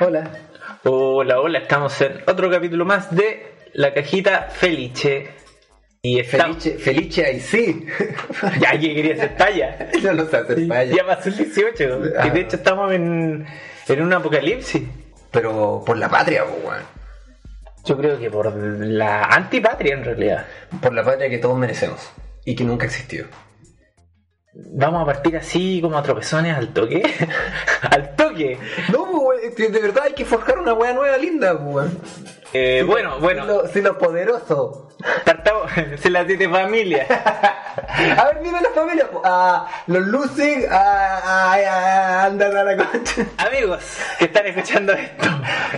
[0.00, 0.30] Hola.
[0.84, 5.30] Hola, hola, estamos en otro capítulo más de La Cajita Felice.
[6.00, 6.62] Y estamos...
[6.62, 7.86] Felice, Felice ahí sí.
[8.58, 9.90] Ya que quería hacer talla.
[10.02, 10.96] no lo sé hacer paya.
[10.96, 12.00] Ya pasó el 18.
[12.18, 12.26] Ah.
[12.26, 13.46] Y de hecho estamos en,
[13.86, 14.82] en un apocalipsis.
[15.30, 16.82] Pero por la patria, weón.
[17.84, 20.46] Yo creo que por la antipatria en realidad.
[20.80, 22.12] Por la patria que todos merecemos.
[22.46, 23.26] Y que nunca existió.
[24.54, 27.02] Vamos a partir así como a tropezones al toque.
[27.90, 28.58] al toque.
[28.90, 29.01] No,
[29.56, 31.98] que de verdad hay que forjar una wea nueva linda, po, weón.
[32.54, 33.42] Eh, bueno, bueno.
[33.42, 34.88] Si lo, si lo poderoso.
[35.24, 35.70] Partamos.
[36.00, 37.06] Se la tiene familia.
[38.18, 39.08] A ver, dime las familias.
[39.08, 39.22] po.
[39.24, 43.26] Ah, los Lucy, ah, ah, ah, andan a la concha.
[43.38, 43.82] Amigos
[44.18, 45.28] que están escuchando esto.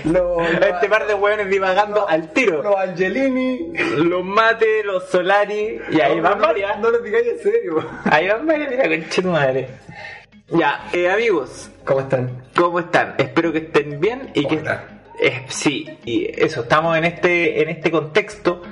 [0.05, 2.61] Los, Este par de hueones divagando al tiro.
[2.63, 3.73] los Angelini.
[3.97, 5.81] Los Mate, los Solari.
[5.91, 6.79] Y ahí No, van no, varias.
[6.81, 7.89] No lo digáis en serio.
[8.05, 9.69] Ahí van varias, mira, conche tu madre.
[10.57, 12.45] Ya, eh, amigos, ¿Cómo están?
[12.55, 13.17] ¿cómo están?
[13.19, 14.63] Espero que estén bien y que.
[15.21, 18.63] Eh, sí, y eso, estamos en este, en este contexto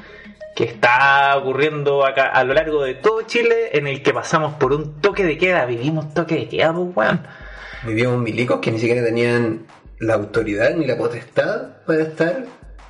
[0.55, 4.73] que está ocurriendo acá a lo largo de todo Chile, en el que pasamos por
[4.73, 7.27] un toque de queda, vivimos toque de queda, pues, weón.
[7.85, 9.67] Vivíamos milicos que ni siquiera tenían
[9.99, 12.45] la autoridad ni la potestad para estar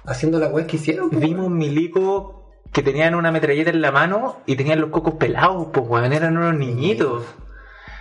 [0.04, 1.08] haciendo la web que hicieron.
[1.08, 2.34] po, Vimos milicos
[2.72, 6.36] que tenían una metralleta en la mano y tenían los cocos pelados, pues, weón, eran
[6.36, 7.24] unos niñitos.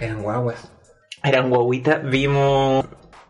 [0.01, 0.69] Eran guaguas.
[1.23, 2.85] Eran guaguitas, vimos...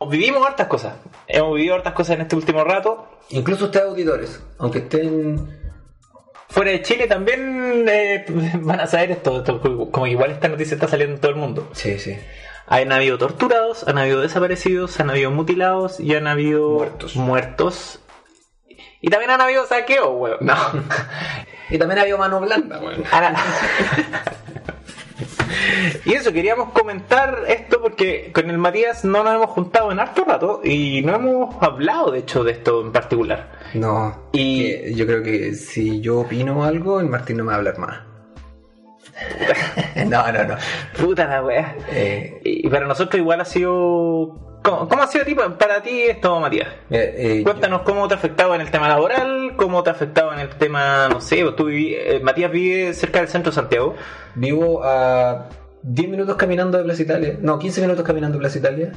[0.10, 0.96] Vivimos hartas cosas.
[1.28, 3.08] Hemos vivido hartas cosas en este último rato.
[3.30, 5.60] Incluso ustedes auditores, aunque estén...
[6.50, 8.26] Fuera de Chile también eh,
[8.62, 11.70] van a saber esto, esto, Como igual esta noticia está saliendo en todo el mundo.
[11.74, 12.18] Sí, sí.
[12.68, 17.16] Han habido torturados, han habido desaparecidos, han habido mutilados y han habido Muertos.
[17.16, 18.00] muertos.
[19.02, 20.38] Y también han habido saqueos, weón.
[20.42, 20.56] No.
[21.70, 23.02] Y también había mano blanda, weón.
[26.06, 30.24] y eso, queríamos comentar esto porque con el Matías no nos hemos juntado en harto
[30.26, 33.52] rato y no hemos hablado, de hecho, de esto en particular.
[33.74, 37.58] No, Y- yo creo que si yo opino algo, el Martín no me va a
[37.58, 38.00] hablar más.
[40.08, 40.56] no, no, no.
[41.00, 41.76] Puta la weá.
[41.92, 44.51] Eh, Y para nosotros igual ha sido...
[44.64, 46.68] ¿Cómo, cómo ha sido tipo, para ti esto, Matías?
[46.90, 50.32] mira, eh, Cuéntanos cómo te ha afectado en el tema laboral, cómo te ha afectado
[50.34, 53.96] en el tema, no sé, tú viví- eh, Matías vive cerca del centro de Santiago.
[54.36, 55.50] vivo a
[55.84, 57.38] 10 minutos caminando de Plaza Italia.
[57.42, 58.92] No, 15 minutos caminando de Plaza Italia.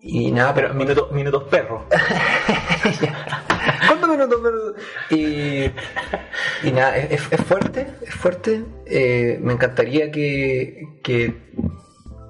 [0.00, 1.82] Y nada, Pero pero minutos, minutos perros.
[3.88, 4.40] ¿Cuántos minutos?
[4.42, 4.74] Pero-
[5.10, 5.70] Y,
[6.62, 8.64] y nada, es, es- fuerte, es fuerte.
[8.86, 11.47] Eh, me encantaría que, que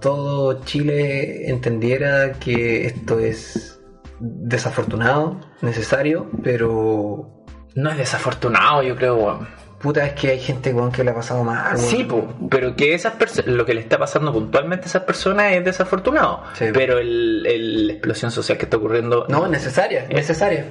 [0.00, 3.80] todo Chile entendiera que esto es
[4.20, 7.44] desafortunado, necesario, pero
[7.74, 9.48] No es desafortunado, yo creo, weón.
[9.80, 11.76] puta es que hay gente weón, que le ha pasado mal.
[11.76, 11.78] weón.
[11.86, 13.14] Sí, po, pero que esas
[13.46, 16.42] lo que le está pasando puntualmente a esas personas es desafortunado.
[16.54, 16.66] Sí.
[16.72, 19.26] Pero el, el- la explosión social que está ocurriendo.
[19.28, 20.14] No, es necesaria, Eh.
[20.14, 20.64] necesaria.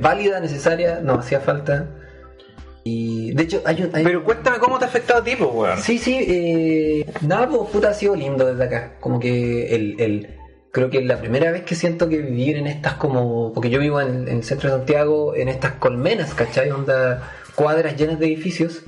[0.00, 1.86] Válida, necesaria, no hacía falta.
[2.84, 3.90] Y de hecho, hay un.
[3.94, 5.78] hay- Pero cuéntame cómo te ha afectado a ti, po, weón.
[5.80, 8.92] Sí, sí, eh, nada, pues puta, ha sido lindo desde acá.
[9.00, 10.28] Como que el, el-
[10.70, 13.78] creo que es la primera vez que siento que vivir en estas como, porque yo
[13.80, 16.70] vivo en, en el centro de Santiago, en estas colmenas, ¿cachai?
[16.72, 17.22] Onda,
[17.54, 18.82] cuadras llenas de edificios.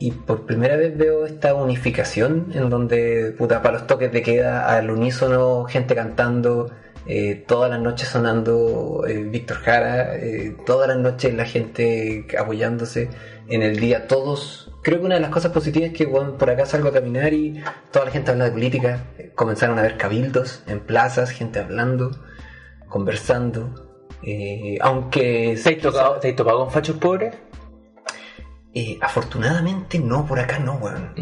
[0.00, 4.74] Y por primera vez veo esta unificación en donde, puta, para los toques de queda,
[4.76, 6.72] al unísono, gente cantando,
[7.06, 13.10] eh, todas las noches sonando eh, Víctor Jara, eh, todas las noches la gente apoyándose,
[13.48, 14.70] en el día todos.
[14.82, 17.32] Creo que una de las cosas positivas es que bueno, por acá salgo a caminar
[17.32, 19.04] y toda la gente habla de política,
[19.34, 22.10] comenzaron a ver cabildos en plazas, gente hablando,
[22.88, 23.88] conversando.
[24.80, 27.34] aunque ¿Te has tocado, te has topado con fachos pobres?
[28.74, 31.12] Eh, afortunadamente no, por acá no, weón.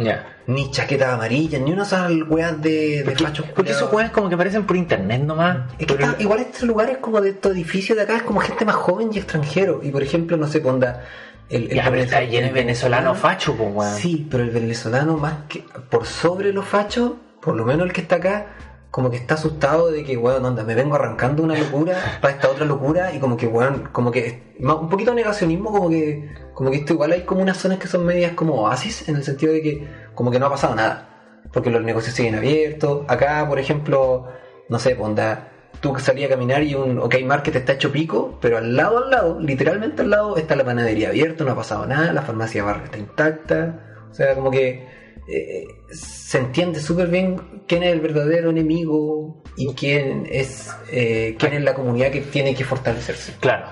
[0.46, 1.92] Ni chaquetas amarillas, ni unas
[2.28, 5.58] weas de, fachos porque esos weones como que aparecen por internet nomás.
[5.78, 8.76] Es que igual estos lugares como de estos edificios de acá es como gente más
[8.76, 9.80] joven y extranjero.
[9.82, 11.04] Y por ejemplo, no sé, ponda
[11.48, 13.94] el, el Ya, pero está venezol- lleno de el venezolanos fachos, po, weón.
[13.96, 18.00] Sí, pero el venezolano más que por sobre los fachos, por lo menos el que
[18.02, 18.46] está acá,
[18.90, 22.50] como que está asustado de que, weón, onda, me vengo arrancando una locura para esta
[22.50, 26.70] otra locura y como que, weón, como que un poquito de negacionismo, como que, como
[26.70, 29.52] que esto igual hay como unas zonas que son medias como oasis, en el sentido
[29.52, 33.04] de que como que no ha pasado nada, porque los negocios siguen abiertos.
[33.08, 34.26] Acá, por ejemplo,
[34.68, 35.48] no sé, ponda,
[35.80, 39.04] tú que salías a caminar y un OK Market está hecho pico, pero al lado,
[39.04, 42.64] al lado, literalmente al lado, está la panadería abierta, no ha pasado nada, la farmacia
[42.64, 44.86] barra está intacta, o sea, como que
[45.28, 51.52] eh, se entiende súper bien quién es el verdadero enemigo y quién es, eh, quién
[51.52, 53.34] es la comunidad que tiene que fortalecerse.
[53.40, 53.66] Claro.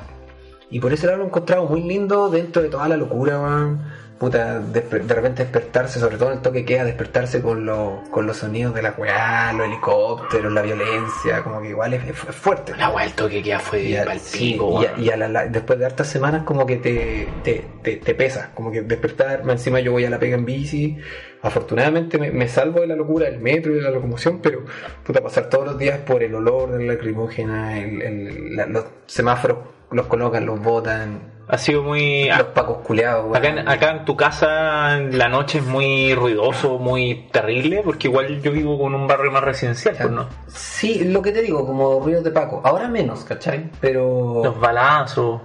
[0.70, 3.82] Y por ese lado lo he encontrado muy lindo dentro de toda la locura, weón.
[4.18, 8.26] Puta, de, de repente despertarse, sobre todo en el toque queda, despertarse con, los con
[8.26, 12.74] los sonidos de la weá, los helicópteros, la violencia, como que igual es, es fuerte.
[12.76, 15.04] La weá, el toque queda fue Y, a- pa'l sí, pico, y a- weón.
[15.04, 18.50] y a la- la- después de hartas semanas como que te, te, te, te pesa,
[18.54, 20.98] como que despertar, encima yo voy a la pega en bici,
[21.42, 24.64] afortunadamente me, me salvo de la locura del metro y de la locomoción, pero
[25.04, 28.84] puta, pasar todos los días por el olor de la lacrimógena, el, el- la- los
[29.06, 29.58] semáforos
[29.92, 32.28] los colocan, los botan, Ha sido muy...
[32.28, 33.36] los pacos culeados, weón.
[33.36, 38.08] Acá en, acá en tu casa en la noche es muy ruidoso, muy terrible, porque
[38.08, 40.28] igual yo vivo con un barrio más residencial, pues no.
[40.48, 43.70] Sí, lo que te digo, como ruidos de paco, ahora menos, ¿cachai?
[43.80, 44.42] Pero...
[44.44, 45.40] Los balazos.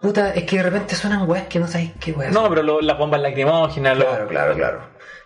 [0.00, 2.80] Puta, es que de repente suenan weas que no sabéis qué weas No, pero lo-
[2.80, 4.80] las bombas lacrimógenas, lo- Claro, claro, claro.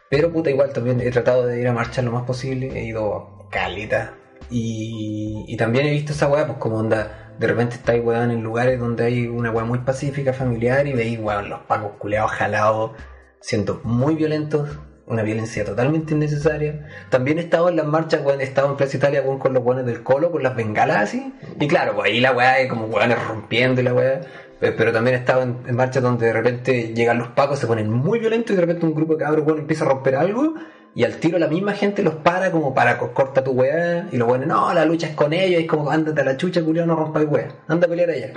[0.09, 2.71] Pero puta, igual también he tratado de ir a marchar lo más posible.
[2.79, 4.15] He ido a caleta.
[4.51, 7.26] Y, y también he visto esa weá, pues como onda.
[7.39, 11.19] De repente estáis weón en lugares donde hay una weá muy pacífica, familiar, y veis
[11.21, 12.93] weón los pacos culeados jalados,
[13.41, 16.89] siendo muy violentos, una violencia totalmente innecesaria.
[17.11, 19.87] También he estado en las marchas, weón, he estado en Plaza Italia con los weones
[19.87, 21.33] del colo, con las bengalas así.
[21.61, 24.21] Y claro, pues ahí la weá es como weones rompiendo y la weá.
[24.59, 27.67] Pe- Pero también he estado en, en marchas donde de repente llegan los pacos, se
[27.67, 30.55] ponen muy violentos y de repente un grupo de cabros empieza a romper algo
[30.97, 34.17] y al tiro la misma gente los para como para co- corta tu weá y
[34.17, 36.65] los bueno, no, la lucha es con ellos, y es como ándate a la chucha,
[36.65, 38.33] culiao, no rompas weá, anda a pelear allá.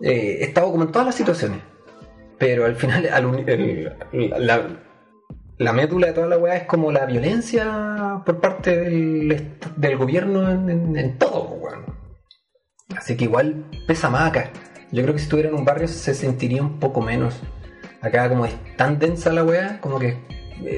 [0.00, 1.58] Eh, he estado como en todas las situaciones,
[2.38, 3.02] pero al final
[4.38, 4.62] la,
[5.58, 10.50] la médula de toda la weá es como la violencia por parte del, del gobierno
[10.50, 11.84] en, en- todo, weón.
[12.96, 14.50] Así que igual pesa más acá.
[14.92, 17.40] Yo creo que si estuviera en un barrio se sentiría un poco menos.
[18.00, 20.16] Acá como es tan densa la weá, como que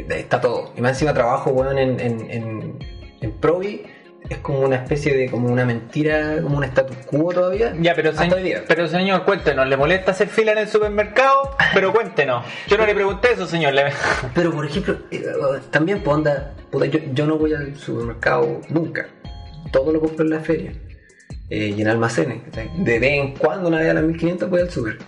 [0.08, 0.72] está todo.
[0.76, 2.78] Y más encima trabajo, weón, en, en, en,
[3.20, 3.82] en Provi.
[4.30, 7.74] Es como una especie de, como una mentira, como un status quo todavía.
[7.80, 8.38] Ya, pero, señor,
[8.68, 11.56] pero señor, cuéntenos, ¿le molesta hacer fila en el supermercado?
[11.74, 12.46] Pero cuéntenos.
[12.68, 13.74] Yo no le pregunté eso, señor.
[14.34, 15.24] Pero por ejemplo, eh,
[15.70, 19.08] también pues onda, puta, yo, yo no voy al supermercado nunca.
[19.72, 20.72] Todo lo compro en la feria.
[21.50, 22.42] eh, y en almacenes.
[22.78, 24.98] De vez en cuando, una vez a las 1500 voy al super.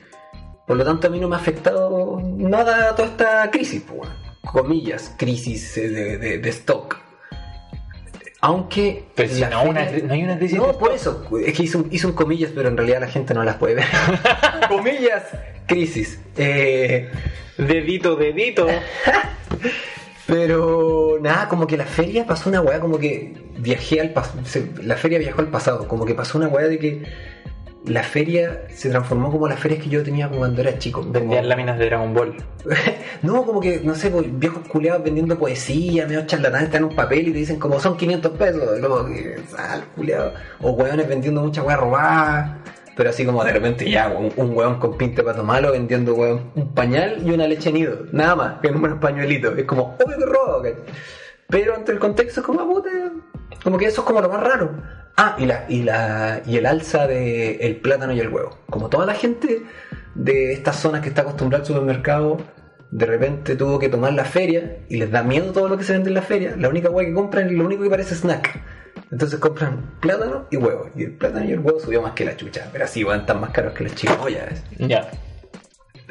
[0.67, 4.11] Por lo tanto, a mí no me ha afectado nada toda esta crisis, pues.
[4.44, 6.99] Comillas, crisis de, de- de stock.
[8.41, 9.05] Aunque.
[9.14, 11.26] Pero si no, una no hay una crisis No, de por eso.
[11.46, 13.87] Es que un, hice un comillas, pero en realidad la gente no las puede ver.
[14.69, 15.23] comillas,
[15.67, 16.19] crisis.
[16.37, 17.08] Eh,
[17.56, 18.67] Dedito, dedito.
[20.26, 24.40] Pero nada, como que la feria pasó una weá, como que viajé al pasado.
[24.82, 27.02] La feria viajó al pasado, como que pasó una weá de que
[27.86, 31.00] la feria se transformó como las ferias que yo tenía como cuando era chico.
[31.00, 32.34] como- Vendían láminas de Dragon Ball.
[33.22, 36.96] no, como que, no sé, pues, viejos culeados vendiendo poesía, medio charlatanes, están en un
[36.96, 38.81] papel y te dicen como son 500 pesos.
[38.81, 40.32] Como que, sal, culeado.
[40.60, 42.58] O weones vendiendo mucha weá robada.
[42.96, 46.52] Pero así como de repente ya, un, un weón con pinte para tomarlo vendiendo weón,
[46.54, 48.06] un pañal y una leche nido.
[48.12, 49.58] Nada más, que unos pañuelitos.
[49.58, 50.62] Es como, obvio que robo.
[51.48, 52.88] Pero ante el contexto es como, ah, puta,
[53.64, 54.70] como que eso es como lo más raro.
[55.16, 58.58] Ah, y la, y la, y el alza de el plátano y el huevo.
[58.69, 59.62] Como toda la gente
[60.14, 62.38] de estas zonas que está acostumbrada al supermercado,
[62.90, 65.93] de repente tuvo que tomar la feria y les da miedo todo lo que se
[65.93, 66.55] vende en la feria.
[66.56, 68.61] La única hueá que compran es lo único que parece snack.
[69.11, 70.90] Entonces compran plátano y huevo.
[70.96, 72.69] Y el plátano y el huevo subió más que la chucha.
[72.72, 74.62] Pero así, weón, están más caros que las chicollas.
[74.78, 75.11] Ya.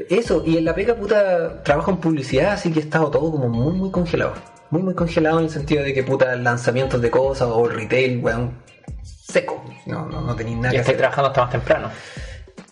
[0.09, 3.50] Eso, y en la pega puta trabajo en publicidad, así que he estado todo como
[3.50, 4.33] muy, muy congelado.
[4.69, 8.62] Muy, muy congelado en el sentido de que puta lanzamientos de cosas o retail, weón,
[9.03, 9.63] seco.
[9.85, 10.97] No, no, no tenéis nada Y que estoy hacer.
[10.97, 11.89] trabajando hasta más temprano.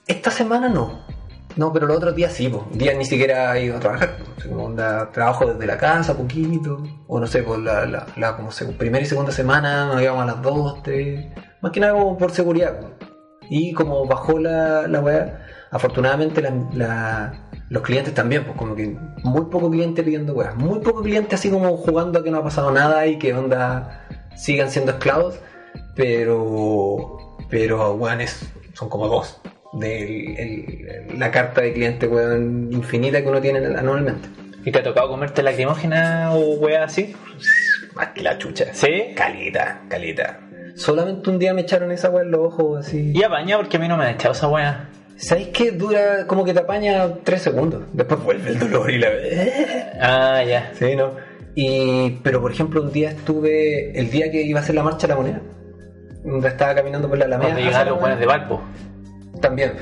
[0.07, 0.99] Esta semana no.
[1.57, 2.63] No, pero los otros días sí, pues.
[2.77, 4.17] Días ni siquiera he ido a trabajar.
[4.47, 6.81] como onda, trabajo desde la casa, poquito.
[7.07, 10.23] O no sé, por la, la, la como se- primera y segunda semana nos íbamos
[10.23, 11.25] a las 2, 3.
[11.61, 12.79] Más que nada como por seguridad.
[13.49, 17.33] Y como bajó la, la weá, afortunadamente la- la-
[17.69, 20.53] los clientes también, pues como que muy poco cliente pidiendo weá.
[20.55, 24.07] Muy poco cliente así como jugando a que no ha pasado nada y que onda
[24.37, 25.35] sigan siendo esclavos.
[25.95, 29.41] Pero, pero weones son como dos
[29.73, 30.33] de
[31.09, 34.27] el- la carta de cliente weón infinita que uno tiene anualmente.
[34.65, 37.15] ¿Y te ha tocado comerte lacrimógena o wea así?
[37.95, 38.65] Más que la chucha.
[38.73, 39.13] ¿Sí?
[39.15, 40.39] Calita, calita.
[40.75, 43.11] Solamente un día me echaron esa weá en los ojos así.
[43.13, 44.89] Y apaña porque a mí no me han echado esa wea.
[45.17, 47.83] ¿Sabéis que dura como que te apaña tres segundos?
[47.93, 49.09] Después vuelve el dolor y la.
[49.99, 50.71] Ah, ya.
[50.77, 51.11] Sí, ¿no?
[51.53, 53.97] Y, pero por ejemplo, un día estuve.
[53.99, 55.41] El día que iba a hacer la marcha de la moneda,
[56.47, 57.49] estaba caminando por la Alameda.
[57.51, 58.61] Cuando llegaron los buenos de Valpo.
[59.41, 59.73] También,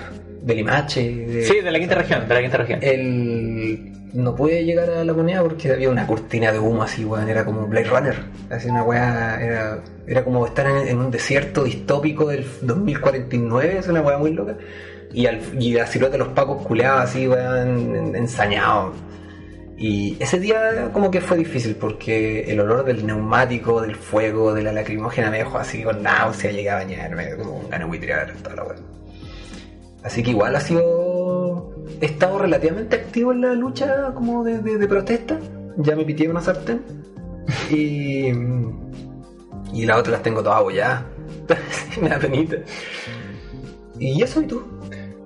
[0.41, 1.01] de Limache.
[1.01, 2.79] de- Sí, de la quinta región, de la quinta región.
[2.81, 7.29] el no pude llegar a la moneda porque había una cortina de humo así, weón.
[7.29, 8.15] Era como Blade Runner.
[8.49, 9.39] Así una weá.
[9.39, 13.77] Era, era como estar en, en un desierto distópico del 2049.
[13.77, 14.55] Es una weá muy loca.
[15.13, 18.95] Y, al, y la silueta de los pacos culeados así, weón, en- ensañados.
[19.81, 24.61] Y ese día como que fue difícil porque el olor del neumático, del fuego, de
[24.61, 28.63] la lacrimógena me dejó así con náusea, llegué a bañarme, como un buitrear, toda la
[28.63, 28.75] weá.
[30.03, 31.73] Así que igual ha sido.
[32.01, 35.39] He estado relativamente activo en la lucha como de, de- de protesta.
[35.77, 36.81] Ya me pitié una sartén.
[37.71, 38.27] Y.
[39.73, 41.03] Y las otras las tengo todas abolladas.
[42.01, 42.57] me da penita.
[43.99, 44.61] ¿Y eso y tú?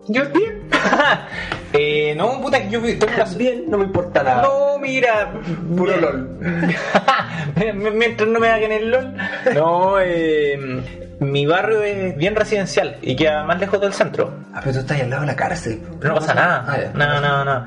[0.10, 0.62] Yo bien.
[1.74, 4.44] eh, no, puta, que yo Bien, no me importa nada.
[4.44, 5.32] No, mira.
[5.76, 5.98] Puro.
[5.98, 6.30] LOL.
[7.94, 9.14] Mientras no me hagan el LOL.
[9.56, 10.58] No, eh,
[11.20, 14.34] mi barrio es bien residencial y queda más lejos del centro.
[14.54, 15.82] Ah, pero tú estás al lado de la cárcel.
[16.00, 16.66] Pero no pasa nada.
[16.68, 16.78] Ah.
[16.94, 17.66] No, no, no.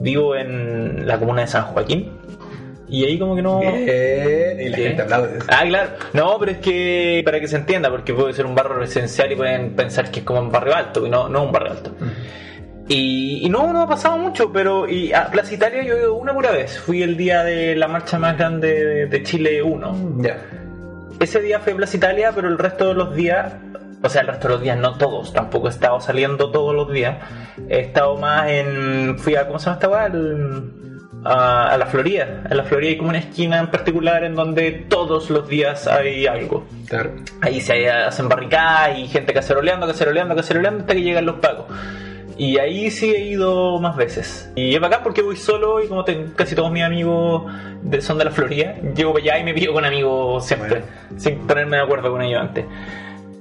[0.00, 2.10] Vivo en la comuna de San Joaquín.
[2.88, 3.60] Y ahí como que no...
[3.60, 4.60] Bien.
[4.60, 4.82] Y la ¿Qué?
[4.84, 5.38] gente aplaude.
[5.48, 5.90] Ah, claro.
[6.14, 9.36] No, pero es que para que se entienda, porque puede ser un barrio residencial y
[9.36, 11.92] pueden pensar que es como un barrio alto, y no, no un barrio alto.
[12.88, 16.14] Y, y no, no ha pasado mucho, pero y a Plaza Italia yo he ido
[16.14, 16.78] una pura vez.
[16.78, 20.22] Fui el día de la marcha más grande de, de Chile 1.
[20.22, 20.38] Ya.
[21.20, 23.52] Ese día fue Plaza Italia, pero el resto de los días,
[24.02, 26.90] o sea, el resto de los días, no todos, tampoco he estado saliendo todos los
[26.90, 27.18] días.
[27.68, 29.18] He estado más en.
[29.18, 32.44] Fui a, ¿cómo se llama esta A, a la Florida.
[32.48, 36.26] En la Florida hay como una esquina en particular en donde todos los días hay
[36.26, 36.64] algo.
[36.88, 37.16] Claro.
[37.42, 41.66] Ahí se hacen barricadas y gente caceroleando, caceroleando, caceroleando hasta que llegan los pagos.
[42.40, 44.50] Y ahí sí he ido más veces.
[44.54, 47.42] Y es bacán porque voy solo y como ten- casi todos mis amigos
[47.82, 50.82] de- son de la Florida, llego para allá y me pillo con amigos siempre,
[51.16, 52.64] sin ponerme de acuerdo con ellos antes.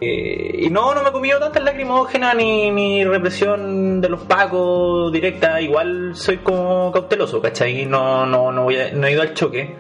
[0.02, 5.12] Eh, y no, no me he comido tantas lacrimógenas ni, ni represión de los pacos
[5.12, 5.60] directa.
[5.62, 7.86] Igual soy como cauteloso, ¿cachai?
[7.86, 9.76] No, no, no, voy a- no he ido al choque.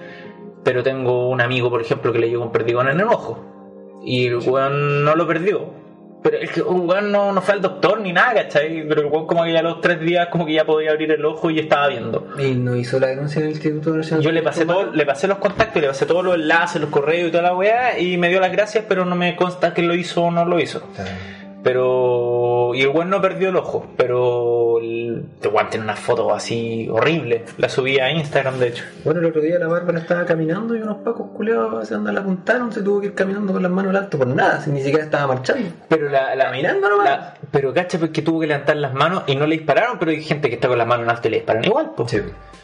[0.63, 3.43] Pero tengo un amigo, por ejemplo, que le llegó un perdigón en el ojo.
[4.03, 5.76] Y el weón no lo perdió.
[6.29, 8.85] Pero es que un weón no, no fue al doctor ni nada, ¿cachai?
[8.85, 11.23] Pero el weón como que ya los tres días como que ya podía abrir el
[11.23, 12.27] ojo y estaba viendo.
[12.37, 14.25] Y no hizo la denuncia en el Instituto Nacional.
[14.25, 17.29] Yo le pasé todo, le pasé los contactos, le pasé todos los enlaces, los correos
[17.29, 19.95] y toda la weá, y me dio las gracias, pero no me consta que lo
[19.95, 20.81] hizo o no lo hizo.
[21.63, 22.71] Pero.
[22.75, 27.43] Y el weón no perdió el ojo, pero el weón tiene una foto así horrible.
[27.57, 28.83] La subí a Instagram, de hecho.
[29.03, 32.21] Bueno, el otro día la Bárbara estaba caminando y unos pacos culeados se andan la
[32.21, 34.81] apuntaron, se tuvo que ir caminando con las manos al alto por nada, si ni
[34.81, 35.69] siquiera estaba marchando.
[35.87, 37.05] Pero la, la Caminando nomás.
[37.09, 40.21] la- pero cacha porque tuvo que levantar las manos y no le dispararon, pero hay
[40.23, 42.11] gente que está con las manos en alto y le disparan igual, pues.
[42.11, 42.19] Sí.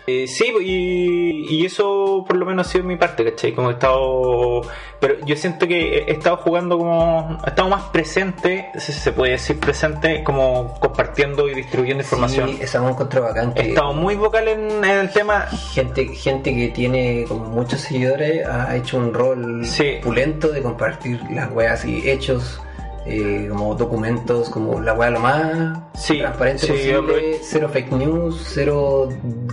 [0.06, 3.54] Eh, sí, y, y eso por lo menos ha sido mi parte, ¿cachai?
[3.54, 4.62] Como he estado.
[5.00, 7.38] Pero yo siento que he estado jugando como.
[7.46, 12.50] He estado más presente, si se puede decir presente, como compartiendo y distribuyendo información.
[12.50, 13.54] Sí, esa me bacán.
[13.56, 15.48] He estado muy vocal en, en el tema.
[15.74, 19.96] gente, gente que tiene como muchos seguidores ha hecho un rol Sí.
[20.04, 22.60] pulento de compartir las weas y hechos.
[23.06, 28.42] Eh, como documentos, como la wea lo más Sí, transparente sí, posible, cero fake news,
[28.48, 29.10] cero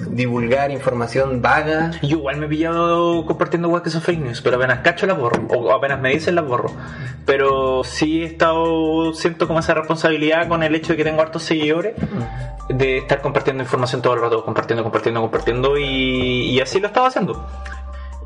[0.08, 1.90] divulgar información vaga.
[2.02, 5.18] Yo igual me he pillado compartiendo weas que son fake news, pero apenas cacho las
[5.18, 6.70] borro, o apenas me dicen las borro.
[7.26, 11.42] Pero sí he estado, siento como esa responsabilidad con el hecho de que tengo hartos
[11.42, 11.94] seguidores,
[12.68, 17.08] de estar compartiendo información todo el rato, compartiendo, compartiendo, compartiendo, y, y así lo estaba
[17.08, 17.46] haciendo.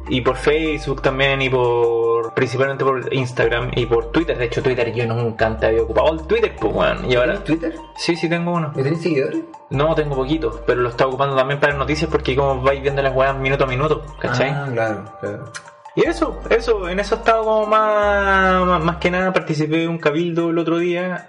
[0.08, 4.36] Y por Facebook también, y por principalmente por Instagram y por Twitter.
[4.36, 7.00] De hecho, Twitter yo nunca antes había ocupado el Twitter, pues bueno.
[7.08, 7.80] Y ahora, ¿Tienes Twitter?
[7.96, 8.72] sí, sí tengo uno.
[8.76, 9.40] ¿Y tenés seguidores?
[9.70, 13.14] No, tengo poquito, pero lo estaba ocupando también para noticias porque como vais viendo las
[13.14, 14.50] weas minuto a minuto, ¿cachai?
[14.50, 15.52] Ah, claro, claro.
[15.96, 19.88] Y eso, eso, en eso he estado como más, más, más que nada, participé de
[19.88, 21.28] un cabildo el otro día,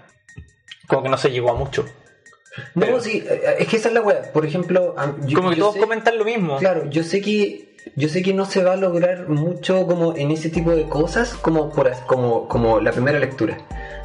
[0.88, 1.86] como que no se llegó a mucho.
[2.74, 4.32] No, Pero- sí, eh, es que esa es la wea.
[4.34, 6.58] Por ejemplo, yo- como que todos sé- comentan lo mismo.
[6.58, 7.64] Claro, yo sé que
[7.96, 11.34] yo sé que no se va a lograr mucho como en ese tipo de cosas
[11.36, 13.58] como por como como la primera lectura.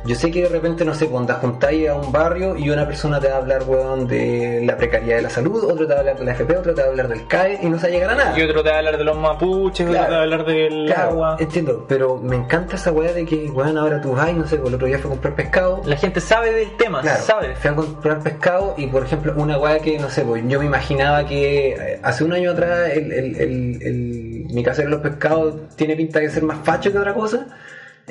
[0.05, 3.21] Yo sé que de repente no sé, cuando juntáis a un barrio y una persona
[3.21, 5.99] te va a hablar weón de la precariedad de la salud, otro te va a
[6.01, 7.89] hablar de la FP, otro te va a hablar del CAE y no se va
[7.89, 8.39] a llegar a nada.
[8.39, 10.07] Y otro te va a hablar de los mapuches, otro Claro.
[10.07, 11.37] te va a hablar del Claro, agua.
[11.39, 14.69] entiendo, pero me encanta esa weá de que, weón, ahora tú vas, no sé, pues
[14.71, 15.83] el otro día fue a comprar pescado.
[15.85, 17.55] La gente sabe del tema, Claro, sabe.
[17.57, 20.65] fui a comprar pescado y, por ejemplo, una weá que, no sé, pues yo me
[20.67, 25.03] imaginaba que eh, hace un año atrás el, el, el, el- mi casero de los
[25.03, 27.47] pescados tiene pinta de ser más facho que otra cosa.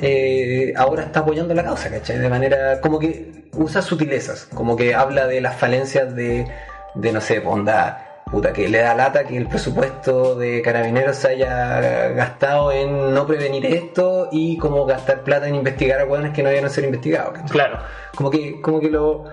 [0.02, 2.18] eh, ahora está apoyando la causa, ¿cachai?
[2.18, 6.46] De manera como que usa sutilezas, como que habla de las falencias de,
[6.94, 11.28] de no sé, onda, puta, que le da lata que el presupuesto de carabineros se
[11.28, 16.42] haya gastado en no prevenir esto y como gastar plata en investigar a hueones que
[16.42, 17.50] no debieron ser investigados, ¿cachai?
[17.50, 17.80] Claro.
[18.14, 19.24] Como que, como que lo,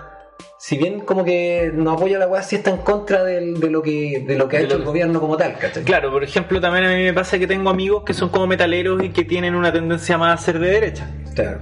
[0.58, 3.82] si bien como que no apoya la weá, sí está en contra del- de, lo
[3.82, 5.84] que de lo que ha De hecho el gobierno como tal, ¿cachai?
[5.84, 9.02] Claro, por ejemplo, también a mí me pasa que tengo amigos que son como metaleros
[9.02, 11.08] y que tienen una tendencia más a ser de derecha.
[11.34, 11.60] Claro.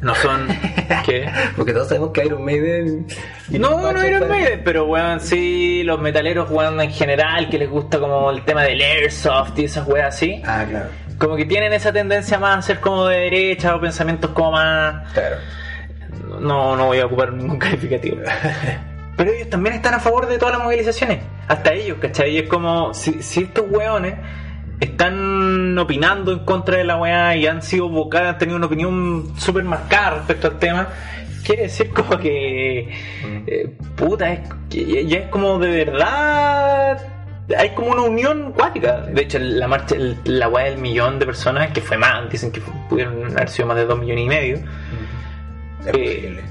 [0.00, 0.48] No son.
[1.04, 1.30] ¿Qué?
[1.56, 3.06] Porque todos sabemos que Iron Maiden.
[3.50, 7.98] No, no Iron Maiden, pero weón, sí, los metaleros weón en general, que les gusta
[7.98, 10.40] como el tema del airsoft y esas weas así.
[10.46, 10.86] Ah, claro.
[11.18, 15.12] Como que tienen esa tendencia más a ser como de derecha o pensamientos como más.
[15.12, 15.36] Claro.
[16.38, 18.18] No, no voy a ocupar ningún calificativo.
[19.16, 21.18] Pero ellos también están a favor de todas las movilizaciones.
[21.48, 22.30] Hasta ellos, ¿cachai?
[22.30, 24.14] Y es como, si, si estos weones
[24.80, 29.32] están opinando en contra de la weá y han sido vocados, han tenido una opinión
[29.36, 30.88] súper marcada respecto al tema,
[31.44, 32.88] quiere decir como que,
[33.46, 36.98] eh, puta, es, que ya es como de verdad,
[37.56, 39.02] hay como una unión cuática.
[39.02, 42.60] De hecho, la marcha, la weá del millón de personas, que fue más, dicen que
[42.88, 44.58] pudieron haber sido más de dos millones y medio.
[45.80, 46.44] Es Eh, posible.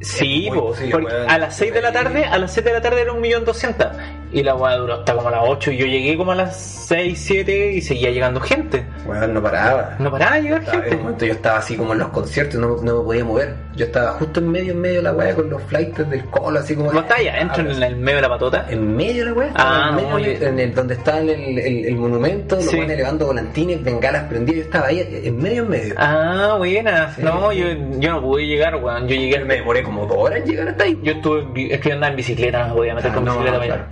[0.00, 2.80] Sí, muy po, porque a las 6 de la tarde, a las 6 de la
[2.82, 3.96] tarde era un millón doscientas
[4.38, 6.56] y la weá duró hasta como a las 8 y yo llegué como a las
[6.88, 8.84] 6, 7 y seguía llegando gente.
[9.06, 9.96] Weón, no paraba.
[9.98, 10.96] No paraba de llegar Estaba- En gente.
[11.02, 13.54] momento yo estaba así como en los conciertos, no, no me podía mover.
[13.74, 16.58] Yo estaba justo en medio, en medio de la weá con los flights del colo,
[16.60, 16.88] así como.
[16.88, 17.38] ¿Cómo está ya?
[17.40, 18.66] Entro en el medio de la patota.
[18.68, 21.30] En medio de la weá, Ah, en, medio, no, yo- en el, donde está el,
[21.30, 22.76] el, el monumento, los Sí.
[22.76, 25.94] weones elevando volantines, bengalas prendidas, yo estaba ahí en medio, en medio.
[25.98, 27.12] Ah, buena.
[27.14, 27.22] Sí.
[27.22, 27.66] No, yo,
[27.98, 29.08] yo no pude llegar, weón.
[29.08, 29.44] Yo llegué.
[29.46, 30.98] me demoré como dos horas en llegar hasta ahí.
[31.02, 33.64] Yo estuve, es que yo andaba en bicicleta, no podía meter Ah, con no, bicicleta
[33.64, 33.82] claro,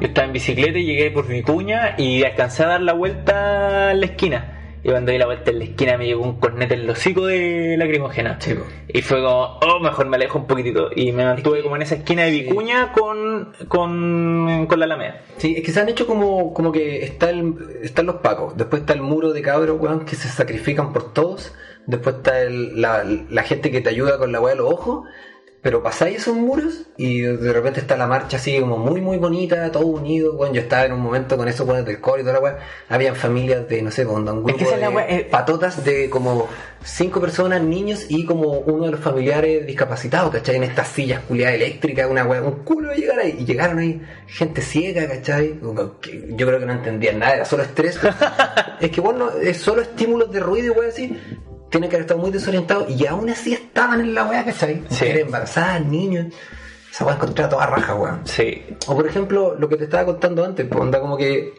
[0.00, 3.94] Yo estaba en bicicleta y llegué por Vicuña y alcancé a dar la vuelta a
[3.94, 4.58] la esquina.
[4.84, 7.26] Y cuando di la vuelta en la esquina me llegó un cornete en el hocico
[7.26, 8.36] de lacrimógena.
[8.40, 8.64] Sí, po.
[8.88, 10.90] Y fue como, oh, mejor me alejo un poquitito.
[10.96, 12.42] Y me mantuve como en esa esquina de Sí.
[12.42, 15.20] Vicuña con, con, con la Alameda.
[15.36, 18.80] Sí, es que se han hecho como, como que está el, están los pacos, después
[18.82, 21.54] está el muro de cabros, weón, que se sacrifican por todos,
[21.86, 25.04] después está el- la, la gente que te ayuda con la weá de los ojos,
[25.62, 29.70] pero pasáis esos muros y de repente está la marcha así como muy muy bonita,
[29.70, 32.34] todo unido, weón, yo estaba en un momento con esos weones del coro y toda
[32.34, 35.28] la weá, habían familias de, no sé, con un grupo es de eh.
[35.30, 36.48] patotas de como
[36.84, 40.56] cinco personas, niños y como uno de los familiares discapacitados, ¿cachai?
[40.56, 43.36] En estas sillas culiadas eléctricas, una weá, un culo de llegar ahí.
[43.38, 45.60] Y llegaron ahí gente ciega, ¿cachai?
[45.60, 47.98] Yo creo que no entendían nada, era solo estrés.
[48.80, 51.16] es que bueno, es solo estímulos de ruido y weá así.
[51.72, 54.82] Tienen que haber estado muy desorientados y aún así estaban en la weá, ¿cachai?
[54.90, 55.04] Sí.
[55.06, 56.26] Mujeres embarazadas, niños.
[56.90, 58.20] Esa weá encontraba toda raja, weón.
[58.26, 58.62] Sí.
[58.86, 61.54] O por ejemplo, lo que te estaba contando antes, pues onda como que.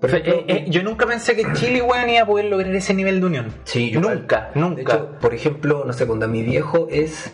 [0.00, 2.94] Por ejemplo, eh, eh, yo nunca pensé que Chile, weón, iba a poder lograr ese
[2.94, 3.52] nivel de unión.
[3.64, 4.70] Sí, yo nunca, igual.
[4.70, 4.76] nunca.
[4.76, 7.32] De hecho, por ejemplo, no sé, cuando mi viejo es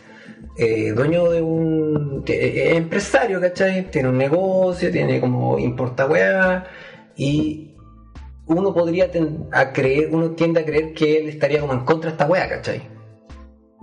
[0.57, 3.91] eh, dueño de un es empresario, ¿cachai?
[3.91, 6.65] Tiene un negocio, tiene como importa weá
[7.17, 7.72] y
[8.47, 12.11] uno podría ten- a creer, uno tiende a creer que él estaría como en contra
[12.11, 12.91] de esta weá, ¿cachai?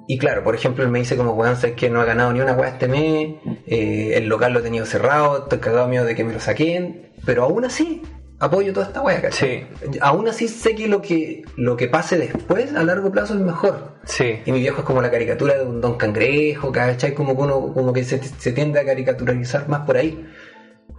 [0.07, 2.39] Y claro, por ejemplo, él me dice como, weón, sabes que no ha ganado ni
[2.41, 3.35] una weá este mes,
[3.67, 7.11] eh, el local lo he tenido cerrado, estoy cagado miedo de que me lo saquen,
[7.25, 8.01] pero aún así
[8.39, 9.67] apoyo toda esta weá, ¿cachai?
[10.01, 13.99] Aún así sé que lo que lo que pase después a largo plazo es mejor.
[14.05, 14.39] Sí.
[14.45, 17.13] Y mi viejo es como la caricatura de un don cangrejo, ¿cachai?
[17.13, 20.25] Como que uno como que se, se tiende a caricaturizar más por ahí.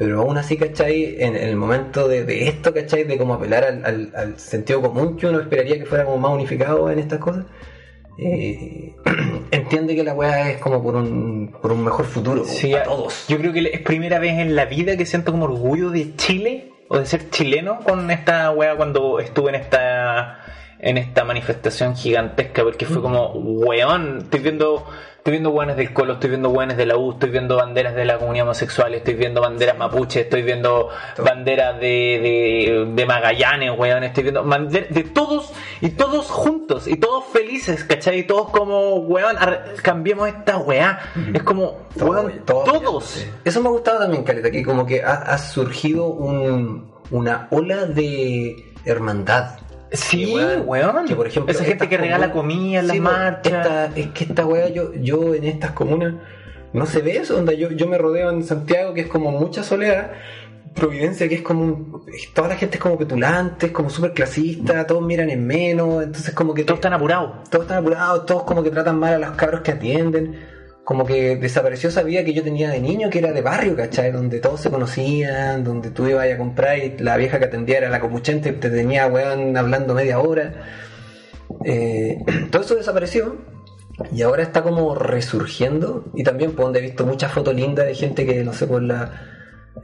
[0.00, 1.16] Pero aún así, ¿cachai?
[1.22, 3.04] En, el momento de, de esto, ¿cachai?
[3.04, 6.32] De como apelar al, al- al sentido común que uno esperaría que fuera como más
[6.32, 7.44] unificado en estas cosas.
[8.18, 8.94] eh,
[9.50, 12.86] entiende que la weá es como por un, por un mejor futuro Sí, para a-
[12.86, 13.26] todos.
[13.28, 16.72] Yo creo que es primera vez en la vida que siento como orgullo de Chile
[16.88, 20.38] o de ser chileno con esta wea cuando estuve en esta
[20.82, 24.86] en esta manifestación gigantesca porque fue como weón, estoy viendo
[25.20, 28.06] estoy viendo weones del Colo, estoy viendo weones de la U, estoy viendo banderas de
[28.06, 30.88] la comunidad homosexual, estoy viendo banderas mapuche, estoy viendo
[31.22, 35.52] banderas de, de, de Magallanes, weón, estoy viendo banderas de todos
[35.82, 38.20] y todos juntos y todos felices, ¿cachai?
[38.20, 39.36] Y todos como weón,
[39.82, 40.98] cambiemos esta weá.
[41.34, 43.26] Es como weón, Todo- todos.
[43.44, 47.84] Eso me ha gustado también, Caleta, que como que ha, ha surgido un- una ola
[47.84, 49.58] de hermandad.
[49.92, 51.06] Sí, Que, weón, weón.
[51.06, 53.52] que, por ejemplo, Esa gente que regala comida en las Sí, pues, marchas.
[53.52, 56.14] esta- es que esta weá, yo, yo en estas comunas
[56.72, 57.36] no se ve eso.
[57.38, 60.12] Onda, yo, yo me rodeo en Santiago, que es como mucha soledad.
[60.74, 62.04] Providencia, que es como.
[62.32, 66.04] toda la gente es como petulante, es como súper clasista, todos miran en menos.
[66.04, 66.62] Entonces, como que.
[66.62, 67.48] Todos están apurados.
[67.50, 70.38] todos están apurados, todos como que tratan mal a los cabros que atienden.
[70.90, 74.10] Como que desapareció esa vida que yo tenía de niño, que era de barrio, ¿cachai?
[74.10, 77.88] Donde todos se conocían, donde tú ibas a comprar y la vieja que atendía era
[77.90, 80.52] la comuchente, te tenía, weón, hablando media hora.
[81.64, 82.18] Eh,
[82.50, 83.36] todo eso desapareció
[84.12, 86.06] y ahora está como resurgiendo.
[86.12, 88.82] Y también, pues, donde he visto muchas fotos lindas de gente que, no sé, por
[88.82, 89.12] la,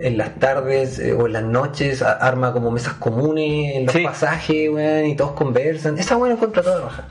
[0.00, 3.94] en las tardes eh, o en las noches a- arma como mesas comunes en los
[3.94, 4.02] Sí.
[4.02, 5.96] pasajes, weón, y todos conversan.
[5.98, 7.04] Esa weón encuentra toda roja.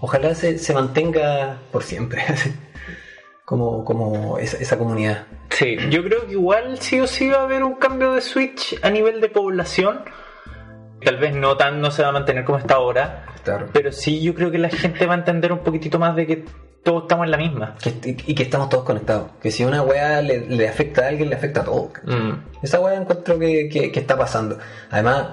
[0.00, 2.22] Ojalá se, se mantenga por siempre.
[3.46, 5.24] como, como esa, esa comunidad.
[5.50, 8.78] Sí, yo creo que igual sí o sí va a haber un cambio de switch
[8.82, 10.00] a nivel de población.
[11.02, 13.68] Tal vez no tan no se va a mantener como está ahora, Claro.
[13.72, 16.44] pero sí yo creo que la gente va a entender un poquitito más de que
[16.82, 17.76] todos estamos en la misma.
[17.80, 19.30] Que- y que estamos todos conectados.
[19.40, 21.90] Que si una weá le, le afecta a alguien, le afecta a todos.
[22.04, 22.30] Mm.
[22.62, 24.58] Esa weá encuentro que, que- que está pasando.
[24.90, 25.28] Además,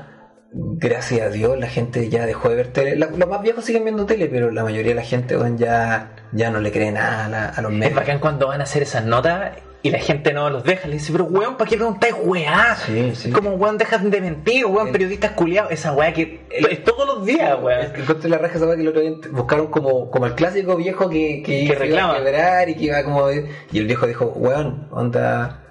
[0.53, 2.95] gracias a Dios, la gente ya dejó de ver tele.
[2.95, 6.15] La- los más viejos siguen viendo tele, pero la mayoría de la gente weón, ya,
[6.31, 7.95] ya no le cree nada a, la- a los Es medios.
[7.95, 10.87] bacán cuando van a hacer esas notas y la gente no los deja.
[10.87, 12.75] Le dice, pero weón, ¿para qué preguntáis weá?
[12.85, 13.31] Sí, sí.
[13.31, 15.71] Como weón, dejan de mentir, weón, El- periodistas culiados.
[15.71, 17.87] Esa weá que es todos los días, weón.
[17.95, 21.09] Encontré la raja esa weá que el otro día buscaron como, como el clásico viejo
[21.09, 22.13] que, que, iba reclama.
[22.13, 23.29] a quebrar y que iba como.
[23.31, 25.63] Y el viejo dijo, weón, onda.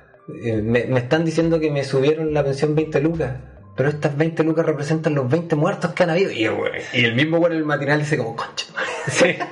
[0.45, 3.33] eh, me, me están diciendo que me subieron la pensión 20 lucas.
[3.75, 6.31] Pero estas 20 lucas representan los 20 muertos que han habido.
[6.31, 8.67] Y, el weón- y el mismo en el matinal dice como, concha.
[9.09, 9.37] Sí.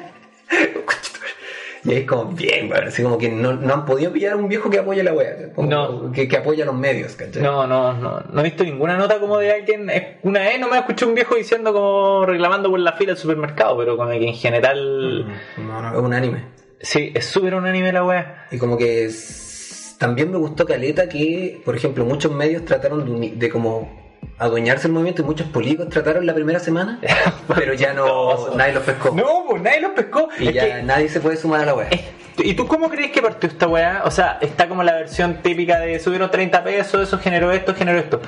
[1.82, 2.88] Y ahí es como, bien, weón.
[2.88, 5.14] Así como que no, no han podido pillar a un viejo que apoya la
[5.54, 6.12] como No.
[6.12, 7.42] Que, que apoya a los medios, ¿cachai?
[7.42, 9.88] No, no, no, no he visto ninguna nota como de alguien.
[9.88, 13.16] es- Una vez no me escuché un viejo diciendo como reclamando por la fila del
[13.18, 15.26] supermercado, pero como que en general.
[15.56, 16.44] No, no, es un anime.
[16.82, 18.46] Sí, es súper unánime la weá.
[18.50, 23.30] Y como que es- también me gustó Caleta que, por ejemplo, muchos medios trataron de,
[23.36, 24.09] de como
[24.40, 26.98] adueñarse el movimiento y muchos políticos trataron la primera semana,
[27.54, 29.14] pero ya no, nadie los pescó.
[29.14, 30.28] No, pues nadie los pescó.
[30.38, 32.00] y Es ya que- nadie se puede sumar a la es-
[32.42, 34.02] ¿Y tú cómo crees que partió esta weá?
[34.06, 37.98] O sea, está como la versión típica de subieron 30 pesos, eso generó esto, generó
[37.98, 38.20] esto.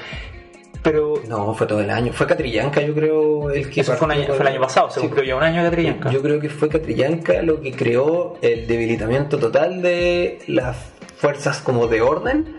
[0.83, 2.13] Pero No, fue todo el año.
[2.13, 5.01] Fue Catrillanca, yo creo, el que eso fue, un año- fue el año pasado, se
[5.01, 5.07] Sí.
[5.07, 6.11] cumplió ya un año de Catrillanca.
[6.11, 10.77] Yo creo que fue Catrillanca lo que creó el debilitamiento total de las
[11.17, 12.57] fuerzas como de orden.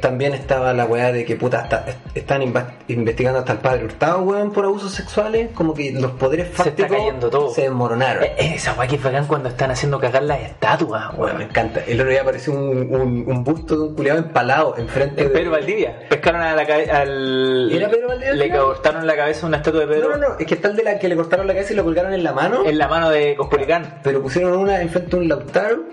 [0.00, 2.42] También estaba la weá de que puta hasta- están
[2.88, 5.50] investigando hasta el padre Hurtado, weón, por abusos sexuales.
[5.54, 7.50] Como que los poderes Se fácticos cayendo todo.
[7.50, 8.24] se desmoronaron.
[8.24, 11.80] Eh, esa weá que es bacán cuando están haciendo cagar las estatuas, Weón, me encanta.
[11.86, 15.34] El otro día apareció un, un- un busto de un culiado empalado enfrente En de.
[15.34, 16.00] Pedro Valdivia.
[16.08, 17.70] Pescaron a la cabe- al.
[17.72, 20.28] ¿Era Pedro Valdivia al Le cortaron la cabeza a una estatua de Pedro No, no,
[20.30, 20.34] no.
[20.38, 22.32] Es que el de la que le cortaron la cabeza y lo colgaron en la
[22.32, 22.64] mano.
[22.66, 24.00] en la mano de Cosculicán.
[24.02, 25.84] Pero pusieron una enfrente de un Lautaro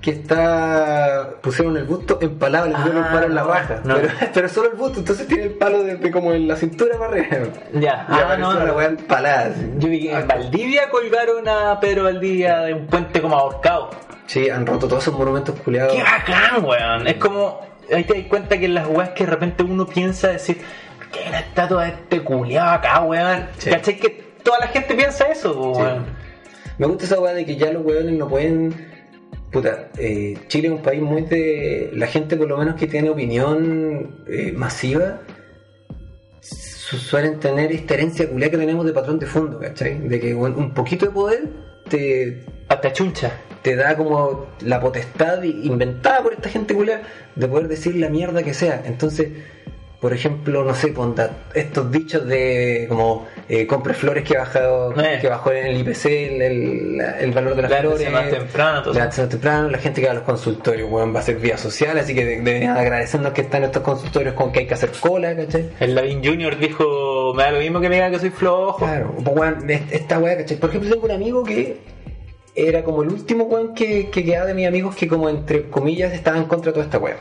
[0.00, 1.30] que está.
[1.42, 3.80] pusieron el busto empalado, le pusieron Ah, el palo en la no, raja.
[3.84, 3.94] no.
[3.96, 6.96] Pero, pero solo el busto, entonces tiene el palo de, de como en la cintura
[6.98, 7.46] para arriba.
[7.74, 8.72] Ya, ah, apareció no, la no.
[8.74, 9.46] weá empalada.
[9.46, 9.70] así.
[9.78, 13.90] Yo vi que en Valdivia colgaron a Pedro Valdivia de un puente como ahorcado.
[14.26, 15.94] Sí, han roto todos esos monumentos culiados.
[15.94, 17.06] ¡Qué bacán, weón!
[17.06, 17.66] Es como.
[17.92, 20.58] Ahí te das cuenta que en las weas que de repente uno piensa decir,
[20.98, 23.46] ¿por qué una estatua de este culiado acá, weón?
[23.56, 23.70] Sí.
[23.70, 23.96] ¿Cachai?
[23.96, 24.10] Que
[24.42, 25.80] toda la gente piensa eso, Sí.
[25.80, 26.04] weón.
[26.76, 28.87] Me gusta esa weá de que ya los weones no pueden.
[29.52, 31.90] Puta, eh, Chile es un país muy de.
[31.94, 35.20] La gente, por lo menos que tiene opinión eh, masiva,
[36.40, 39.98] su- suelen tener esta herencia culiada que tenemos de patrón de fondo, ¿cachai?
[40.06, 41.48] De que un poquito de poder
[41.88, 43.32] te, Hasta chuncha.
[43.62, 47.02] te da como la potestad inventada por esta gente culiada
[47.34, 48.82] de poder decir la mierda que sea.
[48.84, 49.28] Entonces,
[50.00, 55.18] por ejemplo, no sé, ponda, estos dichos de como eh, compre flores que, bajado, Eh.
[55.20, 58.10] que bajó en el IPC el, el- el valor de las flores.
[58.12, 61.58] más temprano, todo la gente que va a los consultorios, weón, va a ser vía
[61.58, 64.90] social, así que de- deberían agradecernos que están estos consultorios con que hay que hacer
[65.00, 65.70] cola, ¿cachai?
[65.80, 68.78] El Lavín Junior dijo, me da lo mismo que me digan que soy flojo.
[68.78, 69.54] Claro, pues,
[69.90, 70.58] esta weá, ¿cachai?
[70.58, 71.78] Por ejemplo, tengo un amigo que
[72.54, 76.12] era como el último weón que, que quedaba de mis amigos que como entre comillas
[76.12, 77.16] estaba en contra de toda esta weá.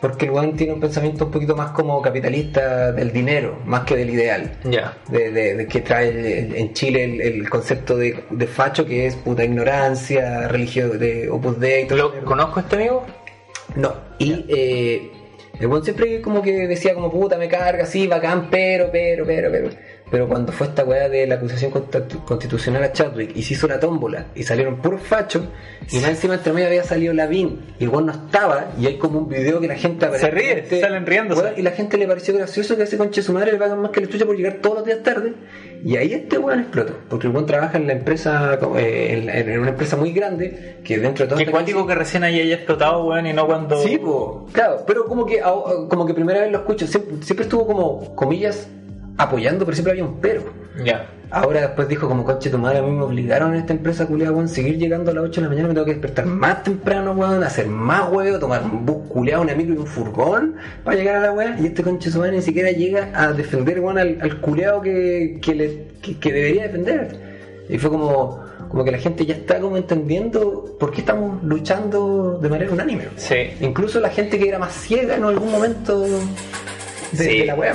[0.00, 3.96] Porque el weón tiene un pensamiento un poquito más como capitalista del dinero, más que
[3.96, 4.52] del ideal.
[4.64, 4.96] Ya.
[5.08, 9.16] De, de- de que trae en Chile el, el concepto de, de facho que es
[9.16, 12.24] puta ignorancia, religión de Opus Dei y todo ¿Lo eso.
[12.24, 13.06] conozco a este amigo?
[13.74, 15.10] No, y eh,
[15.60, 19.50] el buen siempre como que decía como puta me carga, sí, bacán, pero, pero, pero,
[19.50, 19.68] pero.
[20.10, 23.68] Pero cuando fue esta weá de la acusación constitu- constitucional a Chadwick y se hizo
[23.68, 25.42] la tómbola y salieron puros fachos
[25.90, 28.96] y más encima entre medio había salido Lavín y el weón no estaba y hay
[28.96, 31.04] como un video que la gente Se ríe, salen.
[31.08, 33.90] Weón, y la gente le pareció gracioso que ese conche su madre le pagan más
[33.90, 35.34] que la chucha por llegar todos los días tarde
[35.84, 39.70] y ahí este weón explotó porque el weón trabaja en la empresa eh, en, una
[39.70, 43.26] empresa muy grande que dentro de todo Qué cuático que recién ahí haya explotado, weón,
[43.26, 43.82] y no cuando...
[43.82, 47.66] Sí, po, claro, pero como que como que primera vez lo escucho, siempre, siempre estuvo
[47.66, 48.68] como, comillas,
[49.18, 50.42] apoyando, pero siempre había un pero.
[50.84, 51.10] Ya.
[51.30, 54.32] Ahora después dijo como conche tu madre, a mí me obligaron en esta empresa culiada,
[54.32, 57.12] weón, seguir llegando a las 8 de la mañana, me tengo que despertar más temprano,
[57.12, 60.54] weón, hacer más huevo, tomar un bus culiado, una micro y un furgón
[60.84, 63.78] para llegar a la weá, y este conche su madre ni siquiera llega a defender,
[63.80, 67.18] weón, al, al culiado que, que, le, que, que debería defender.
[67.68, 72.38] Y fue como, como que la gente ya está como entendiendo por qué estamos luchando
[72.40, 73.08] de manera unánime.
[73.16, 73.50] Sí.
[73.60, 76.16] Incluso la gente que era más ciega en algún momento de,
[77.12, 77.40] Sí.
[77.40, 77.74] de la web.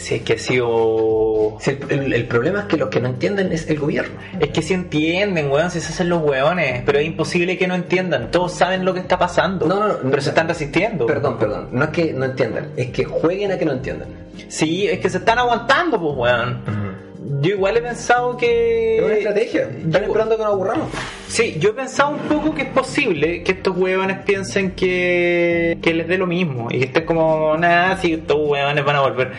[0.00, 1.56] Si es que ha sido.
[1.60, 4.18] Si el, el- el problema es que los que no entienden es el gobierno.
[4.40, 7.74] Es que si entienden, weón, si se hacen los weones, pero es imposible que no
[7.74, 8.30] entiendan.
[8.30, 11.06] Todos saben lo que está pasando, No, no, no, pero no, se están resistiendo.
[11.06, 11.68] Perdón, perdón.
[11.72, 14.08] No es que no entiendan, es que jueguen a que no entiendan.
[14.48, 17.00] Sí, es que se están aguantando, pues, weón.
[17.42, 18.96] Yo igual he pensado que.
[18.98, 19.62] Es una estrategia.
[19.62, 20.88] Están Yo- esperando que nos aburramos.
[21.28, 25.94] Sí, yo he pensado un poco que es posible que estos huevones piensen que, que
[25.94, 29.30] les dé lo mismo y que estén como, nada, si estos huevones van a volver.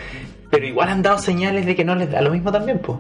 [0.51, 2.99] Pero igual han dado señales de que no les da lo mismo también, pues.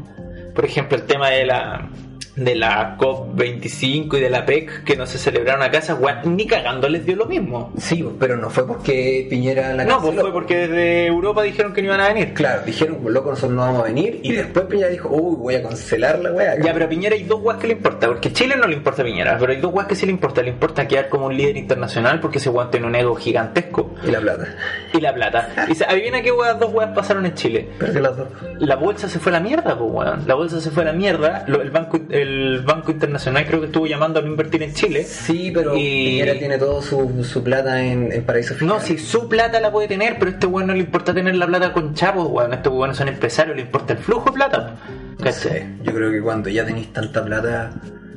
[0.55, 1.89] Por ejemplo, el tema de la
[2.35, 6.47] de la COP25 y de la PEC que no se celebraron acá, esas weas ni
[6.47, 7.71] cagando les dio lo mismo.
[7.77, 11.81] Sí, pero no fue porque Piñera la No, pues fue porque desde Europa dijeron que
[11.81, 12.33] no iban a venir.
[12.33, 14.19] Claro, dijeron, loco, nosotros no vamos a venir.
[14.23, 16.55] Y después Piñera dijo, uy, voy a cancelar la wea.
[16.61, 18.75] Ya, pero a Piñera hay dos weas que le importa, porque a Chile no le
[18.75, 20.41] importa a Piñera, pero hay dos weas que sí le importa.
[20.41, 23.93] Le importa quedar como un líder internacional porque ese weón tiene un ego gigantesco.
[24.07, 24.55] Y la plata.
[24.93, 25.49] y la plata.
[25.69, 27.67] Y se, adivina qué weas, dos weas pasaron en Chile.
[27.77, 28.27] Perdió las dos.
[28.59, 30.23] La bolsa se fue a la mierda, pues weón.
[30.27, 31.43] La bolsa se fue a la mierda.
[31.47, 35.03] Lo- el, banco, el Banco Internacional creo que estuvo llamando a no invertir en Chile.
[35.03, 38.67] Sí, pero Y- Piñera tiene todo su, su plata en, en paraíso fiscal.
[38.67, 41.35] No, si su plata la puede tener, pero a este weón no le importa tener
[41.35, 42.53] la plata con chavos, weón.
[42.53, 44.75] Estos weones son empresarios, le importa el flujo de plata.
[45.19, 47.71] No sé, yo creo que cuando ya tenéis tanta plata,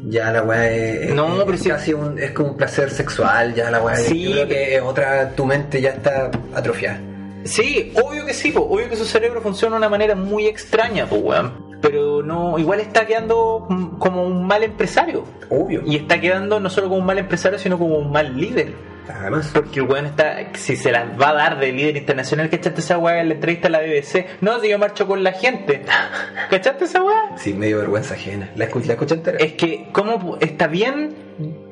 [0.06, 3.54] ya la weá es, No, es pero sí- casi un, es como un placer sexual,
[3.54, 7.00] ya la weá Sí, yo creo que es otra, tu mente ya está atrofiada.
[7.44, 8.60] Sí, obvio que sí, po.
[8.62, 11.64] obvio que su cerebro funciona de una manera muy extraña, pues weón.
[11.82, 15.24] Pero no, igual está quedando mm, como un mal empresario.
[15.50, 15.82] Obvio.
[15.84, 18.72] Y está quedando no solo como un mal empresario, sino como un mal líder.
[19.06, 22.80] Además, Porque el weón está, si se las va a dar de líder internacional, ¿cachaste
[22.80, 24.24] esa weá en la entrevista a la BBC?
[24.40, 25.82] No, si yo marcho con la gente.
[26.50, 27.36] ¿Cachaste esa weá?
[27.36, 28.50] sí, medio vergüenza ajena.
[28.56, 29.36] ¿La, escu- la escuché entera?
[29.38, 31.14] Es que, ¿cómo está bien?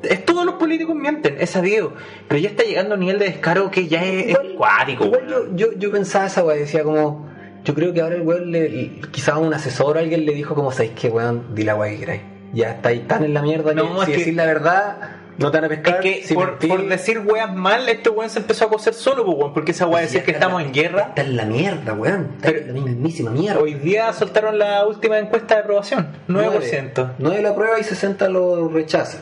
[0.03, 1.93] Es todos los políticos mienten, es sabido.
[2.27, 5.05] Pero ya está llegando a un nivel de descaro que ya es, es cuático.
[5.05, 7.29] igual yo, yo, yo pensaba esa weá, decía como,
[7.63, 10.71] yo creo que ahora el weón, le, quizás un asesor o alguien le dijo como,
[10.71, 11.55] ¿sabéis qué weón?
[11.55, 12.21] Di la weá que queráis.
[12.53, 14.97] Ya estáis tan en la mierda No, que si que- la verdad,
[15.37, 15.99] no te van a Es pescar.
[16.01, 16.23] que
[16.67, 19.87] por, decir weas mal, este weón se empezó a coser solo, pues, weón, porque esa
[19.87, 21.01] wea decir que estamos la- en guerra.
[21.09, 22.31] Está en la mierda, weón.
[22.35, 23.59] Está Pero- en la mismísima mierda.
[23.61, 27.11] Hoy día soltaron la última encuesta de aprobación, 9%.
[27.17, 29.19] 9 lo aprueba y 60 lo rechaza.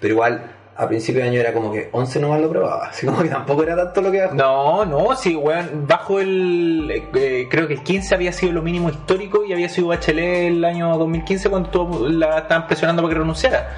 [0.00, 2.86] Pero igual, a principio de año era como que 11 nomás lo aprobaba.
[2.86, 4.34] Así como que tampoco era tanto lo que bajó.
[4.34, 6.90] No, no, sí, weón, bajo el.
[7.14, 10.64] eh, creo que el 15 había sido lo mínimo histórico y había sido Bachelet el
[10.64, 13.68] año 2015 cuando la estaban presionando para que renunciara.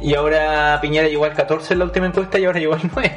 [0.00, 3.12] Y ahora Piñera llegó al 14 en la última encuesta y ahora llegó al 9.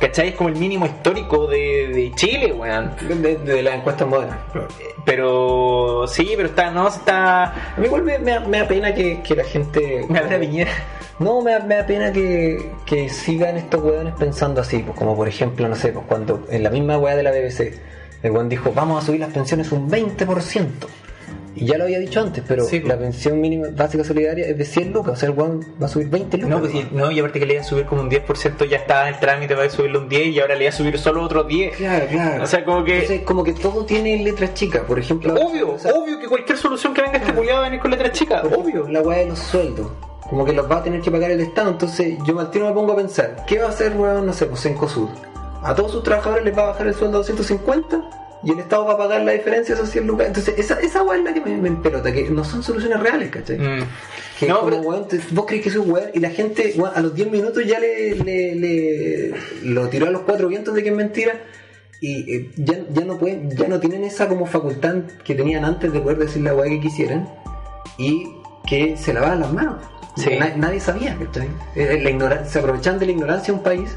[0.00, 0.28] ¿Cachai?
[0.30, 2.90] Es como el mínimo histórico de, de Chile, weón.
[3.22, 4.38] De, de las encuestas modernas.
[5.04, 7.44] Pero sí, pero está, no, está.
[7.44, 10.04] A mí igual me, me da- me da pena que, que la gente...
[10.08, 10.70] Me da Piñera.
[11.18, 15.14] No, me da, me da pena que, que sigan estos weones pensando así, pues como
[15.14, 17.74] por ejemplo, no sé, pues cuando en la misma weá de la BBC,
[18.22, 20.68] el weón dijo, vamos a subir las pensiones un 20%.
[21.54, 22.88] Y ya lo había dicho antes, pero Sí, pues.
[22.94, 25.88] la pensión mínima básica solidaria es de 100 lucas, o sea, el weón va a
[25.88, 26.50] subir 20 lucas.
[26.50, 28.78] No, pues, y, no, y aparte que le iba a subir como un 10%, ya
[28.78, 31.22] estaba en el trámite para subirle un 10 y ahora le iba a subir solo
[31.22, 31.76] otro 10.
[31.76, 32.42] Claro, claro.
[32.44, 35.34] O sea, como que- Entonces, como que todo tiene letras chicas, por ejemplo.
[35.34, 37.90] Obvio, o sea, obvio que cualquier solución que venga este culiado va a venir con
[37.90, 38.42] letras chicas.
[38.44, 39.88] ejemplo, la weá de los sueldos.
[40.30, 41.68] Como que los va a tener que pagar el Estado.
[41.70, 44.46] Entonces, yo al tiro me pongo a pensar, ¿qué va a hacer, weón, no sé,
[44.46, 45.08] pues en COSUD?
[45.62, 48.00] A todos sus trabajadores les va a bajar el sueldo a 250
[48.44, 50.26] y el Estado va a pagar la diferencia de esos 100 lucas.
[50.26, 53.30] Entonces, esa, esa weá es la que me, me empelota, que no son soluciones reales,
[53.30, 53.58] ¿cachai?
[53.58, 53.84] Mm.
[54.40, 57.00] Que No, como, pero- weón, vos crees que soy weón y la gente weón, a
[57.00, 60.88] los 10 minutos ya le, le, le- lo tiró a los cuatro vientos de que
[60.88, 61.40] es mentira
[62.00, 65.92] y eh, ya, ya no pueden, ya no tienen esa como facultad que tenían antes
[65.92, 67.28] de poder decir la weá que quisieran
[67.96, 68.26] y
[68.66, 69.76] que se lavaban las manos.
[70.16, 70.30] Sí.
[70.56, 71.48] Nadie sabía, ¿cachai?
[71.76, 73.96] Eh, La ignorancia, se aprovechan de la ignorancia de un país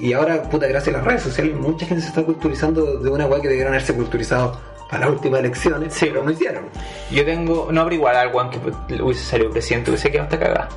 [0.00, 3.26] y ahora, puta, gracias a las redes sociales, mucha gente se está culturizando de una
[3.26, 4.58] weá que debieron haberse culturizado
[4.90, 6.06] para las últimas elecciones, Sí.
[6.06, 6.64] pero no hicieron.
[7.10, 8.58] Yo tengo, no pero igual al weón que
[9.02, 10.68] hubiese salido presidente, hubiese quedado hasta cagada.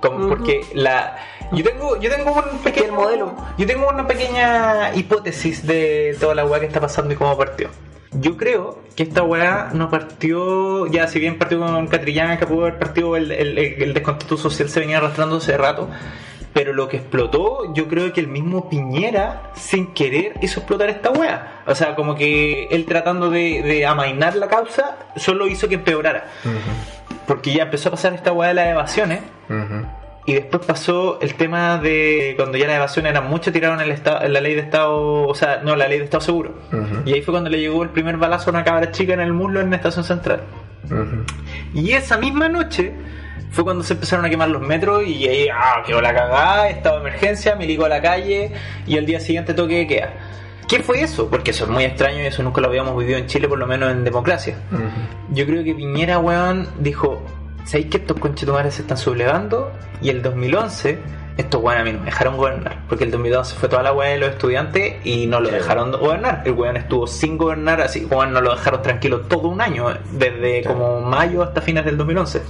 [0.00, 1.16] Como Porque la.
[1.52, 3.34] Yo tengo, yo tengo un pequeño el modelo.
[3.56, 7.68] Yo tengo una pequeña hipótesis de toda la weá que está pasando y cómo partió.
[8.12, 12.62] Yo creo que esta weá no partió, ya si bien partió con Catrillán, que pudo
[12.62, 15.88] haber partido el, el, el- el descontento social se venía arrastrando hace rato,
[16.54, 21.10] pero lo que explotó, yo creo que el mismo Piñera, sin querer, hizo explotar esta
[21.10, 21.62] weá.
[21.66, 26.28] O sea, como que él tratando de, de amainar la causa, solo hizo que empeorara.
[27.26, 29.20] Porque ya empezó a pasar esta weá de las evasiones.
[30.26, 34.26] Y después pasó el tema de cuando ya las evasiones eran mucho, tiraron el estado,
[34.28, 36.54] la ley de Estado, o sea, no, la ley de Estado Seguro.
[37.04, 39.32] Y ahí fue cuando le llegó el primer balazo a una cabra chica en el
[39.32, 40.42] muslo en la estación central.
[41.74, 42.94] Y esa misma noche
[43.54, 46.96] fue cuando se empezaron a quemar los metros y ahí, ah, quedó la cagada, estado
[46.96, 48.50] de emergencia, milico a la calle
[48.84, 50.12] y el día siguiente toque de queda.
[50.68, 51.28] ¿Qué fue eso?
[51.30, 53.66] Porque eso es muy extraño y eso nunca lo habíamos vivido en Chile, por lo
[53.66, 54.56] menos en democracia.
[55.30, 57.22] Yo creo que Piñera, weón, dijo,
[57.64, 59.70] ¿sabéis que estos conchetumares se están sublevando?
[60.02, 60.98] Y el 2011,
[61.36, 62.82] estos weón a mí no me dejaron gobernar.
[62.88, 66.42] Porque el 2012 fue toda la weá de los estudiantes y no lo dejaron gobernar.
[66.44, 70.64] El weón estuvo sin gobernar, así, weón, no lo dejaron tranquilo todo un año, desde
[70.64, 72.42] como mayo hasta fines del 2011.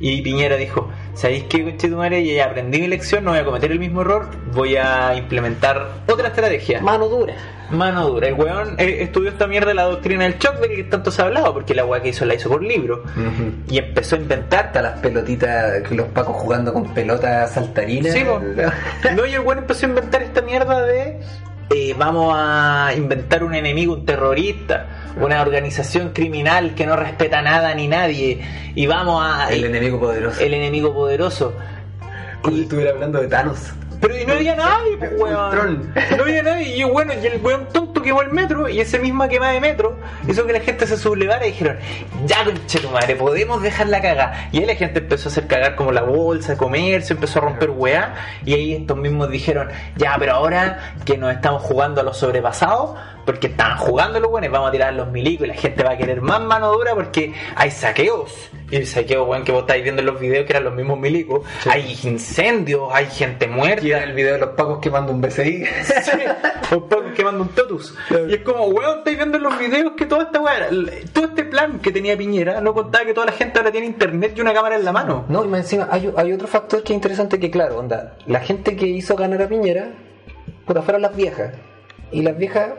[0.00, 2.24] Y Piñera dijo, ¿sabéis qué, conchetumare?
[2.24, 6.28] Ya aprendí mi lección, no voy a cometer el mismo error, voy a implementar otra
[6.28, 6.80] estrategia.
[6.80, 7.34] Mano dura.
[7.70, 8.28] Mano dura.
[8.28, 11.20] El weón eh, estudió esta mierda de la doctrina del shock de que tanto se
[11.20, 13.02] ha hablado, porque la weá que hizo la hizo por libro.
[13.68, 14.66] Y empezó a inventar.
[14.68, 18.12] Hasta las pelotitas, que los pacos jugando con pelotas saltarinas.
[18.12, 18.24] Sí.
[19.16, 21.20] No, y el weón empezó a inventar esta mierda de.
[21.70, 27.74] Eh, vamos a inventar un enemigo, un terrorista, una organización criminal que no respeta nada
[27.74, 28.40] ni nadie.
[28.74, 29.50] Y vamos a.
[29.50, 30.40] El enemigo poderoso.
[30.40, 31.54] el enemigo poderoso.
[32.42, 33.72] Como estuviera hablando de Thanos.
[34.00, 35.92] Pero y no había nadie, pues, weón.
[36.16, 36.76] No había nadie.
[36.76, 38.68] Y bueno, y el weón tonto quemó el metro.
[38.68, 41.78] Y ese misma quema de metro hizo que la gente se sublevara y dijeron:
[42.26, 44.48] Ya, conche tu madre, podemos dejar la caga.
[44.52, 47.70] Y ahí la gente empezó a hacer cagar como la bolsa, comercio, empezó a romper
[47.70, 48.14] weá.
[48.44, 52.96] Y ahí estos mismos dijeron: Ya, pero ahora que nos estamos jugando a los sobrepasados,
[53.24, 55.96] porque estaban jugando los buenos, vamos a tirar los milicos y la gente va a
[55.96, 58.50] querer más mano dura porque hay saqueos.
[58.70, 60.98] Y el saqueo, weón, que vos estáis viendo en los videos que eran los mismos
[60.98, 61.46] milicos.
[61.62, 61.70] Sí.
[61.72, 63.86] Hay incendios, hay gente muerta.
[63.86, 65.64] Y era el video de los pacos quemando un BCI.
[65.84, 67.94] Sí, un poco quemando un totus.
[68.28, 70.68] Y es como, weón, estáis viendo en los videos que toda esta weá,
[71.12, 74.34] todo este plan que tenía Piñera, no contaba que toda la gente ahora tiene internet
[74.36, 75.24] y una cámara en la mano.
[75.28, 78.40] No, y más encima hay, hay otro factor que es interesante que, claro, onda, la
[78.40, 79.92] gente que hizo ganar a Piñera,
[80.66, 81.54] puta, fueron las viejas.
[82.12, 82.70] Y las viejas,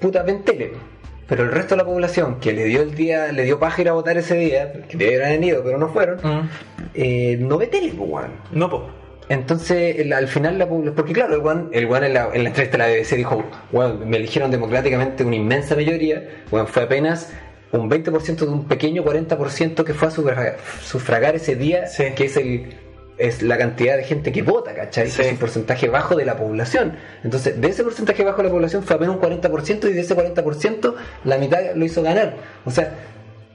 [0.00, 0.72] puta, ven tele.
[1.28, 3.88] Pero el resto de la población que le dio el día, le dio paja ir
[3.88, 6.48] a votar ese día, que debieron haber ido, pero no fueron, Mm.
[6.94, 8.30] eh, no ve tele, weón.
[8.52, 8.88] No, po.
[9.28, 10.94] Entonces, el- al final, la población.
[10.94, 13.42] Porque, claro, el Juan, el Juan en, la, en la entrevista de la BBC dijo:
[13.72, 16.22] bueno, me eligieron democráticamente una inmensa mayoría.
[16.50, 17.32] Bueno, fue apenas
[17.72, 22.04] un 20% de un pequeño 40% que fue a sufragar, sufragar ese día, Sí.
[22.14, 22.72] que es el
[23.18, 25.08] es la cantidad de gente que vota, ¿cachai?
[25.10, 25.22] Sí.
[25.22, 26.96] Es un porcentaje bajo de la población.
[27.24, 30.14] Entonces, de ese porcentaje bajo de la población fue apenas un 40% y de ese
[30.16, 32.36] 40% la mitad lo hizo ganar.
[32.64, 32.94] O sea,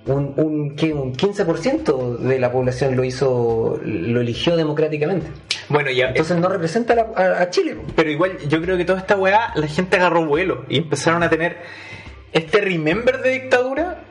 [0.07, 0.93] un, un, ¿qué?
[0.93, 5.27] un 15% de la población lo hizo, lo eligió democráticamente.
[5.69, 6.07] Bueno, ya.
[6.07, 7.77] Entonces no representa a, la- a- a Chile.
[7.95, 11.29] Pero igual, yo creo que toda esta weá, la gente agarró vuelo y empezaron a
[11.29, 11.57] tener
[12.33, 14.03] este remember de dictadura.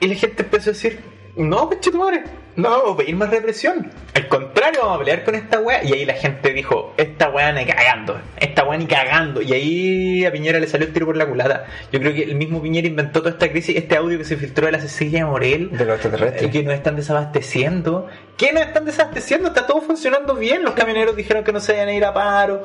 [0.00, 0.98] Y la gente empezó a decir,
[1.36, 2.24] no, coche tu madre,
[2.56, 3.90] no vamos a pedir más represión.
[4.14, 5.84] Al contrario, vamos a pelear con esta weá.
[5.84, 9.42] Y ahí la gente dijo, esta weá ni cagando, esta weá ni cagando.
[9.42, 11.66] Y ahí a Piñera le salió el tiro por la culata.
[11.92, 14.66] Yo creo que el mismo Piñera inventó toda esta crisis, este audio que se filtró
[14.66, 15.70] de la Cecilia Morel.
[15.76, 16.44] De los extraterrestres.
[16.44, 18.06] eh, que nos están desabasteciendo.
[18.38, 19.48] ¿Qué nos están desabasteciendo?
[19.48, 20.62] Está todo funcionando bien.
[20.62, 22.62] Los camioneros dijeron que no se vayan a ir a paro.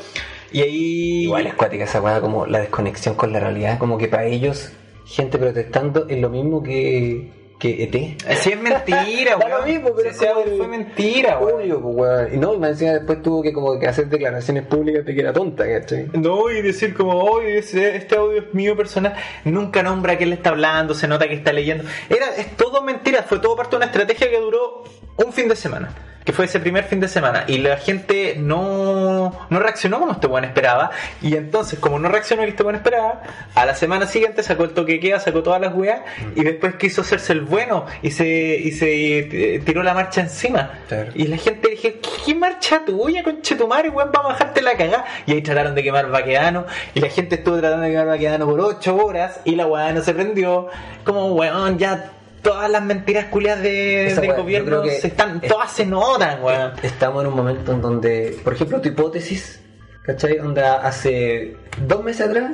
[0.54, 1.23] Y ahí.
[1.23, 4.71] Igual es cuática esa weá, como la desconexión con la realidad, como que para ellos,
[5.06, 7.93] gente protestando es lo mismo que, que ET.
[8.38, 9.65] Sí, es mentira, Da lo weón.
[9.69, 11.62] mismo, pero Sí, como ese el- fue mentira, weón.
[11.62, 12.34] Obvio, pues, weón.
[12.34, 15.21] Y no, y más encima después tuvo que como que hacer declaraciones públicas de que
[15.21, 16.08] era tonta, ¿cachai?
[16.13, 19.13] No, y decir como, oye, este audio es mío personal,
[19.45, 21.84] nunca nombra a quién le está hablando, se nota que está leyendo.
[22.10, 24.84] Era, es todo mentira, fue todo parte de una estrategia que duró
[25.17, 25.89] un fin de semana,
[26.24, 30.28] que fue ese primer fin de semana, y la gente no, no reaccionó como este
[30.28, 33.24] buen esperaba, y entonces, como no reaccionó como este buen esperaba,
[33.56, 36.02] a la semana siguiente sacó el toque queda, sacó todas las weas,
[36.36, 40.71] y después quiso hacerse el bueno, y se, y se eh, tiró la marcha encima.
[40.88, 41.12] Claro.
[41.15, 44.12] Y la gente dije, ¿qué, qué marcha tuya, conche tu madre, weón?
[44.12, 45.06] Vamos a dejarte la cagada.
[45.26, 46.65] Y ahí trataron de quemar Baquedano.
[46.93, 49.39] Y la gente estuvo tratando de quemar Baquedano por 8 horas.
[49.45, 50.67] Y la weá no se prendió.
[51.04, 55.71] Como, weón, ya todas las mentiras culias de, del yo gobierno se están, es- todas
[55.71, 56.71] se notan, weón.
[56.84, 59.62] Estamos en un momento en donde, por ejemplo, tu hipótesis,
[60.04, 60.39] ¿cachai?
[60.39, 62.51] Onda, hace dos meses atrás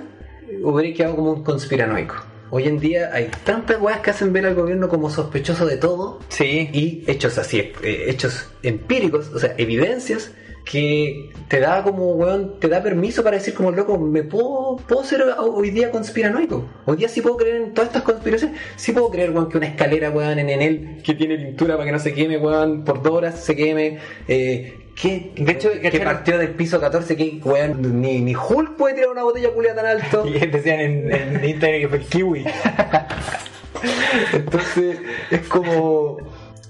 [0.63, 2.15] hubiera quedado como un conspiranoico.
[2.50, 6.19] Hoy en día hay tantas weas que hacen ver al gobierno como sospechoso de todo
[6.30, 6.69] Sí.
[6.71, 10.32] y hechos así, eh, hechos empíricos, o sea, evidencias
[10.70, 15.04] que te da como, weón, te da permiso para decir como, loco, me puedo, puedo
[15.04, 16.68] ser hoy día conspiranoico.
[16.86, 18.60] Hoy día sí puedo creer en todas estas conspiraciones.
[18.76, 21.92] Sí puedo creer, weón, que una escalera, weón, en Enel, que tiene pintura para que
[21.94, 24.00] no se queme, weón, por dos horas se queme.
[24.28, 26.06] Eh, que, De hecho, que ¿cacharon?
[26.16, 29.86] partió del piso 14, que, weón, ni, ni Hulk puede tirar una botella culia tan
[29.86, 30.26] alto.
[30.28, 32.46] Y decían en, en Instagram que fue el kiwi.
[34.34, 35.00] Entonces,
[35.32, 36.18] es como.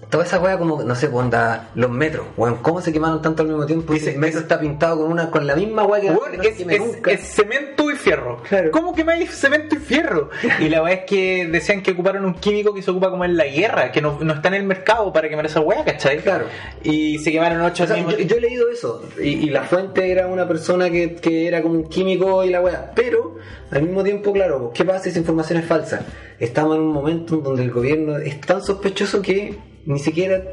[0.09, 3.41] Toda esa weá como, no sé, pues, onda, los metros, weón, ¿cómo se quemaron tanto
[3.43, 3.93] al mismo tiempo?
[3.93, 6.79] Dice- el metro está pintado con una, con la misma weá que Weón, es, es-
[6.79, 7.11] nunca.
[7.11, 8.41] es cemento y fierro.
[8.47, 8.71] Claro.
[8.71, 10.29] ¿Cómo quemáis cemento y fierro?
[10.59, 13.35] Y la weá es que decían que ocuparon un químico que se ocupa como en
[13.35, 16.19] la guerra, que no, no está en el mercado para quemar esa weá, ¿cachai?
[16.19, 16.45] Claro.
[16.83, 20.09] Y se quemaron ocho O sea, yo, yo he leído eso, y, y la fuente
[20.11, 23.35] era una persona que, que era como un químico y la weá, pero
[23.71, 26.01] al mismo tiempo, claro, ¿qué pasa si esa información es falsa?
[26.39, 29.57] Estamos en un momento en donde el gobierno es tan sospechoso que
[29.87, 30.43] ni siquiera,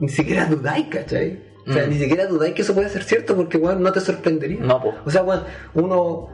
[0.00, 1.38] ni siquiera dudáis, ¿cachai?
[1.68, 1.90] O sea, Mm.
[1.90, 4.60] ni siquiera dudáis que eso puede ser cierto porque, weón, no te sorprendería.
[4.60, 4.94] No, po.
[5.04, 5.42] O sea, weón,
[5.74, 6.28] uno,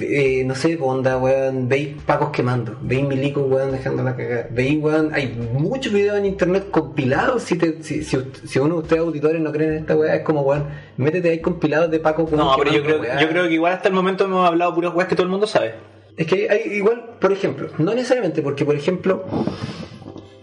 [0.00, 4.80] eh, no sé, onda, weón, veis pacos quemando, veis milicos, weón, dejando la cagada, veis,
[4.80, 9.02] weón, hay muchos videos en internet compilados, si, te, si, si, si uno de ustedes
[9.02, 12.46] auditores no creen en esta weá, es como, weón, métete ahí compilados de pacos, weón,
[12.46, 15.08] No, pero yo creo, yo creo que igual hasta el momento hemos hablado puras weas
[15.08, 15.74] que todo el mundo sabe.
[16.16, 19.24] Es que hay igual, por ejemplo, no necesariamente, porque por ejemplo,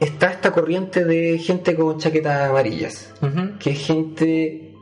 [0.06, 3.14] está esta corriente de gente con chaquetas amarillas,
[3.60, 4.76] que es gente,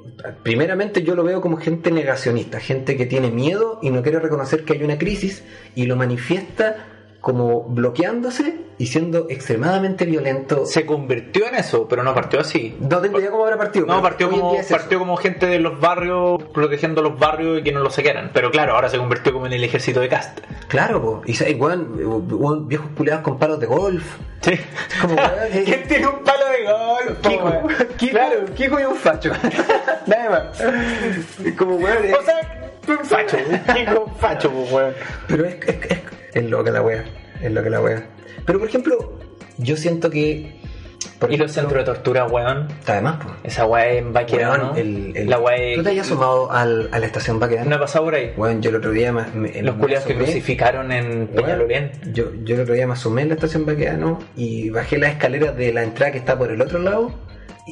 [0.43, 4.63] primeramente yo lo veo como gente negacionista, gente que tiene miedo y no quiere reconocer
[4.63, 5.43] que hay una crisis
[5.75, 6.87] y lo manifiesta
[7.21, 10.65] como bloqueándose y siendo extremadamente violento.
[10.65, 12.75] Se convirtió en eso, pero no partió así.
[12.79, 13.85] No tengo idea cómo habrá partido.
[13.85, 17.71] No, partió como, es partió como gente de los barrios, protegiendo los barrios y que
[17.71, 18.31] no los saquearan.
[18.33, 20.39] Pero claro, ahora se convirtió como en el ejército de cast.
[20.67, 21.21] Claro, po.
[21.27, 21.93] y weón,
[22.31, 24.03] weón, viejos culeados con palos de golf.
[24.41, 24.59] Sí.
[24.99, 25.13] Como,
[25.51, 27.19] eh, ¿Quién tiene un palo de golf?
[27.21, 27.67] Kiko?
[27.97, 28.45] Kiko, Claro.
[28.55, 29.31] Kiko y un facho.
[30.07, 30.63] Nada más.
[31.55, 32.03] Como weón.
[32.03, 33.37] eh, O sea, un facho.
[33.75, 34.93] Kiko un facho, pues, weón.
[35.27, 35.99] Pero es, es, es,
[36.33, 37.05] es loca la wea.
[37.41, 38.07] Es loca la wea.
[38.45, 39.19] Pero por ejemplo,
[39.57, 40.59] yo siento que.
[41.19, 42.67] Por Y los centros de tortura, weón.
[42.87, 43.35] Además, pues.
[43.43, 44.75] Esa weá en Baquedano.
[44.75, 47.69] El, el- La weá ¿Tú te hayas sumado al, a la estación Baquedano?
[47.69, 48.33] No ha pasado por ahí.
[48.37, 51.91] Weón, yo el otro día me, me- Los culiados que crucificaron en Peñalolén.
[52.11, 55.55] Yo, yo el otro día me asomé en la estación Baquedano y bajé las escaleras
[55.57, 57.11] de la entrada que está por el otro lado.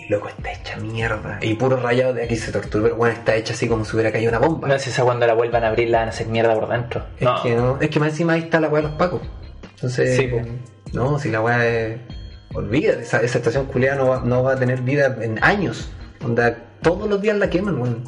[0.06, 1.40] Y loco, está hecha mierda.
[1.42, 4.12] Y puro rayado de aquí se tortura, pero bueno, está hecha así como si hubiera
[4.12, 4.68] caído una bomba.
[4.68, 7.06] No es esa cuando la vuelvan a abrir la van a hacer mierda por dentro.
[7.18, 7.42] Es No.
[7.44, 9.22] que no, es que más encima ahí está la weá de los pacos.
[9.76, 10.42] Entonces, Sí, po.
[10.94, 11.98] no, si la weá es.
[12.54, 15.92] Olvida, esa, esa estación culiada no va, no va a tener vida en años.
[16.24, 18.04] Onda, todos los días la queman, weón.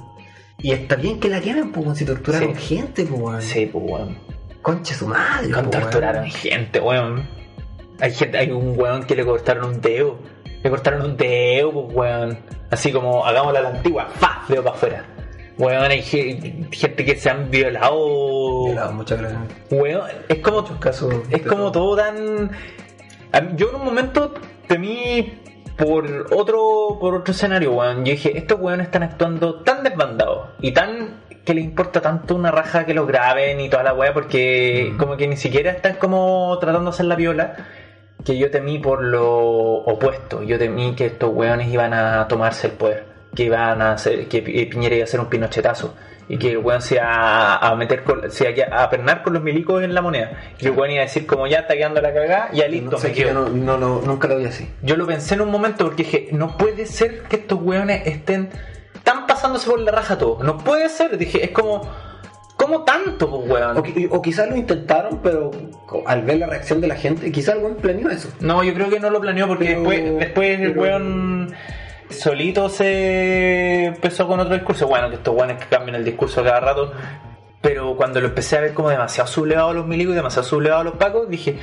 [0.58, 2.76] Y está bien que la quemen, pues, weón, si torturaron Sí.
[2.76, 3.42] gente, pues, weón.
[3.42, 4.18] Sí, pues weón.
[4.64, 5.84] Concha su madre, Con po, weón.
[5.84, 7.28] torturaron gente, weón.
[8.00, 10.18] Hay gente, hay un weón que le cortaron un dedo.
[10.64, 12.38] Le cortaron un dedo, pues weón.
[12.70, 14.44] Así como hagámosla a la antigua, ¡fa!
[14.48, 15.06] Dedo para afuera.
[15.58, 18.66] Weón, hay ge- gente que se han violado.
[18.66, 19.42] Violado, muchas gracias.
[19.72, 21.96] Weón, es como casos es como todo.
[21.96, 22.52] todo tan.
[23.56, 24.34] Yo en un momento
[24.68, 25.34] temí
[25.78, 28.06] por otro por otro escenario, weón.
[28.06, 32.52] Yo dije, estos weones están actuando tan desbandados y tan que les importa tanto una
[32.52, 34.98] raja que los graben y toda la weá porque Mm.
[34.98, 37.56] como que ni siquiera están como tratando de hacer la viola
[38.26, 40.44] que yo temí por lo opuesto.
[40.44, 43.06] Yo temí que estos weones iban a tomarse el poder,
[43.36, 45.94] que iban a hacer, que Pi- Piñera iba a hacer un pinochetazo
[46.28, 49.42] y que el weón se iba a meter con, se iba a pernar con los
[49.44, 50.32] milicos en la moneda.
[50.60, 52.98] Y el weón iba a decir como ya está quedando la cagada, ya listo, No
[52.98, 53.50] sé, me quedo.
[53.50, 54.70] no, no, nunca lo vi así.
[54.82, 58.50] Yo lo pensé en un momento porque dije, no puede ser que estos weones estén
[59.04, 60.42] tan pasándose por la raja todo.
[60.44, 61.82] No puede ser, dije, es como,
[62.62, 63.78] ¿cómo tanto, pues, weón?
[63.78, 65.52] O, o quizás lo intentaron, pero
[66.06, 68.30] al ver la reacción de la gente, quizás el weón planeó eso.
[68.40, 71.54] No, yo creo que no lo planeó porque Pero- después, después el weón
[72.10, 74.88] solito se empezó con otro discurso.
[74.88, 76.92] Bueno, que estos weones que cambian el discurso cada rato.
[77.62, 80.96] Pero cuando lo empecé a ver como demasiado sublevado los milicos y demasiado sublevado los
[80.96, 81.58] pacos, dije,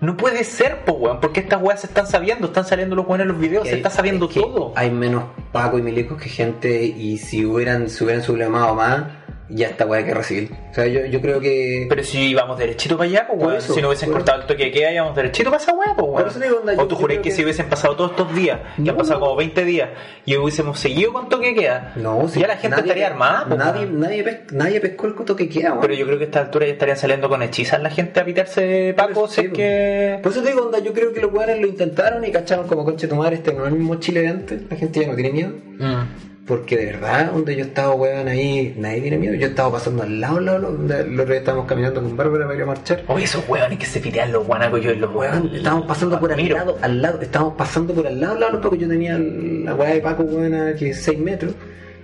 [0.00, 3.24] no puede ser, pues weón, porque estas weas se están sabiendo, están saliendo los weones
[3.24, 4.72] en los videos, se está sabiendo es que todo.
[4.76, 9.04] Hay menos Paco y Milicos que gente, y si hubieran, si hubieran sublemado más,
[9.50, 10.50] ya esta weá hay que recibir.
[10.70, 11.86] O sea, yo, yo creo que.
[11.88, 14.70] Pero si íbamos derechito para allá, pues weón, si no hubiesen cortado el toque de
[14.72, 16.78] queda, íbamos derechito para esa weá, pues weón.
[16.78, 19.26] o tú creo que, que- si hubiesen pasado todos estos días, que han pasado no.
[19.26, 19.88] como 20 días,
[20.24, 23.44] y hubiésemos seguido con toque de queda, No, si ya la gente nadie- estaría armada,
[23.48, 25.80] pues, Nadie, nadie, pes- nadie pescó el coto que queda, weón.
[25.82, 28.24] Pero yo creo que a esta altura ya estarían saliendo con hechizas la gente a
[28.24, 30.18] pitarse Paco, Sí, es que...
[30.22, 32.84] Por eso te digo, onda, yo creo que los weones lo intentaron y cacharon como
[32.84, 34.62] conche tomar este no es el mismo Chile de antes.
[34.70, 35.50] La gente ya no tiene miedo.
[35.78, 36.02] Mm.
[36.48, 39.34] Porque de verdad, donde yo estaba, weón, ahí, nadie tiene miedo.
[39.34, 42.46] Yo estaba pasando al lado, al lado, donde el otro día estábamos caminando con Bárbara
[42.46, 43.04] para ir a marchar.
[43.06, 46.32] Oye, esos weones que se pitean los guanacos yo y los Weón, estábamos pasando por
[46.32, 49.74] al lado, al lado, estábamos pasando por al lado, al lado, porque yo tenía la
[49.74, 51.52] weá de Paco, weón, que es 6 metros.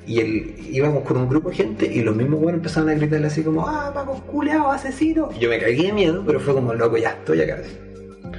[0.07, 3.29] Y el, íbamos con un grupo de gente y los mismos weones empezaron a gritarle
[3.29, 5.31] así como, ah, Paco, culeado, asesino.
[5.35, 7.63] Y yo me cagué de miedo, pero fue como, loco, ya estoy acá.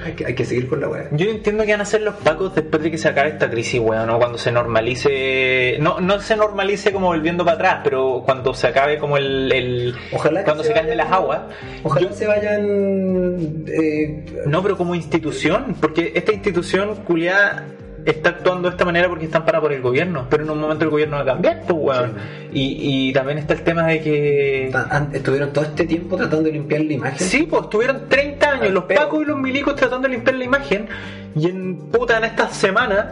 [0.03, 1.07] Hay que, hay que seguir con la weá.
[1.11, 3.79] Yo entiendo que van a ser los pacos después de que se acabe esta crisis,
[3.79, 4.17] weón, ¿no?
[4.17, 8.97] Cuando se normalice, no, no se normalice como volviendo para atrás, pero cuando se acabe
[8.97, 11.41] como el, el- Ojalá cuando se, calmen vayan- las aguas.
[11.83, 13.63] Ojalá Yo- se vayan.
[13.67, 17.65] eh, no, pero como institución, porque esta institución culiada
[18.05, 20.85] está actuando de esta manera porque están parados por el gobierno, pero en un momento
[20.85, 22.13] el gobierno va a cambiar, pues, weón.
[22.53, 24.71] Y, y también está el tema de que...
[25.13, 27.27] Estuvieron todo este tiempo tratando de limpiar la imagen.
[27.27, 30.87] Sí, pues estuvieron 30 años los pacos y los milicos tratando de limpiar la imagen
[31.35, 33.05] y en puta en estas semanas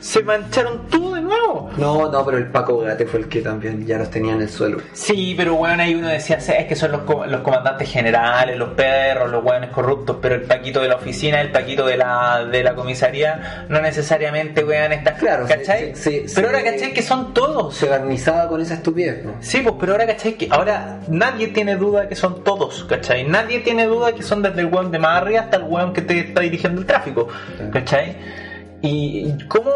[0.00, 1.70] se mancharon todo de nuevo.
[1.76, 4.48] No, no, pero el Paco Gate fue el que también ya los tenía en el
[4.48, 4.78] suelo.
[4.94, 8.56] Sí, pero weón, ahí uno decía, "Sí, es que son los, co- los comandantes generales,
[8.56, 12.46] los perros, los weones corruptos, pero el paquito de la oficina, el paquito de la,
[12.50, 15.94] de la comisaría, no necesariamente weón está Claro, ¿cachai?
[15.94, 17.74] se- se- pero se- ahora cachai que son todos.
[17.76, 19.34] Se barnizaba con esa estupidez, ¿no?
[19.40, 20.32] Sí, pues, pero ahora, ¿cachai?
[20.32, 23.24] Que ahora nadie tiene duda que son todos, ¿cachai?
[23.24, 26.00] Nadie tiene duda que son desde el weón de más arriba hasta el weón que
[26.00, 27.28] te está dirigiendo el tráfico,
[27.70, 28.16] ¿cachai?
[28.82, 29.70] Y ¿cómo,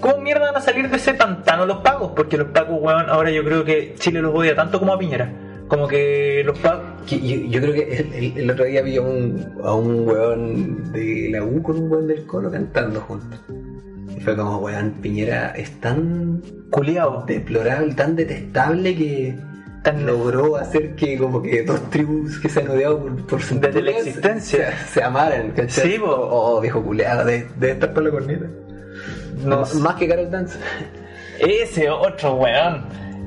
[0.00, 2.12] cómo mierda van a salir de ese pantano los pagos?
[2.16, 5.30] Porque los pagos, weón, ahora yo creo que Chile los odia tanto como a Piñera.
[5.68, 6.82] Como que los pagos...
[7.06, 10.92] Yo, yo creo que el, el- el otro día vi a un, a un weón
[10.92, 13.40] de la U con un weón del Colo cantando juntos.
[14.16, 17.26] Y fue como, weón, Piñera es tan Culeados.
[17.26, 19.36] deplorable, tan detestable que
[19.84, 23.60] Tan- logró hacer que como que dos tribus que se han odiado por, por su
[23.60, 24.76] Desde la existencia.
[24.86, 25.92] se, se amaran, ¿cachai?
[25.92, 26.06] Sí, po.
[26.10, 28.46] Oh, viejo culeado, de, de estar por la corneta.
[29.44, 29.62] No.
[29.80, 30.58] Más que Carol Dance.
[31.38, 32.84] Ese otro weón.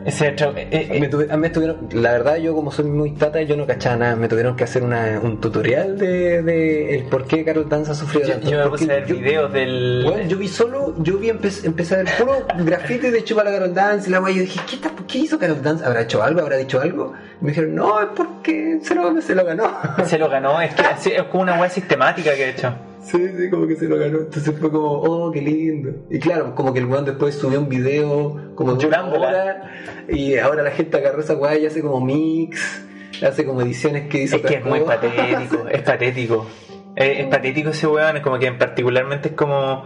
[0.08, 0.54] Otro...
[0.56, 3.66] eh, eh, Me tuve- me tuvieron, la verdad, yo como soy muy tata, yo no
[3.68, 4.16] cachaba nada.
[4.16, 7.96] Me tuvieron que hacer una- un tutorial de, de el por qué Carol Dance ha
[7.96, 8.50] sufrido yo, tanto.
[8.50, 10.04] yo me puse a ver videos del...
[10.06, 13.52] Bueno, yo vi solo, yo vi empecé, empecé a ver puro grafiti de Chupa la
[13.52, 14.78] Carol Dance y la wea, yo dije, ¿qué,
[15.08, 15.84] ¿qué hizo Carol Dance?
[15.86, 16.42] ¿Habrá hecho algo?
[16.42, 17.14] ¿Habrá dicho algo?
[17.42, 19.70] Y me dijeron, no, es porque se lo, se lo ganó.
[20.06, 22.74] Se lo ganó, es que es como una weá sistemática que ha hecho.
[23.08, 24.20] Sí, sí, como que se lo ganó.
[24.20, 25.92] Entonces fue como, oh, qué lindo.
[26.10, 29.72] Y claro, como que el weón después subió un video como de hora
[30.10, 32.86] y ahora la gente agarró esa weá y hace como mix,
[33.26, 36.48] hace como ediciones que dice Es que es muy patético, es patético.
[36.96, 39.86] Es, es patético ese weón, es como que particularmente es como.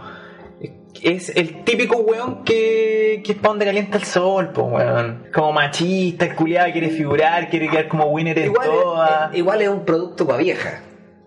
[1.00, 5.26] Es el típico weón que, que es pa' donde calienta el sol, pues weón.
[5.32, 9.32] Como machista, el culiado quiere figurar, quiere quedar como winner en Igual, todas.
[9.32, 10.80] es, igual es un producto para vieja.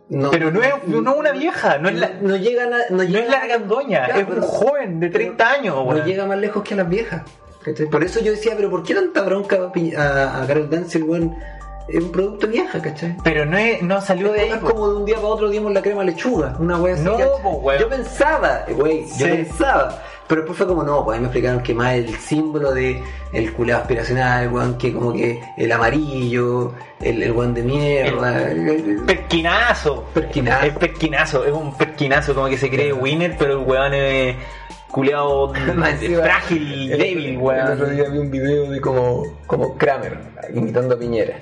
[0.07, 3.47] No, Pero no es, no una vieja, no es la, no llega no es la
[3.47, 7.23] gandoña, Claro, es un joven de 30 años, no llega más lejos que las viejas.
[7.89, 10.99] Por eso yo decía, pero ¿por qué tanta bronca a, a, Carol Dance?
[10.99, 11.35] El weón
[11.87, 13.15] es un producto vieja, ¿cachai?
[13.23, 14.49] Pero no, es, no salió de ahí.
[14.49, 17.03] Es como de un día para otro dimos la crema lechuga, una wea así.
[17.03, 17.79] No, weón.
[17.79, 19.19] Yo pensaba, güey, Sí.
[19.23, 20.01] yo pensaba.
[20.27, 23.53] Pero después fue como, no, pues ahí me explicaron que más el símbolo de el
[23.53, 28.49] culeo aspiracional, weón, que como que el amarillo, el, el weón de mierda.
[28.51, 30.05] el- el- Perquinazo.
[30.15, 30.65] Perquinazo.
[30.65, 34.35] Es perquinazo, es un perquinazo, como que se cree winner, pero el weón es
[34.89, 35.53] culeado
[36.23, 37.71] frágil, el- débil, El weón.
[37.73, 40.17] otro día vi un video de como, como Kramer
[40.55, 41.35] imitando a Piñera.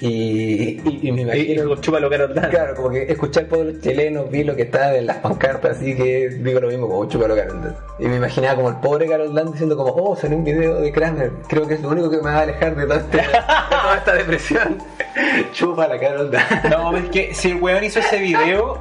[0.00, 1.76] Y, y, y me imagino.
[1.76, 2.10] chúpalo.
[2.10, 5.94] Claro, como que escuché al pueblo chileno, vi lo que estaba en las pancartas, así
[5.94, 7.74] que digo lo mismo como chúpalo Carol.
[7.98, 10.90] Y me imaginaba como el pobre Carol Dance diciendo como, oh, salió un video de
[10.92, 13.22] Kramer, creo que es lo único que me va a alejar de, todo este- de
[13.24, 14.78] toda esta depresión.
[15.52, 16.68] Chupa la Carol Dance.
[16.70, 18.78] No, es que si el weón hizo ese video,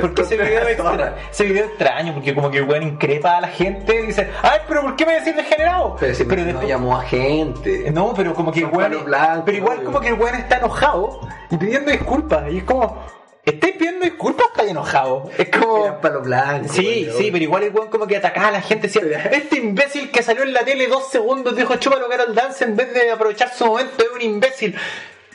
[0.00, 3.48] porque ese video extra- ese video extraño, porque como que el weón increpa a la
[3.48, 5.96] gente y dice, ay, pero ¿por qué me decís degenerado?
[5.98, 7.90] Pero si no después- llamó a gente.
[7.90, 9.04] No, pero como que el weón.
[9.04, 11.20] blancos, pero igual como que el weón está enojado
[11.50, 12.50] y pidiendo disculpas.
[12.52, 13.04] Y es como,
[13.44, 15.30] ¿estáis pidiendo disculpas estáis enojado?
[15.36, 15.84] Es como.
[15.84, 16.72] Eran palos blancos.
[16.72, 18.88] Sí, sí, pero igual el weón como que atacaba a la gente.
[18.88, 19.02] Decía,
[19.32, 22.92] este imbécil que salió en la tele dos segundos dijo chúpalo Carol Dance en vez
[22.94, 24.74] de aprovechar su momento es un imbécil.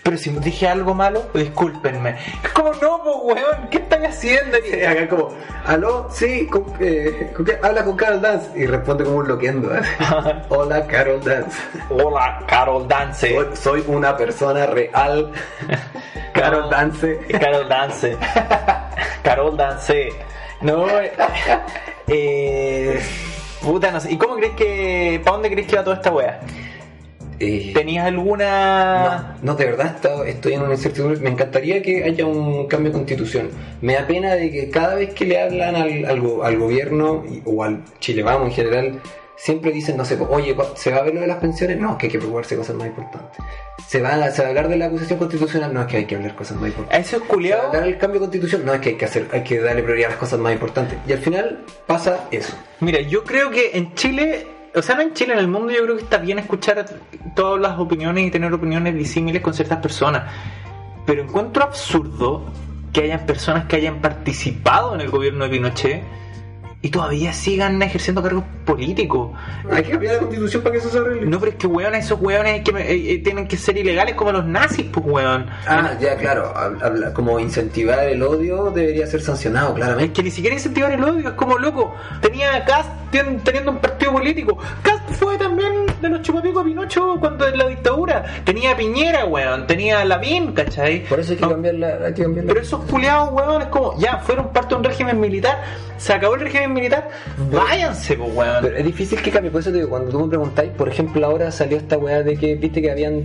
[0.04, 2.16] Pero si dije algo malo, discúlpenme.
[2.44, 4.58] Es como, no, pues weón, ¿qué estáis haciendo?
[4.58, 5.30] Y acá como,
[5.66, 7.60] aló, sí, con, eh, ¿con qué?
[7.62, 8.50] habla con Carol Dance.
[8.60, 9.72] Y responde como un loquendo.
[9.72, 9.90] así.
[10.50, 11.58] Hola, Carol Dance.
[11.90, 13.36] Hola, Carol Dance.
[13.36, 15.32] Soy, soy una persona real.
[16.34, 17.20] Carol Dance.
[17.40, 18.18] Carol Dance.
[19.24, 20.10] Carol Dance.
[20.62, 21.12] No, eh,
[22.08, 23.02] eh,
[23.62, 24.12] puta, no sé.
[24.12, 26.40] ¿Y cómo crees que, para dónde crees que va toda esta wea?
[27.44, 29.36] Eh, ¿Tenías alguna...?
[29.42, 31.20] No, no, de verdad está- estoy en una incertidumbre.
[31.20, 33.50] Me encantaría que haya un cambio de constitución.
[33.82, 37.64] Me da pena de que cada vez que le hablan al, al, al gobierno o
[37.64, 39.00] al Chile Vamos en general,
[39.36, 41.80] siempre dicen, no sé, oye, ¿cu- ¿se va a ver lo de las pensiones?
[41.80, 43.38] No, es que hay que preocuparse de cosas más importantes.
[43.88, 45.74] ¿Se va, a, ¿Se va a hablar de la acusación constitucional?
[45.74, 47.08] No, es que hay que hablar de cosas más ¿A importantes.
[47.08, 48.66] esos ¿Se va a hablar del cambio de constitución?
[48.66, 50.98] No, es que hay que, hacer, hay que darle prioridad a las cosas más importantes.
[51.08, 52.54] Y al final pasa eso.
[52.82, 55.84] Mira, yo creo que en Chile, o sea, no en Chile, en el mundo yo
[55.84, 56.86] creo que está bien escuchar
[57.36, 60.32] todas las opiniones y tener opiniones disímiles con ciertas personas.
[61.06, 62.46] Pero encuentro absurdo
[62.94, 66.04] que hayan personas que hayan participado en el gobierno de Pinochet
[66.84, 69.32] y todavía sigan ejerciendo cargos políticos.
[69.72, 71.28] Hay que cambiar la constitución para que eso se arregle.
[71.28, 74.32] No, pero es que, weón, esos weones que, eh, eh, tienen que ser ilegales como
[74.32, 75.46] los nazis, pues, weón.
[75.68, 76.52] Ah, ya, claro.
[76.56, 80.14] habla- como incentivar el odio debería ser sancionado, Es claramente.
[80.14, 81.94] que ni siquiera incentivar el odio, es como loco.
[82.22, 84.58] Tenía a Cast teniendo un partido político.
[84.82, 85.72] Cast fue también
[86.02, 88.24] de los chupapicos a Pinocho cuando en la dictadura.
[88.44, 89.68] Tenía a Piñera, weón.
[89.68, 91.04] Tenía a Lavín, ¿cachai?
[91.06, 92.00] Por eso hay que No, cambiarla.
[92.08, 92.54] Hay que cambiarla.
[92.54, 95.62] Pero esos culiados, weón, es como, ya, fueron parte de un régimen militar,
[95.98, 97.10] se acabó el régimen militar,
[97.52, 98.58] váyanse, pues, weón.
[98.62, 101.26] Pero es difícil que cambie, por eso te digo, cuando tú me preguntáis, por ejemplo,
[101.26, 103.24] ahora salió esta weá de que, viste que habían,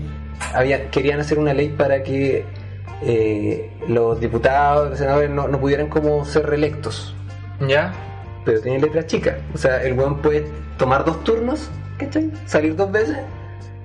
[0.54, 2.44] había, querían hacer una ley para que
[3.02, 7.14] eh, los diputados, los senadores no, no pudieran como ser reelectos,
[7.66, 7.92] ¿Ya?
[8.44, 9.36] pero tienen letras chicas.
[9.54, 10.46] O sea, el weón puede
[10.78, 11.68] tomar dos turnos,
[11.98, 12.30] ¿cachai?
[12.46, 13.16] Salir dos veces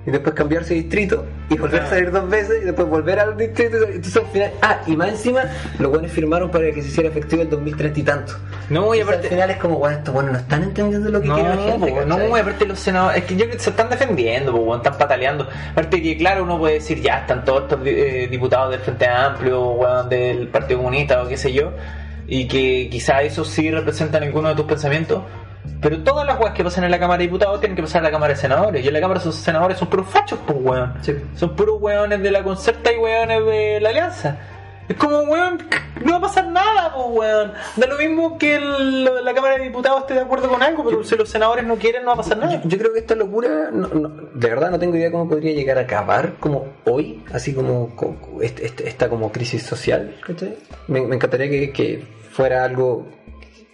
[0.04, 1.88] y después cambiarse de distrito y volver a Ah.
[1.88, 3.76] salir dos veces y después volver al distrito.
[3.86, 5.42] Entonces al final, ah, y más encima,
[5.78, 8.32] los weones firmaron para que se hiciera efectivo el 2030 y tanto.
[8.68, 9.26] No, y Entonces, aparte...
[9.26, 11.56] al final es como, bueno, estos weones no están entendiendo lo que No, quiere la
[11.62, 11.90] gente.
[11.92, 15.46] po, no, y aparte los senadores, es que yo se están defendiendo, po, están pataleando.
[15.70, 19.70] Aparte que, claro, uno puede decir, ya están todos estos eh, diputados del Frente Amplio,
[19.72, 21.72] weón, del Partido Comunista o qué sé yo,
[22.26, 25.22] y que quizá eso sí representan alguno de tus pensamientos.
[25.80, 28.04] Pero todas las weas que pasan en la Cámara de Diputados tienen que pasar a
[28.04, 28.84] la Cámara de Senadores.
[28.84, 30.94] Y en la Cámara de Senadores son puros fachos, pues, weón.
[31.02, 31.14] Sí.
[31.36, 34.36] Son puros weones de la concerta y weones de la alianza.
[34.88, 35.58] Es como, weón,
[36.04, 37.52] no va a pasar nada, pues, weón.
[37.76, 41.02] Da lo mismo que el- la Cámara de Diputados esté de acuerdo con algo, pero
[41.04, 42.60] si los senadores no quieren, no va a pasar nada.
[42.62, 45.52] Yo, yo creo que esta locura, no- no, de verdad no tengo idea cómo podría
[45.52, 50.14] llegar a acabar como hoy, así como co- co- este- este- esta como crisis social.
[50.88, 53.06] Me, me encantaría que, que fuera algo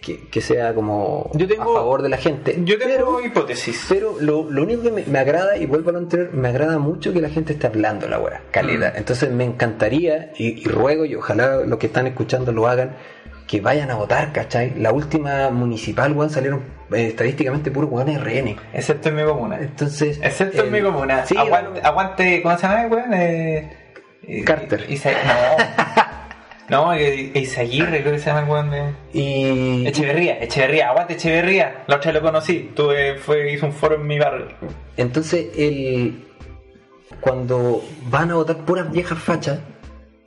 [0.01, 2.55] que, que sea como Yo tengo- a favor de la gente.
[2.63, 3.85] Yo tengo pero, hipótesis.
[3.89, 6.79] pero lo, lo único que me, me agrada, y vuelvo a lo anterior, me agrada
[6.79, 8.93] mucho que la gente esté hablando la weá, calidad.
[8.93, 8.97] Mm.
[8.97, 12.95] Entonces me encantaría, y, y ruego, y ojalá los que están escuchando lo hagan,
[13.45, 14.75] que vayan a votar, ¿cachai?
[14.79, 16.61] La última municipal, weón, salieron
[16.93, 18.55] eh, estadísticamente puros weones RN.
[18.73, 19.57] Excepto en mi comuna.
[19.59, 20.19] Entonces.
[20.21, 21.25] Excepto en el- mi comuna.
[21.25, 23.13] Sí, aguante, aguante, ¿cómo se llama, weón?
[23.15, 23.77] Eh,
[24.27, 24.85] eh, Carter.
[24.89, 25.63] Isa- no.
[26.69, 28.83] no, eh, Isaguirre, creo que se llama el weón de.
[29.13, 29.87] Y.
[29.87, 31.83] Echeverría, Echeverría, aguante Echeverría.
[31.87, 34.47] La otra lo conocí, tuve, fue, hizo un foro en mi barrio.
[34.97, 36.25] Entonces, el.
[37.21, 39.59] Cuando van a votar puras viejas fachas.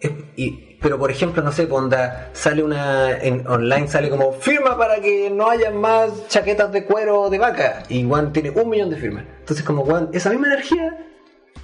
[0.00, 1.96] es- y, pero por ejemplo, no sé, cuando
[2.32, 3.12] sale una.
[3.18, 7.84] En online sale como firma para que no haya más chaquetas de cuero de vaca.
[7.88, 9.24] Y Juan tiene un millón de firmas.
[9.40, 11.06] Entonces, como Juan, esa misma energía.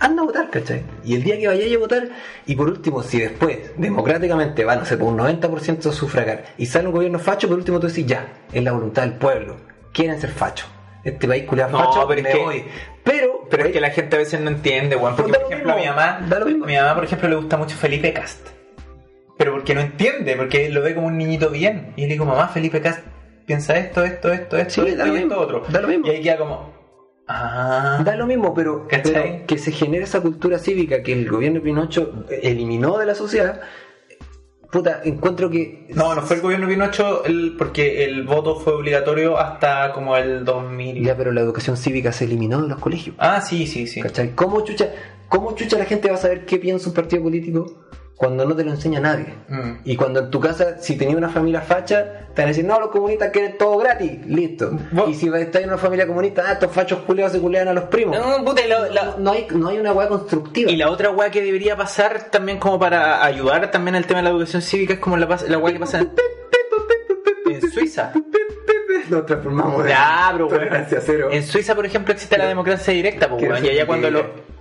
[0.00, 0.84] Anda a votar, ¿cachai?
[1.04, 2.08] Y el día que vayáis a votar,
[2.46, 6.86] y por último, si después, democráticamente, van a ser por un 90% sufragar, y sale
[6.86, 9.56] un gobierno facho, por último tú decís, ya, es la voluntad del pueblo,
[9.92, 10.68] quieren ser fachos.
[11.02, 12.64] Este país culiado No, facho, pero es que- voy.
[13.02, 15.16] Pero, Pero es que la gente a veces no entiende, weón.
[15.16, 16.64] Porque, por lo ejemplo, a mi mismo, mamá, da lo mismo.
[16.64, 18.48] a mi mamá, por ejemplo, le gusta mucho Felipe Cast.
[19.38, 21.92] Pero porque no entiende, porque lo ve como un niñito bien.
[21.96, 23.00] Y le digo, mamá, Felipe Cast
[23.46, 25.62] piensa esto, esto, esto, esto, Sí, esto da lo y esto mismo, otro.
[25.70, 26.06] da lo mismo.
[26.06, 26.74] Y ahí queda como,
[27.28, 28.02] ah.
[28.04, 32.24] Da lo mismo, pero, que se genere esa cultura cívica que el gobierno de Pinocho
[32.30, 33.60] eliminó de la sociedad.
[34.70, 35.86] Puta, encuentro que.
[35.94, 40.16] No, no fue el gobierno de Pinocho el, porque el voto fue obligatorio hasta como
[40.16, 41.02] el 2000.
[41.02, 43.16] Ya, pero la educación cívica se eliminó de los colegios.
[43.18, 44.02] Ah, sí, sí, sí.
[44.02, 44.34] ¿Cachai?
[44.34, 44.90] ¿Cómo chucha,
[45.28, 47.87] ¿Cómo chucha la gente va a saber qué piensa un partido político
[48.18, 49.32] cuando no te lo enseña nadie?
[49.48, 49.72] Mm.
[49.84, 52.78] Y cuando en tu casa, si tenías una familia facha, te van a decir, no,
[52.80, 54.70] los comunistas quieren todo gratis, listo.
[54.90, 57.72] Vos- Y si estás en una familia comunista, ah, estos fachos culeados se culean a
[57.72, 58.18] los primos.
[58.18, 60.70] No, puta, la- la- no, hay, no hay una weá constructiva.
[60.70, 64.24] Y la otra weá que debería pasar también como para ayudar también al tema de
[64.24, 66.10] la educación cívica es como la, la weá que pasa en,
[67.46, 68.12] en Suiza.
[69.08, 70.48] Nos transformamos en Ya, bro.
[71.30, 73.42] En Suiza, por ejemplo, existe la democracia directa, pues.
[73.62, 74.57] Y allá cuando lo...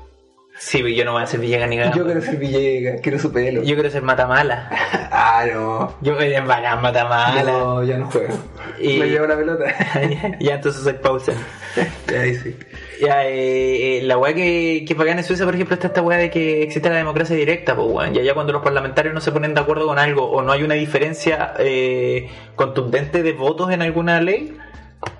[0.60, 1.98] Sí, pero yo no voy a ser Villegas ni cagando.
[1.98, 3.64] Yo quiero ser Villegas, quiero su pelo.
[3.64, 4.70] Yo quiero ser Matamala.
[5.10, 5.96] Ah, no.
[6.02, 7.42] Yo eres bacán Matamala.
[7.44, 8.38] No, ya no juego.
[8.80, 9.66] Y- Me llevo la pelota.
[10.40, 11.32] ya entonces soy pausa.
[12.10, 12.56] Ahí sí.
[13.02, 16.18] Ya, eh, eh, la weá que, que bacán en Suiza, por ejemplo, está esta weá
[16.18, 18.16] de que existe la democracia directa, pues weón.
[18.16, 20.64] Y allá cuando los parlamentarios no se ponen de acuerdo con algo o no hay
[20.64, 24.58] una diferencia eh, contundente de votos en alguna ley,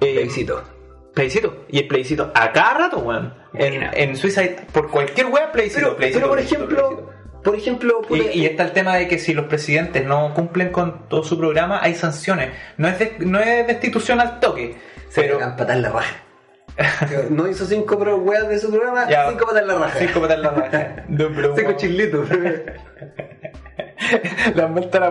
[0.02, 0.22] eh,
[1.18, 1.66] Plebiscito.
[1.70, 3.34] Y el plebiscito a cada rato, weón.
[3.54, 5.96] En, en Suiza hay por cualquier weá plebiscito.
[5.98, 7.42] Pero, plebiscito, pero por plebiscito, ejemplo, plebiscito.
[7.44, 8.02] por ejemplo,
[8.34, 11.80] Y, está el tema de que si los presidentes no cumplen con todo su programa,
[11.82, 12.52] hay sanciones.
[12.78, 14.78] No es, de- no es destitución al toque.
[15.10, 16.16] se Pero, patar la raja.
[17.32, 19.28] No hizo cinco pro weas de su programa, Ya.
[19.32, 19.98] cinco patar la raja.
[20.00, 20.96] Cinco patas en la raja.
[21.10, 22.30] No, pero- Cinco chilitos.
[24.56, 25.10] La vuelta a la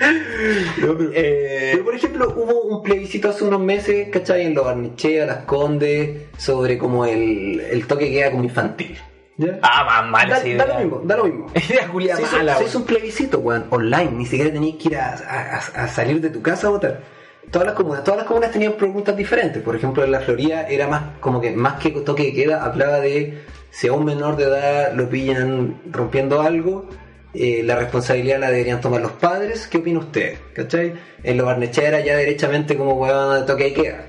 [1.14, 4.46] Eh, Pero por ejemplo, hubo un plebiscito hace unos meses, ¿cachai?
[4.46, 8.96] En los Barnechea, Las Condes, sobre como el, el toque que queda como infantil.
[9.36, 9.58] ¿Ya?
[9.62, 11.46] Ah, más mal da, da lo mismo, da lo mismo.
[11.92, 14.96] Culia Se hizo, mala, se hizo un plebiscito, weón, online, ni siquiera tenías que ir
[14.96, 17.00] a, a- a salir de tu casa a votar.
[17.50, 19.62] Todas las comunas, todas las comunas tenían preguntas diferentes.
[19.62, 22.98] Por ejemplo, en la Florida era más como que más que toque de queda, hablaba
[23.00, 26.88] de si a un menor de edad lo pillan rompiendo algo,
[27.34, 29.66] eh, la responsabilidad la deberían tomar los padres.
[29.66, 30.38] ¿Qué opina usted?
[30.54, 30.94] ¿Cachai?
[31.22, 34.04] En los Barnechea era ya derechamente como weón de toque de queda.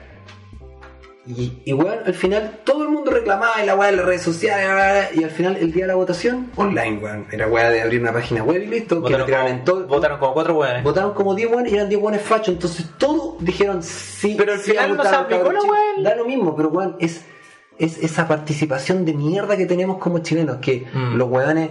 [1.28, 4.24] Y, y weón, al final todo el mundo reclamaba y la weá en las redes
[4.24, 7.28] sociales, y al final el día de la votación, online, weón.
[7.32, 9.66] Era weá de abrir una página web y listo, que Votaron lo tiraban como, en
[9.66, 9.88] todo.
[9.88, 10.84] votaron como cuatro weones.
[10.84, 14.36] Votaron como 10 weones y eran 10 weones fachos, entonces todos dijeron sí.
[14.40, 15.82] Pero al sí final no se aplicó la weá.
[16.04, 17.22] Da lo mismo, pero weón, es,
[17.78, 21.16] es esa participación de mierda que tenemos como chilenos, que Mm.
[21.16, 21.70] los weones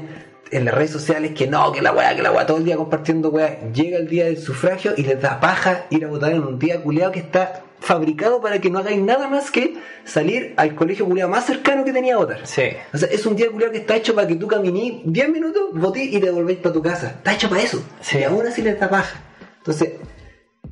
[0.50, 2.76] en las redes sociales, que no, que la weá, que la weá, todo el día
[2.76, 6.42] compartiendo weá, llega el día del sufragio y les da paja ir a votar en
[6.42, 9.74] un día culeado que está fabricado para que no hagáis nada más que
[10.04, 12.40] salir al colegio culeado más cercano que tenía a votar.
[12.44, 12.64] Sí.
[12.92, 15.62] O sea, es un día culiado que está hecho para que tú caminís 10 minutos,
[15.72, 17.08] votís y te volvéis para tu casa.
[17.18, 17.82] Está hecho para eso.
[18.00, 18.18] Sí.
[18.18, 19.20] Y aún así les da paja.
[19.58, 19.92] Entonces,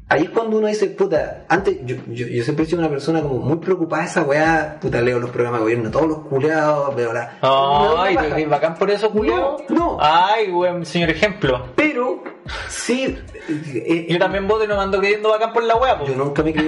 [0.08, 3.22] ahí es cuando uno dice, puta, antes yo, yo, yo siempre he sido una persona
[3.22, 6.94] como muy preocupada de esa weá, puta, leo los programas de gobierno, todos los culeados,
[6.94, 7.38] veo la...
[7.42, 9.58] Ay, ¿te bacán por eso, culiao?
[9.68, 9.98] No, no.
[10.00, 11.66] Ay, weón, señor ejemplo.
[11.74, 12.22] Pero,
[12.68, 13.18] sí...
[13.48, 16.06] eh, Yo también voto y no me ando queriendo bacán por la weá, po.
[16.06, 16.66] Yo nunca me creí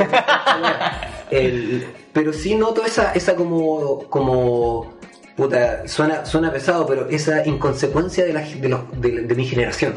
[1.30, 4.97] el, pero sí noto esa, esa como, como
[5.39, 9.95] puta, suena, suena pesado, pero esa inconsecuencia de, la, de, los, de, de mi generación.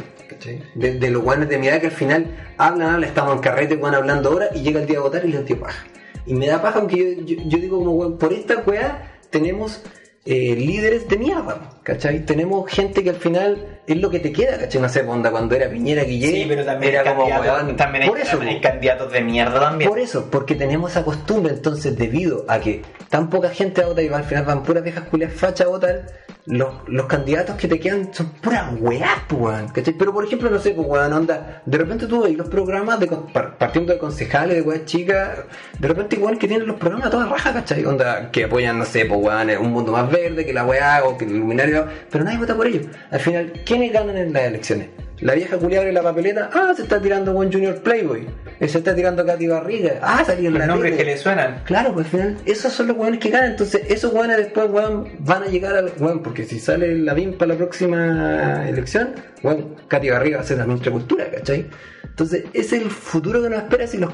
[0.76, 3.76] De, de los guanes de mi edad que al final hablan, hablan, estamos en carrete,
[3.76, 5.86] weón, hablando ahora, y llega el día de votar y les dio paja.
[6.26, 9.82] Y me da paja aunque yo, yo, yo digo como, weón, por esta weá tenemos
[10.26, 12.24] eh, líderes de mierda, ¿cachai?
[12.24, 14.82] Tenemos gente que al final es lo que te queda, ¿cachai?
[14.82, 18.10] No sé, onda, cuando era Piñera Guillén, Sí, pero también, era como, weón, también, hay,
[18.10, 19.90] por eso, también hay candidatos de mierda también.
[19.90, 24.04] Por eso, porque tenemos esa costumbre, entonces debido a que tan poca gente a votar
[24.04, 26.06] y al final van puras viejas culias fachas a votar,
[26.46, 29.02] los, los candidatos que te quedan son puras pues,
[29.32, 29.94] weón, ¿cachai?
[29.94, 33.08] Pero por ejemplo, no sé, pues weón, onda, de repente tú ves los programas de
[33.08, 35.40] partiendo de concejales, de weas chicas,
[35.78, 37.86] de repente igual que tienen los programas a toda raja, ¿cachai?
[37.86, 41.18] Onda, que apoyan, no sé, pues weón, un mundo más verde, que la weá, o
[41.18, 42.88] que el luminario, pero nadie vota por ellos.
[43.12, 44.88] Al final, ¿quiénes ganan en las elecciones?
[45.22, 48.28] La vieja culiada abre la papeleta, ah, se está tirando buen Junior Playboy,
[48.60, 51.04] Eh, se está tirando Katy Barriga, ah, salió en Los la nombres tele.
[51.04, 51.62] que le suenan.
[51.64, 53.52] Claro, pues al final, esos son los weones que ganan.
[53.52, 57.38] Entonces, esos weones después, weón, van a llegar al weón, porque si sale la BIM
[57.38, 59.14] para la próxima elección,
[59.44, 61.70] weón, Katy Barriga va a ser la ministra de Cultura, ¿cachai?
[62.04, 64.12] Entonces, ese es el futuro que nos espera si los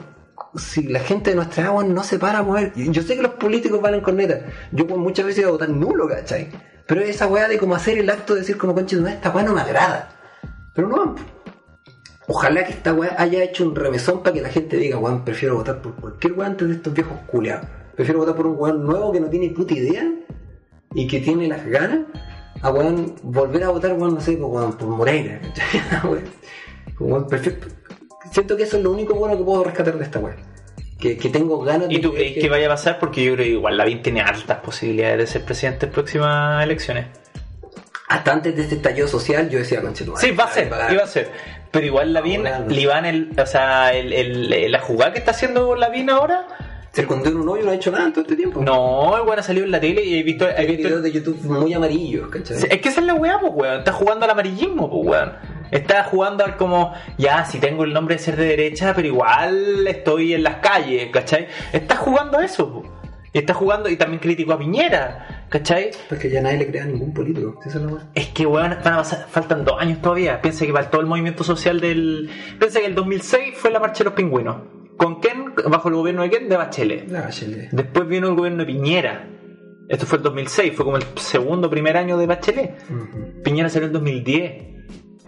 [0.55, 2.71] si la gente de nuestra agua no se para a mover.
[2.75, 4.39] Yo sé que los políticos valen corneta.
[4.71, 6.49] Yo weón, muchas veces iba a votar nulo, ¿cachai?
[6.87, 9.43] Pero esa weá de como hacer el acto de decir como concha, no, esta weá
[9.43, 10.09] no me agrada.
[10.73, 11.15] Pero no,
[12.29, 15.55] Ojalá que esta weá haya hecho un remesón para que la gente diga, weón, prefiero
[15.55, 17.67] votar por cualquier weón antes de estos viejos culeados.
[17.95, 20.05] Prefiero votar por un weón nuevo que no tiene puta idea
[20.93, 21.99] y que tiene las ganas
[22.61, 25.39] a weón volver a votar, weón, no sé, por, weón, por Moreira.
[26.99, 27.59] Weón, prefiero-
[28.31, 30.35] Siento que eso es lo único bueno que puedo rescatar de esta weá.
[30.99, 32.97] Que, que tengo ganas ¿Y tú que- crees que vaya a pasar?
[32.99, 37.05] Porque yo creo que igual Lavín tiene altas posibilidades de ser presidente en próximas elecciones.
[38.09, 40.69] Hasta antes de este estallido social yo decía, concha tu madre, Sí, va a ser,
[40.69, 40.93] pagar".
[40.93, 41.29] iba a ser.
[41.71, 42.45] Pero igual Lavín.
[42.69, 46.47] Liván, el, o sea, el, el- la jugada que está haciendo Lavín ahora,
[46.93, 48.59] Se escondió en un hoyo y no ha hecho nada en todo este tiempo.
[48.61, 51.03] no, el weón ha salido en la tele y he visto, he Hay visto videos
[51.03, 52.57] de YouTube muy amarillos, ¿cachai?
[52.57, 53.79] Es que esa es la weá, pues weón.
[53.79, 55.33] Está jugando al amarillismo, pues weón.
[55.71, 59.87] Está jugando al como, ya, si tengo el nombre de ser de derecha, pero igual
[59.87, 61.47] estoy en las calles, ¿cachai?
[61.73, 62.83] Está jugando a eso.
[63.33, 65.91] Y está jugando, y también criticó a Piñera, ¿cachai?
[66.09, 67.59] Porque ya nadie le crea a ningún político.
[67.61, 67.85] ¿sí esa es?
[68.15, 70.41] Es que, weón, van a pasar- faltan dos años todavía.
[70.41, 72.29] Piensa que para todo el movimiento social del.
[72.57, 74.55] Piensa que el 2006 fue la marcha de los pingüinos.
[74.97, 75.53] ¿Con quién?
[75.69, 76.49] Bajo el gobierno de quién?
[76.49, 77.11] De Bachelet.
[77.11, 77.69] La Bachelet.
[77.71, 79.27] Después vino el gobierno de Piñera.
[79.89, 82.75] Esto fue el 2006, fue como el segundo, primer año de Bachelet.
[83.43, 84.76] Piñera salió en 2010.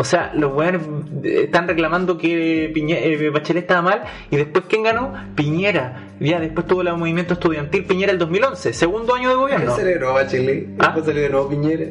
[0.01, 0.81] O sea, los weones
[1.25, 5.13] eh, están reclamando que Piñe- eh, Bachelet estaba mal y después ¿quién ganó?
[5.35, 6.03] Piñera.
[6.19, 9.75] Ya después tuvo el movimiento estudiantil Piñera el 2011, segundo año de gobierno.
[9.75, 10.67] Se celebró Bachelet.
[10.77, 10.83] Ah.
[10.83, 11.85] Después salió de nuevo Piñera.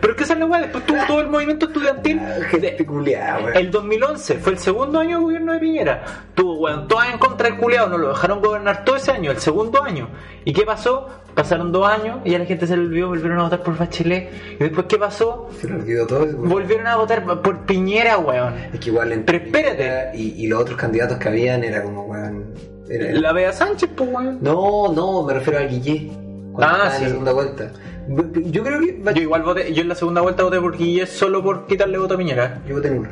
[0.00, 2.20] Pero es que esa es la weá, después tuvo todo el movimiento estudiantil.
[2.20, 3.38] Ah.
[3.54, 6.04] El 2011 fue el segundo año de gobierno de Piñera.
[6.34, 9.38] Tuvo, weón, todas en contra del culeado, no lo dejaron gobernar todo ese año, el
[9.38, 10.08] segundo año.
[10.44, 11.08] ¿Y qué pasó?
[11.34, 14.30] Pasaron dos años y a la gente se le olvidó, volvieron a votar por Bachelet.
[14.54, 15.50] Y después, ¿qué pasó?
[15.60, 16.48] Se le olvidó todo weón.
[16.48, 18.54] Volvieron a votar por Piñera, weón.
[18.72, 20.16] Es que igual entre Pero espérate.
[20.16, 22.73] Y, y los otros candidatos que habían era como, weón.
[22.88, 24.38] La Bea Sánchez, pues, weón.
[24.42, 26.10] No, no, me refiero a Guillé.
[26.58, 27.02] Ah, estaba en sí.
[27.04, 27.72] la segunda vuelta.
[28.06, 29.00] Yo creo que.
[29.14, 32.14] Yo igual voté, yo en la segunda vuelta voté por Guille solo por quitarle voto
[32.14, 32.62] a Piñera.
[32.68, 33.08] Yo voté nulo.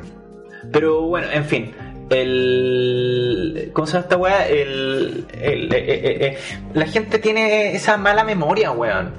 [0.71, 1.73] Pero bueno, en fin.
[2.11, 3.71] El.
[3.73, 4.49] ¿Cómo se llama esta weá?
[4.49, 5.25] El.
[5.41, 6.39] el- eh, eh, eh,
[6.75, 9.13] la gente tiene esa mala memoria, weón.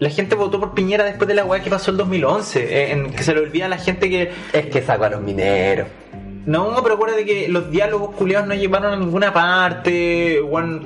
[0.00, 2.60] La gente votó por Piñera después de la weá que pasó el 2011.
[2.64, 4.30] eh, En que se le olvida a la gente que.
[4.52, 5.86] Es que sacó a los mineros.
[6.46, 10.40] No, pero acuérdate que los diálogos culiados no llevaron a ninguna parte.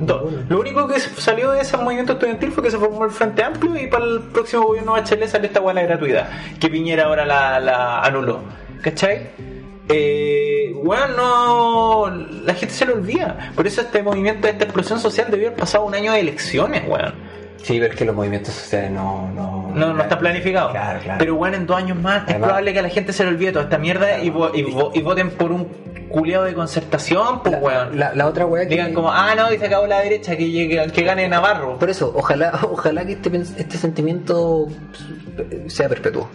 [0.07, 3.43] to- Lo único que salió de ese movimiento estudiantil fue que se formó el Frente
[3.43, 6.29] Amplio y para el próximo gobierno de Bachelet salió esta la gratuidad.
[6.61, 7.59] Que Piñera ahora la,
[8.01, 8.41] anuló.
[8.83, 9.31] ¿Cachai?
[9.89, 12.07] Eh, weón, no.
[12.45, 13.53] La gente se lo olvida.
[13.57, 17.15] Por eso este movimiento, esta explosión social debió haber pasado un año de elecciones, weón.
[17.63, 19.31] Sí, pero es que los movimientos sociales no.
[19.35, 20.71] No, No, no está planificado.
[20.71, 21.19] Claro, claro.
[21.19, 23.53] Pero bueno, en dos años más es probable que a la gente se le olvide
[23.53, 25.65] toda esta mierda y, vo- y vo- y voten por un
[26.09, 27.99] culiado de concertación, pues weón.
[27.99, 28.71] La, la otra weá que.
[28.71, 31.79] Digan como, ah, no, dice acabó la derecha, que, llegue, que gane Navarro.
[31.79, 34.69] Por eso, ojalá, ojalá que este, este sentimiento
[35.67, 36.29] sea perpetuo.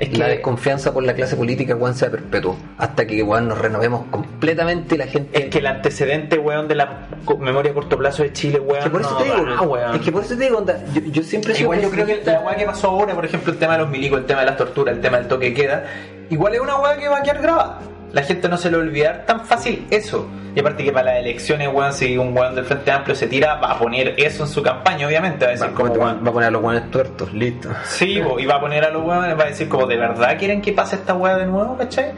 [0.00, 2.56] Es que- La desconfianza por la clase política, weón, sea perpetuo.
[2.78, 5.38] Hasta que, weón, nos renovemos completamente la gente.
[5.38, 7.06] Es que el antecedente, weón, de la
[7.38, 8.78] memoria a corto plazo de Chile, weón.
[8.78, 9.94] Es que por eso no te digo, da, weón.
[9.96, 12.40] es que por eso te digo, onda, yo, yo siempre Igual yo creo que la
[12.40, 14.56] weá que pasó ahora, por ejemplo, el tema de los milicos, el tema de las
[14.56, 15.84] torturas, el tema del toque queda,
[16.30, 17.78] igual es una weá que va a quedar grabada.
[18.12, 20.26] La gente no se le va a olvidar tan fácil eso.
[20.54, 23.54] Y aparte que para las elecciones, weón, si un weón del Frente Amplio se tira,
[23.60, 25.44] va a poner eso en su campaña, obviamente.
[25.44, 27.68] Va a decir Va, como, va- a poner a los weones tuertos, listo.
[27.84, 30.36] Sí, bo, y va a poner a los weones, va a decir como, ¿de verdad
[30.38, 32.12] quieren que pase esta weá de nuevo, cachai?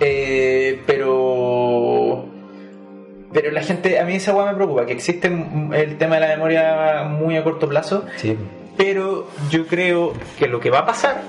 [0.00, 2.26] Eh, pero...
[3.32, 6.28] Pero la gente, a mí esa weá me preocupa, que existe el tema de la
[6.28, 8.36] memoria muy a corto plazo, Sí.
[8.76, 11.20] pero yo creo que lo que va a pasar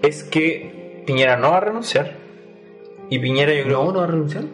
[0.00, 2.12] es que Piñera no va a renunciar.
[3.10, 4.44] Y Piñera yo creo, ¿No, no va a renunciar?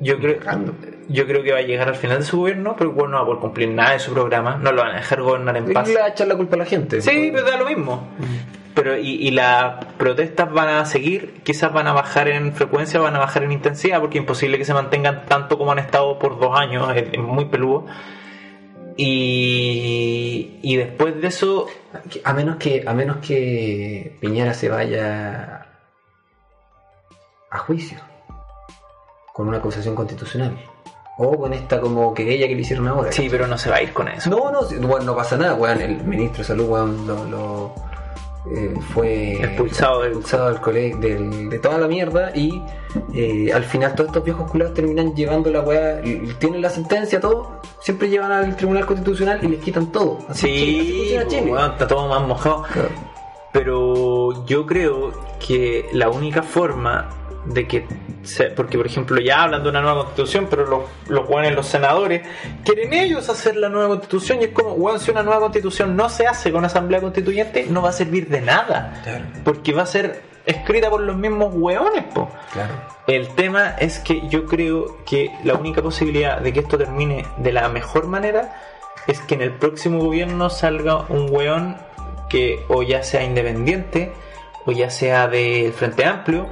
[0.00, 0.38] yo creo,
[1.08, 3.22] yo creo que va a llegar al final de su gobierno, pero igual no va
[3.22, 5.88] a poder cumplir nada de su programa, no lo van a dejar gobernar en paz.
[5.88, 7.00] Y le va a echar la culpa a la gente.
[7.00, 8.08] Sí, pero da lo mismo.
[8.74, 13.16] Pero y, y las protestas van a seguir, quizás van a bajar en frecuencia, van
[13.16, 16.38] a bajar en intensidad, porque es imposible que se mantengan tanto como han estado por
[16.38, 17.86] dos años, es, es muy peludo.
[18.96, 21.66] Y, y después de eso,
[22.24, 25.67] A menos que, a menos que Piñera se vaya
[27.50, 27.98] a juicio
[29.32, 30.58] con una acusación constitucional.
[31.20, 33.10] O con esta como querella que le hicieron ahora.
[33.10, 34.30] sí, pero no se va a ir con eso.
[34.30, 35.80] No, no, bueno, no pasa nada, weón.
[35.80, 37.74] El ministro de salud, weón, lo, lo,
[38.54, 42.62] eh, fue Expulsado del- expulsado del cole- del- de toda la mierda y
[43.14, 46.00] eh, al final todos estos viejos culados terminan llevando la weá,
[46.38, 50.18] tienen la sentencia, todo, siempre llevan al Tribunal Constitucional y les quitan todo.
[50.28, 51.50] Así Sí, Chile.
[51.50, 52.62] weón, está todo más mojado.
[52.72, 52.88] Claro.
[53.52, 55.12] Pero yo creo
[55.44, 57.08] que la única forma
[57.52, 57.86] de que
[58.22, 62.22] se- porque por ejemplo ya hablan de una nueva constitución, pero los, los los senadores,
[62.64, 66.08] quieren ellos hacer la nueva constitución y es como, weón, si una nueva constitución no
[66.08, 69.00] se hace con asamblea constituyente, no va a servir de nada.
[69.02, 69.24] Claro.
[69.44, 72.30] Porque va a ser escrita por los mismos weones, po.
[72.52, 72.72] Claro.
[73.06, 77.52] El tema es que yo creo que la única posibilidad de que esto termine de
[77.52, 78.54] la mejor manera
[79.06, 81.76] es que en el próximo gobierno salga un weón
[82.28, 84.12] que o ya sea independiente
[84.66, 86.46] o ya sea del Frente Amplio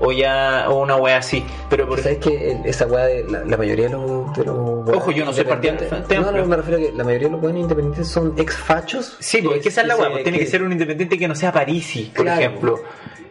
[0.00, 1.44] o ya o una wea así.
[1.68, 5.10] Pero por ¿Sabes que esa weá de la, la mayoría de los, de los Ojo,
[5.12, 5.88] yo no soy partidario
[6.20, 9.16] No, no, me refiero a que la mayoría de los weones independientes son ex fachos.
[9.20, 11.28] Sí, porque es que esa es la se- pues tiene que ser un independiente que
[11.28, 12.40] no sea Parisi, por Claro.
[12.40, 12.80] ejemplo.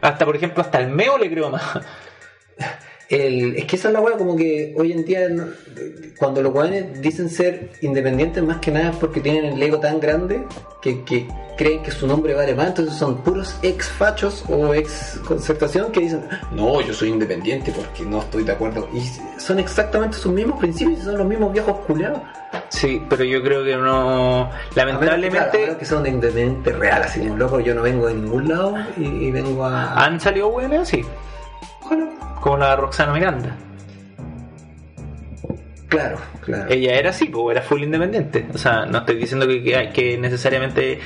[0.01, 1.63] Hasta por ejemplo, hasta el Meo le creo más.
[3.10, 5.28] El, es que esa es la weá, como que hoy en día,
[6.20, 9.99] cuando los weones dicen ser independientes, más que nada es porque tienen el ego tan
[9.99, 10.43] grande
[10.80, 12.68] que, que creen que su nombre vale más.
[12.68, 18.03] Entonces son puros ex fachos o ex concertación que dicen, no, yo soy independiente porque
[18.03, 18.88] no estoy de acuerdo.
[18.93, 19.01] Y
[19.39, 22.20] son exactamente sus mismos principios y son los mismos viejos culiados.
[22.70, 24.41] Sí, pero yo creo que no.
[24.43, 25.38] A menos que, Lamentablemente.
[25.38, 28.14] claro, a menos que son de independiente real, así como loco, yo no vengo de
[28.14, 30.05] ningún lado y, y vengo a.
[30.05, 31.03] Han salido weones así.
[32.42, 33.56] Como la Roxana Miranda.
[35.88, 36.70] Claro, claro.
[36.70, 38.48] Ella era así, pues era full independiente.
[38.54, 41.00] O sea, no estoy diciendo que, que, que necesariamente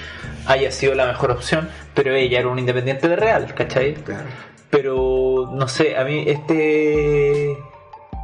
[0.45, 3.93] haya sido la mejor opción, pero ella era un independiente de real, ¿cachai?
[3.95, 4.25] claro.
[4.69, 7.55] Pero no sé, a mí este.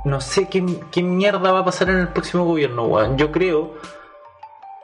[0.06, 3.18] No sé qué, qué mierda va a pasar en el próximo gobierno, weón.
[3.18, 3.76] Yo creo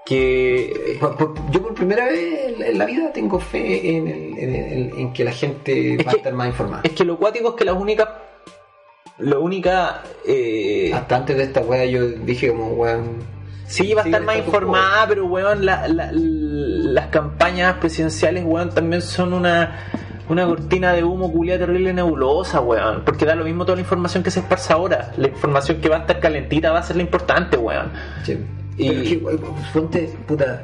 [0.05, 0.97] que.
[0.99, 4.99] Por- por- yo por primera vez en la- vida tengo fe en, el- en el-
[4.99, 6.81] en que la gente Es va que- a estar más informada.
[6.83, 8.07] Es que lo cuático es que las únicas.
[9.17, 10.03] La única.
[10.27, 13.17] Eh, Hasta antes de esta weá yo dije como weón.
[13.67, 18.69] Sí, va a Sí, estar más informada, pero weón, la- la- las campañas presidenciales, weón,
[18.69, 19.79] también son una,
[20.29, 23.03] una cortina de humo culia terrible nebulosa, weón.
[23.05, 25.11] Porque da lo mismo toda la información que se esparza ahora.
[25.17, 27.91] La información que va a estar calentita va a ser la importante, weón.
[28.23, 28.37] che.
[28.77, 30.63] Y- Pero que, ponte, puta.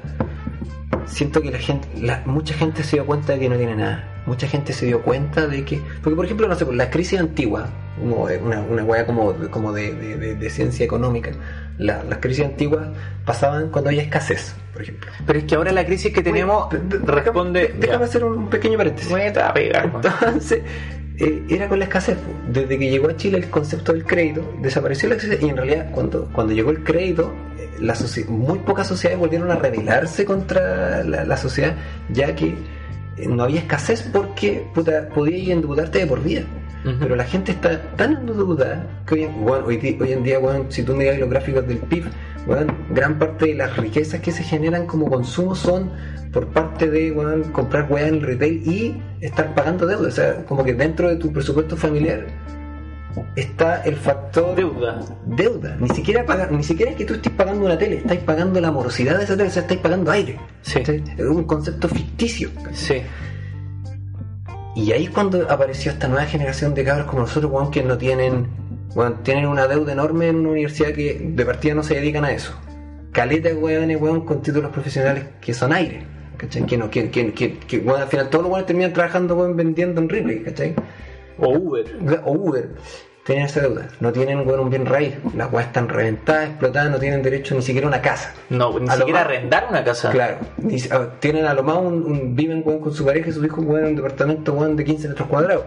[1.05, 4.07] siento que la gente, la- mucha gente se dio cuenta de que no tiene nada.
[4.25, 7.19] Mucha gente se dio cuenta de que, porque por ejemplo, no sé, pues, la crisis
[7.19, 11.31] antigua, como eh, una, una weá como, como de, de- de- de ciencia económica,
[11.77, 12.87] la- las crisis antiguas
[13.25, 15.09] pasaban cuando había escasez, por ejemplo.
[15.25, 17.73] Pero es que ahora la crisis que tenemos de- responde.
[17.79, 19.11] Déjame, hacer un pequeño paréntesis.
[19.11, 19.91] A pegar.
[19.95, 20.61] Entonces,
[21.17, 22.15] eh, era con la escasez.
[22.17, 22.31] po.
[22.51, 25.89] Desde que llegó a Chile el concepto del crédito, desapareció la escasez y en realidad
[25.91, 27.33] cuando, cuando llegó el crédito,
[27.81, 27.95] la
[28.29, 31.75] muy pocas sociedades volvieron a rebelarse contra la, la sociedad,
[32.09, 32.55] ya que
[33.17, 36.43] eh, no había escasez porque puta, podías endeudarte de por vida.
[36.99, 40.65] Pero la gente está tan endeudada que hoy, en- bueno, hoy, hoy en día, bueno,
[40.69, 42.05] si tú miras los gráficos del PIB,
[42.47, 45.91] bueno, gran parte de las riquezas que se generan como consumo son
[46.33, 47.13] por parte de
[47.51, 50.07] comprar weá en retail y estar pagando deuda.
[50.07, 52.25] O sea, como que dentro de tu presupuesto familiar
[53.35, 54.99] está el factor Deuda.
[55.25, 55.77] deuda.
[55.79, 58.71] Ni siquiera pagar, ni siquiera es que tú estés pagando una tele, estáis pagando la
[58.71, 60.39] morosidad de esa tele, o sea, estáis pagando aire.
[60.63, 62.49] Es un concepto ficticio.
[62.73, 63.01] Sí.
[64.75, 67.97] Y ahí es cuando apareció esta nueva generación de cabros como nosotros, weón, que no
[67.97, 68.47] tienen,
[68.95, 72.31] weón, tienen una deuda enorme en una universidad que de partida no se dedican a
[72.31, 72.53] eso.
[73.11, 76.05] Caleta de weones, weón, con títulos profesionales que son aire.
[76.37, 76.65] ¿Cachai?
[76.65, 79.55] Que no, que, que, que, que, weón, al final todos los weones terminan trabajando, weón,
[79.55, 80.73] vendiendo en Ripley, ¿cachai?
[81.39, 81.85] O Uber.
[82.25, 82.69] O Uber.
[83.23, 83.87] Tienen esa deuda.
[83.99, 85.13] No tienen, un bien raíz.
[85.35, 88.33] Las weas están reventadas, explotadas, no tienen derecho ni siquiera a una casa.
[88.49, 90.09] No, ni A siquiera arrendar una casa.
[90.09, 90.37] Claro,
[91.19, 93.95] tienen a lo más un, un- viven con su pareja y sus hijos en un
[93.95, 95.65] departamento de 15 metros cuadrados.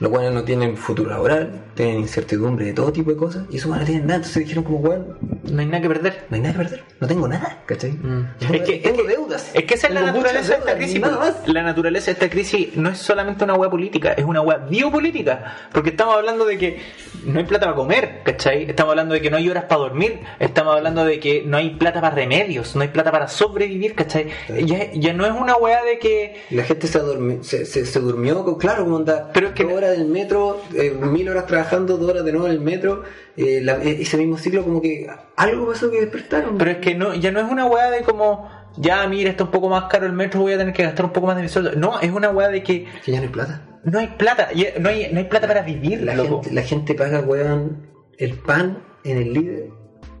[0.00, 3.70] Los weones no tienen futuro laboral, tienen incertidumbre de todo tipo de cosas y esos
[3.76, 4.16] no tienen nada.
[4.16, 5.18] Entonces dijeron como weón,
[5.50, 6.26] No hay nada que perder.
[6.30, 7.92] no hay nada que perder, no tengo nada, ¿cachai?
[7.92, 8.26] Mm.
[8.52, 9.50] Es que- tengo es deudas.
[9.54, 11.00] Es que esa es la naturaleza de esta crisis.
[11.00, 11.34] nada más.
[11.48, 15.54] La naturaleza de esta crisis no es solamente una hueá política, es una hueá biopolítica.
[15.72, 16.78] Porque estamos hablando de que
[17.26, 18.64] no hay plata para comer, ¿cachai?
[18.70, 21.70] Estamos hablando de que no hay horas para dormir, estamos hablando de que no hay
[21.70, 24.28] plata para remedios, no hay plata para sobrevivir, ¿cachai?
[24.64, 27.00] Ya, ya no es una hueá de que La gente se,
[27.42, 30.60] se, se, se durmió, con- claro, como anda Pero es que- dos horas del metro,
[30.74, 33.02] eh, mil horas trabajando, dos horas de nuevo en el metro,
[33.36, 35.06] eh, la- eh, ese mismo ciclo como que
[35.36, 36.56] algo pasó que despertaron.
[36.58, 39.50] Pero es que no, ya no es una weá de como, ya mira, está un
[39.50, 41.48] poco más caro el metro, voy a tener que gastar un poco más de mi
[41.48, 41.72] sueldo.
[41.76, 43.62] No, es una weá de que que ya no hay plata.
[43.84, 44.48] no hay plata,
[44.80, 46.42] no hay, no hay plata para vivir, La loco.
[46.42, 47.86] gente, la gente paga, weón,
[48.18, 49.68] el pan en el líder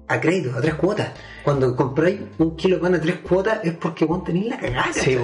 [0.08, 1.08] a crédito, a tres cuotas.
[1.42, 4.92] Cuando compráis un kilo de pan a tres cuotas es porque vos tenéis la cagada.
[4.92, 5.16] Sí.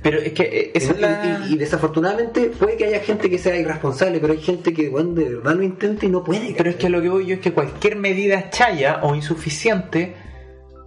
[0.00, 1.46] Pero es que eh, Y, esa es la...
[1.48, 5.14] y- y desafortunadamente puede que haya gente que sea irresponsable, pero hay gente que weón,
[5.14, 6.54] de verdad lo intenta y no puede.
[6.56, 10.14] Pero es que lo que voy yo es que cualquier medida chaya o insuficiente,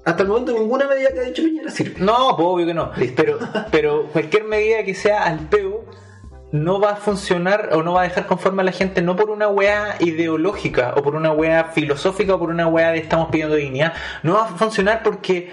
[0.04, 2.00] hasta el momento ninguna medida que ha dicho Piñera sirve.
[2.00, 3.40] no, pues obvio que no, pero,
[3.72, 5.86] pero cualquier medida que sea al peo
[6.52, 9.30] no va a funcionar o no va a dejar conforme a la gente no por
[9.30, 13.56] una weá ideológica o por una weá filosófica o por una weá de estamos pidiendo
[13.56, 13.94] dignidad,
[14.24, 15.52] no va a funcionar porque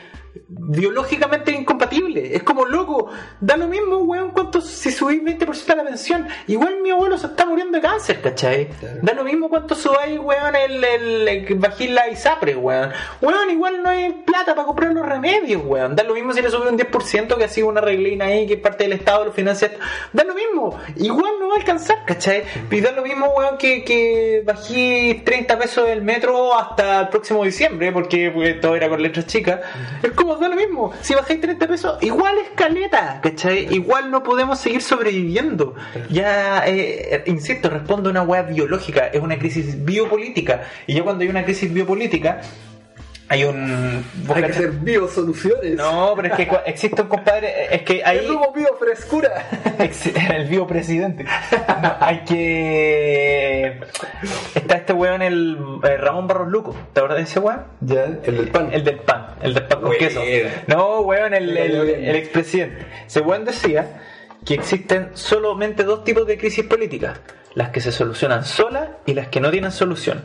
[0.48, 2.34] biológicamente incompatible.
[2.34, 3.10] Es como loco,
[3.40, 6.26] da lo mismo, weón, cuánto si subís 20% a la pensión.
[6.46, 8.68] Igual mi abuelo se está muriendo de cáncer, ¿cachai?
[8.68, 8.98] Claro.
[9.02, 12.90] Da lo mismo cuánto subáis, weón, el, el, el bajís la ISAPRE, weón.
[13.20, 15.96] Weón, igual no hay plata para comprar los remedios, weón.
[15.96, 18.60] Da lo mismo si le subís un 10% que así una reglina ahí que es
[18.60, 19.70] parte del Estado lo financia.
[20.12, 22.44] Da lo mismo, igual no va a alcanzar, ¿cachai?
[22.70, 27.44] Y da lo mismo, weón, que, que bajís 30 pesos del metro hasta el próximo
[27.44, 29.60] diciembre, porque pues, todo era con letras chicas.
[30.02, 33.72] Es como da lo mismo, si bajáis 30 pesos, igual es caleta, ¿cachai?
[33.72, 35.76] Igual no podemos seguir sobreviviendo.
[36.10, 40.62] Ya, eh, insisto, respondo a una weá biológica, es una crisis biopolítica.
[40.88, 42.40] Y ya cuando hay una crisis biopolítica,
[43.30, 44.04] hay un...
[44.34, 45.74] Hay que hacer biosoluciones.
[45.76, 48.18] No, pero es que cua- existe un compadre, es que ahí...
[48.18, 49.46] Es como biofrescura.
[50.34, 51.24] El biopresidente.
[51.24, 53.80] No, hay que.
[54.54, 56.74] Está este weón, el, el Ramón Barros Luco.
[56.92, 57.62] ¿Te acuerdas de ese weón?
[57.80, 58.70] ya, el del pan.
[58.72, 60.20] El del pan, el del pan con queso.
[60.66, 62.86] No, weón, el, el, el expresidente.
[63.06, 64.02] Ese weón decía
[64.44, 67.20] que existen solamente dos tipos de crisis políticas:
[67.54, 70.24] las que se solucionan solas y las que no tienen solución.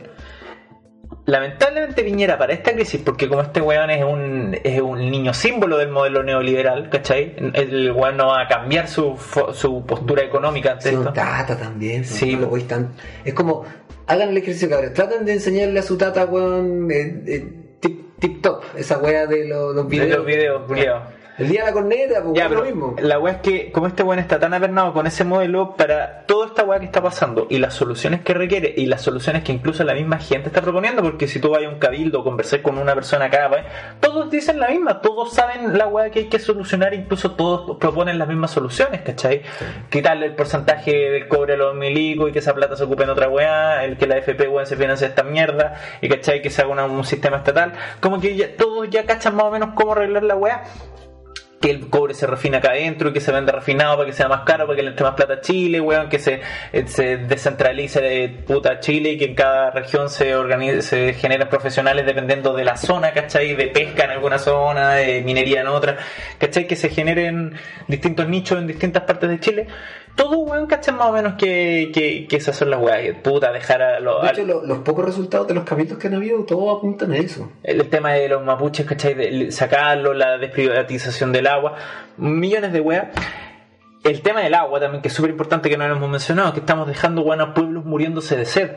[1.26, 5.78] Lamentablemente Piñera para esta crisis, porque como este weón es un, es un niño símbolo
[5.78, 7.34] del modelo neoliberal, ¿cachai?
[7.54, 9.16] El weón no va a cambiar su,
[9.54, 11.12] su postura económica ante Sí, esto.
[11.14, 12.04] tata también.
[12.04, 12.92] Sí, no lo tan-
[13.24, 13.64] Es como,
[14.06, 14.92] hagan el ejercicio, cabrón.
[14.92, 19.48] Traten de enseñarle a su tata, weón, eh, eh, tip, tip top, esa wea de
[19.48, 20.18] los, los De videos.
[20.18, 21.02] los videos, culiao.
[21.36, 22.94] El día de la corneta, pues Ya, es lo mismo.
[23.00, 26.46] la weá es que como este weón está tan apernado con ese modelo para toda
[26.46, 29.82] esta weá que está pasando y las soluciones que requiere y las soluciones que incluso
[29.82, 32.78] la misma gente está proponiendo, porque si tú vas a un cabildo o conversar con
[32.78, 33.64] una persona acá, weá,
[33.98, 38.16] todos dicen la misma, todos saben la weá que hay que solucionar, incluso todos proponen
[38.18, 39.42] las mismas soluciones, ¿cachai?
[39.90, 43.10] Quitarle el porcentaje del cobre a los milicos y que esa plata se ocupe en
[43.10, 46.42] otra weá, el que la FP weón se financia esta mierda y ¿cachai?
[46.42, 49.50] que se haga una- un sistema estatal, como que ya- todos ya cachan más o
[49.50, 50.62] menos cómo arreglar la weá
[51.64, 54.42] que el cobre se refina acá adentro, que se venda refinado para que sea más
[54.42, 56.42] caro, para que le entre más plata a Chile, weón, que se,
[56.74, 61.48] eh, se descentralice de puta Chile y que en cada región se organice, se generen
[61.48, 63.56] profesionales dependiendo de la zona, ¿cachai?
[63.56, 65.96] De pesca en alguna zona, de minería en otra,
[66.36, 66.66] ¿cachai?
[66.66, 67.54] Que se generen
[67.88, 69.66] distintos nichos en distintas partes de Chile.
[70.16, 70.94] Todo, weón, ¿cachai?
[70.94, 73.16] Más o menos que, que, que esas son las weas.
[73.18, 74.22] Puta, dejar a los...
[74.22, 77.16] De hecho, lo- los pocos resultados de los capítulos que han habido, todos apuntan a
[77.16, 77.50] eso.
[77.64, 79.14] el tema de los mapuches, ¿cachai?
[79.14, 81.74] De sacarlo, la desprivatización del agua,
[82.16, 83.08] millones de weas.
[84.04, 86.60] El tema del agua también, que es súper importante que no lo hemos mencionado, que
[86.60, 88.70] estamos dejando weón, a pueblos muriéndose de sed.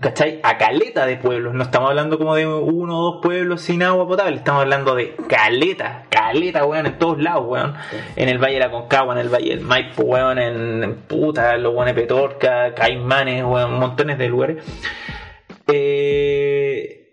[0.00, 0.40] ¿Cachai?
[0.42, 1.54] A caleta de pueblos.
[1.54, 4.36] No estamos hablando como de uno o dos pueblos sin agua potable.
[4.36, 6.04] Estamos hablando de caleta.
[6.10, 7.74] Caleta, weón, en todos lados, weón.
[8.14, 10.38] En el Valle de la Concagua, en el Valle del Maipo, weón.
[10.38, 13.78] En, en puta, los weones Petorca, Caimanes, weón.
[13.78, 14.64] Montones de lugares.
[15.68, 17.10] Eh,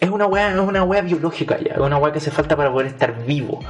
[0.00, 2.72] es una weá, es una weá biológica ya, es una weá que hace falta para
[2.72, 3.60] poder estar vivo.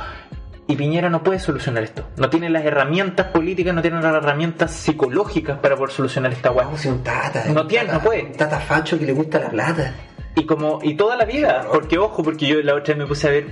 [0.73, 2.05] Y Piñera no puede solucionar esto.
[2.17, 6.65] No tiene las herramientas políticas, no tiene las herramientas psicológicas para poder solucionar esta weá.
[6.65, 7.45] Vamos, si un tata.
[7.53, 8.25] No un tiene, tata- no puede.
[8.25, 9.95] Un tata facho que le gusta la plata.
[10.35, 13.29] Y como, y toda la vida, porque ojo, porque yo la otra vez me puse
[13.29, 13.49] a ver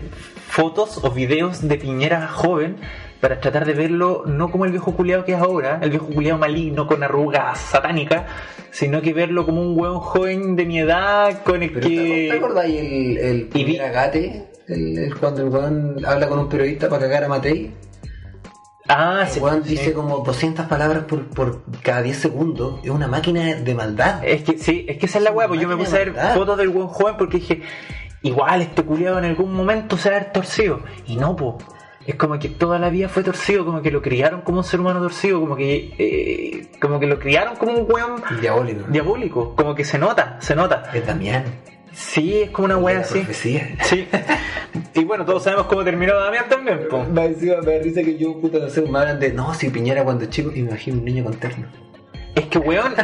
[0.48, 2.76] fotos o videos de Piñera joven
[3.20, 6.38] para tratar de verlo no como el viejo culiado que es ahora, el viejo culiado
[6.38, 8.22] maligno con arrugas satánicas,
[8.70, 12.28] sino que verlo como un hueón joven de mi edad con el Pero ¿te, que...
[12.30, 14.46] ¿te acordáis el, el agate?
[14.70, 17.74] El, el- cuando el weón habla con un periodista para cagar a Matei.
[18.88, 19.70] Ah, El sí, weón sí.
[19.70, 22.80] dice como 200 palabras por, por cada 10 segundos.
[22.82, 24.24] Es una máquina de maldad.
[24.24, 26.14] Es que sí, es que esa es la weá, pues yo me puse a ver
[26.34, 27.62] fotos del buen joven porque dije,
[28.22, 30.80] igual este culiado en algún momento se va torcido.
[31.06, 31.58] Y no, po.
[32.06, 34.80] Es como que toda la vida fue torcido, como que lo criaron como un ser
[34.80, 38.86] humano torcido, como que eh, como que lo criaron como un weón Diabólico.
[38.90, 40.90] diabólico, como que se nota, se nota.
[40.94, 41.44] Es Damián.
[41.92, 43.18] Sí, es como una weá La así.
[43.20, 43.68] profecía.
[43.82, 44.06] Sí.
[44.94, 47.04] Y bueno, todos sabemos cómo terminó Damián también, po.
[47.04, 49.68] Me encima me da risa que yo, puta, no sé, me hablan de, no, si
[49.70, 51.66] Piñera cuando chico, y me imagino un niño con terno.
[52.34, 52.94] Es que, weón,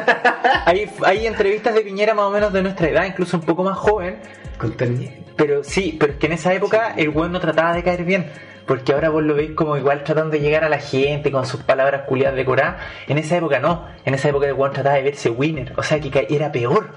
[0.64, 3.76] hay, hay entrevistas de Piñera más o menos de nuestra edad, incluso un poco más
[3.76, 4.18] joven,
[4.58, 5.00] Con terno.
[5.36, 8.30] Pero sí, pero es que en esa época el weón no trataba de caer bien.
[8.66, 11.62] Porque ahora vos lo veis como igual tratando de llegar a la gente con sus
[11.62, 12.82] palabras culiadas decoradas.
[13.06, 13.86] En esa época no.
[14.04, 15.72] En esa época el weón trataba de verse winner.
[15.76, 16.90] O sea que era peor.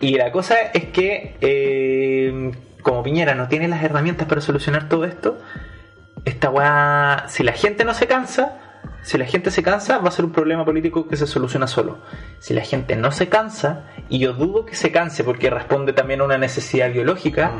[0.00, 5.04] Y la cosa es que, eh, como Piñera no tiene las herramientas para solucionar todo
[5.04, 5.38] esto,
[6.24, 8.65] esta weá, si la gente no se cansa,
[9.06, 11.98] si la gente se cansa, va a ser un problema político que se soluciona solo.
[12.40, 16.20] Si la gente no se cansa, y yo dudo que se canse porque responde también
[16.22, 17.52] a una necesidad biológica,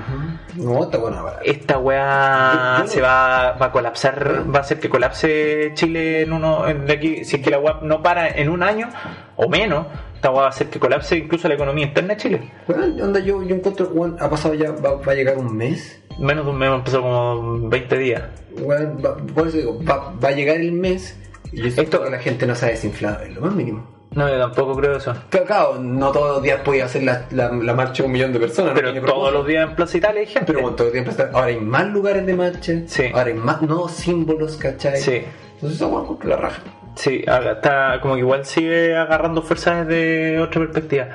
[0.57, 5.71] No, está buena esta weá se va, va a colapsar, va a hacer que colapse
[5.75, 8.63] Chile en uno, en de aquí, si es que la weá no para en un
[8.65, 8.89] año
[9.37, 9.87] o menos,
[10.17, 12.53] esta weá va a hacer que colapse incluso la economía interna de Chile.
[12.67, 16.03] Bueno, onda, yo, yo encuentro, weón, ha pasado ya, va, va a llegar un mes.
[16.19, 18.23] Menos de un mes, empezó como 20 días.
[18.59, 21.17] Weón, va- por eso digo, va, va a llegar el mes.
[21.53, 23.95] Y yo siento Esto- que la gente no se ha desinflado, es lo más mínimo.
[24.13, 25.15] No, yo tampoco creo eso.
[25.29, 28.33] Claro, claro, no todos los días podía hacer la, la, la marcha de un millón
[28.33, 28.73] de personas.
[28.75, 30.47] Pero todos los días en Plaza Italia hay gente.
[30.47, 33.05] Pero bueno, todo el tiempo está- ahora hay más lugares de marcha, Sí.
[33.13, 34.97] ahora hay más nuevos símbolos, ¿cachai?
[34.99, 35.23] Sí.
[35.55, 36.63] Entonces eso bueno, la raja.
[36.95, 41.09] Sí, está como que igual sigue agarrando fuerzas desde otra perspectiva.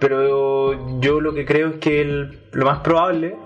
[0.00, 3.36] Pero yo lo que creo es que el- lo más probable,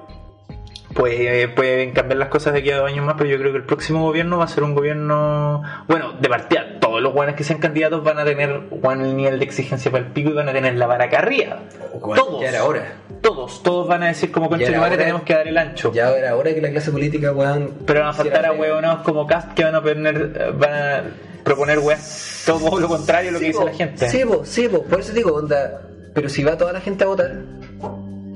[0.97, 3.53] pues eh, pueden cambiar las cosas de aquí a dos años más, pero yo creo
[3.53, 7.37] que el próximo gobierno va a ser un gobierno, bueno, de partida, todos los buenos
[7.37, 10.49] que sean candidatos van a tener buen nivel de exigencia para el pico y van
[10.49, 11.61] a tener la vara arriba.
[12.01, 12.41] Bueno, Todos.
[12.41, 12.95] Ya era hora.
[13.21, 15.93] Todos, todos van a decir como concha de madre tenemos que dar el ancho.
[15.93, 17.73] Ya era hora que la clase política, weón.
[17.87, 21.05] Pero van a faltar a huevonados como Cast que van a poner, van a
[21.45, 24.09] proponer weas todo lo contrario a lo que dice la gente.
[24.09, 25.83] Sí, po, sí, po, por eso digo, onda.
[26.15, 27.43] Pero si va toda la gente a votar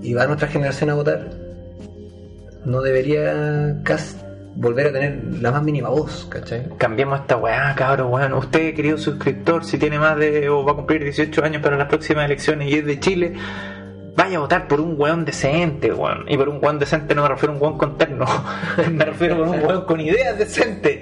[0.02, 1.49] y va nuestra generación a votar,
[2.64, 4.22] no debería Cast
[4.54, 6.68] volver a tener la más mínima voz, ¿cachai?
[6.76, 8.34] Cambiemos esta weá, cabrón, weón.
[8.34, 11.88] Usted, querido suscriptor, si tiene más de o va a cumplir 18 años para las
[11.88, 13.34] próximas elecciones y es de Chile,
[14.16, 16.24] vaya a votar por un weón decente, weón.
[16.28, 18.26] Y por un weón decente no me refiero a un weón con terno,
[18.90, 21.00] me refiero a un weón con ideas decentes.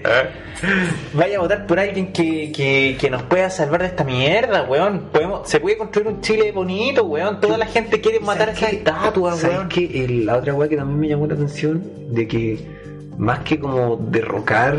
[1.13, 5.09] Vaya a votar por alguien que, que, que nos pueda salvar de esta mierda, weón.
[5.13, 7.41] Podemos, se puede construir un Chile bonito, weón.
[7.41, 8.77] Toda la gente quiere matar ¿Sabes esa qué?
[8.77, 9.69] estatua, ¿Sabes weón.
[9.69, 10.05] qué?
[10.05, 12.59] El- la otra weá que también me llamó la atención, de que
[13.17, 14.77] más que como derrocar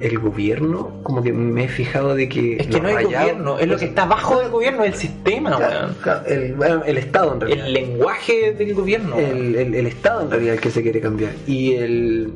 [0.00, 2.56] el gobierno, como que me he fijado de que.
[2.56, 5.56] Es que no es gobierno, es lo que está abajo del gobierno, el sistema,
[6.02, 7.66] Claro, el, bueno, el Estado en realidad.
[7.66, 9.16] El lenguaje del gobierno.
[9.18, 11.32] el- el Estado en realidad el que se quiere cambiar.
[11.46, 12.32] Y el.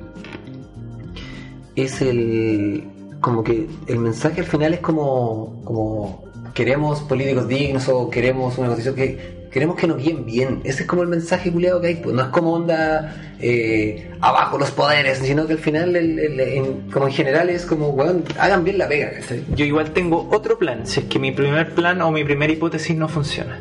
[1.76, 2.84] Es el.
[3.20, 5.60] Como que el mensaje al final es como.
[5.64, 10.60] como queremos políticos dignos o queremos una constitución que queremos que nos guíen bien.
[10.64, 11.94] Ese es como el mensaje culiado que hay.
[11.96, 16.40] Pues no es como onda eh, abajo los poderes, sino que al final, el- el-
[16.40, 19.10] en- como en general, es como, weón, hagan bien la pega.
[19.54, 22.96] Yo igual tengo otro plan, si es que mi primer plan o mi primera hipótesis
[22.96, 23.60] no funciona.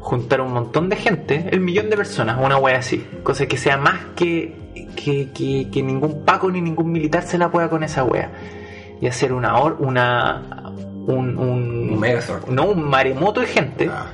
[0.00, 3.06] Juntar un montón de gente, el millón de personas, una wea así.
[3.22, 4.56] Cosa que sea más que,
[4.96, 8.32] que, que, que ningún Paco ni ningún militar se la pueda con esa wea.
[9.00, 10.72] Y hacer una hor- una
[11.06, 12.48] un, un, Un Megazord.
[12.48, 14.06] no un maremoto de gente Ah.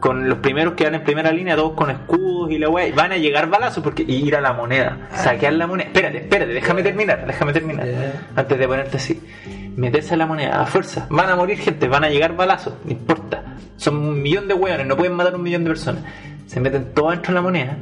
[0.00, 2.92] Con los primeros que van en primera línea, todos con escudos y la wea, y
[2.92, 5.88] van a llegar balazos porque y ir a la moneda, saquear la moneda.
[5.88, 7.86] Espérate, espérate, déjame terminar, déjame terminar.
[8.36, 9.20] Antes de ponerte así.
[9.76, 11.06] Meterse a la moneda a fuerza.
[11.10, 13.42] Van a morir gente, van a llegar balazos, no importa.
[13.76, 16.02] Son un millón de hueones, no pueden matar un millón de personas.
[16.46, 17.76] Se meten todos dentro de la moneda.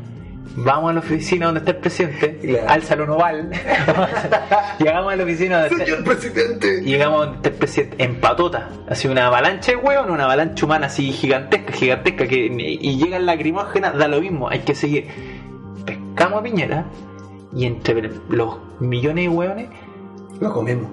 [0.59, 2.69] Vamos a la oficina donde está el presidente, Claro.
[2.69, 3.51] al salón oval.
[4.79, 6.83] Llegamos a la oficina donde está, presidente!
[6.83, 10.87] llegamos donde está el presidente en patota, así una avalancha de hueón, una avalancha humana
[10.87, 15.07] así gigantesca, gigantesca, que y llegan lacrimógenas, da lo mismo, hay que seguir.
[15.85, 16.87] Pescamos a Piñera
[17.55, 19.69] y entre los millones de hueones,
[20.41, 20.91] Lo comemos.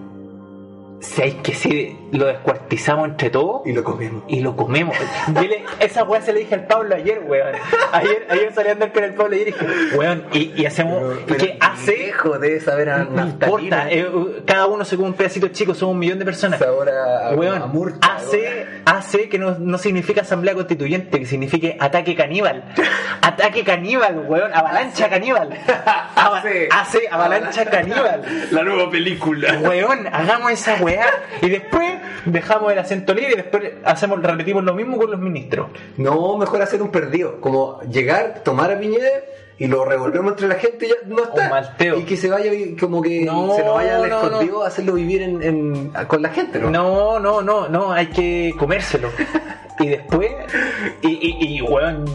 [1.03, 4.23] Si hay que sí, lo descuartizamos entre todos Y lo comemos.
[4.27, 4.95] y lo comemos.
[5.33, 7.51] Yo le- esa weá se le dije al Pablo ayer, weón.
[7.91, 9.65] Ayer, ayer salí a andar con el Pablo ayer y dije,
[9.97, 11.93] weón, y, y hacemos, ¿y qué hace?
[11.95, 14.07] Viejo, debe saber a No importa, eh,
[14.45, 16.59] cada uno se come un pedacito chico, somos un millón de personas.
[16.59, 21.75] Sabor a, Weón, a murta, hace, hace que no, no significa asamblea constituyente, que signifique
[21.79, 22.63] ataque caníbal.
[23.21, 25.49] Ataque caníbal, weón, avalancha caníbal.
[26.15, 28.21] Ava- Hace- hace avalancha caníbal.
[28.51, 29.59] La nueva película.
[29.61, 30.92] Weón, hagamos esa weá.
[31.41, 31.93] Y después
[32.25, 35.67] dejamos el acento libre y después hacemos, repetimos lo mismo con los ministros.
[35.97, 37.39] No, mejor hacer un perdido.
[37.41, 39.09] Como llegar, tomar a Piñera
[39.57, 41.49] y lo revolvemos entre la gente y ya no está.
[41.49, 41.99] Malteo.
[41.99, 44.93] Y que se vaya, como que No, se lo vaya al no, escondido a hacerlo
[44.93, 46.69] vivir en, en- con la gente, ¿no?
[46.71, 49.09] No, no, no, no, hay que comérselo.
[49.79, 50.29] Y después,
[51.01, 52.05] y, y, y weón,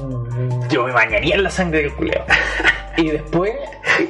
[0.69, 2.24] yo me bañaría en la sangre del culeo.
[2.97, 3.53] Y después,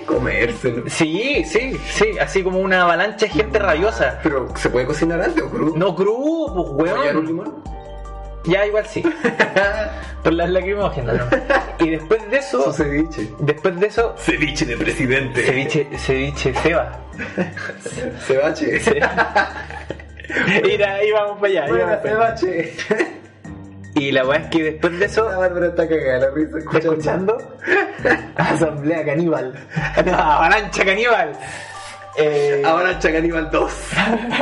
[0.06, 0.84] Comérselo.
[0.88, 4.18] sí, sí, sí, así como una avalancha de gente rabiosa.
[4.22, 5.76] Pero, ¿se puede cocinar antes o crudo?
[5.76, 7.26] No ¿Rallar un weón.
[7.26, 7.54] limón?
[8.46, 9.02] Ya igual sí.
[10.24, 11.84] Por las lacrimógenas, ¿no?
[11.84, 13.28] Y después de Su eso, ceviche.
[13.40, 15.42] después de eso, Ceviche de presidente.
[15.42, 16.98] ceviche, ceviche Seba.
[18.26, 18.80] Cebache.
[20.64, 21.64] Mira, ahí vamos para allá.
[21.64, 22.36] ahí Buena, vamos para allá.
[22.38, 22.74] cebache.
[23.98, 26.78] Y la weá es que después de eso, La Bárbara está cagada, la risa ¿Está
[26.78, 27.38] escuchando.
[27.38, 28.32] escuchando?
[28.36, 29.54] Asamblea caníbal.
[30.06, 31.32] No, avalancha caníbal.
[32.16, 33.72] Eh, Ahora Chacaníbal 2.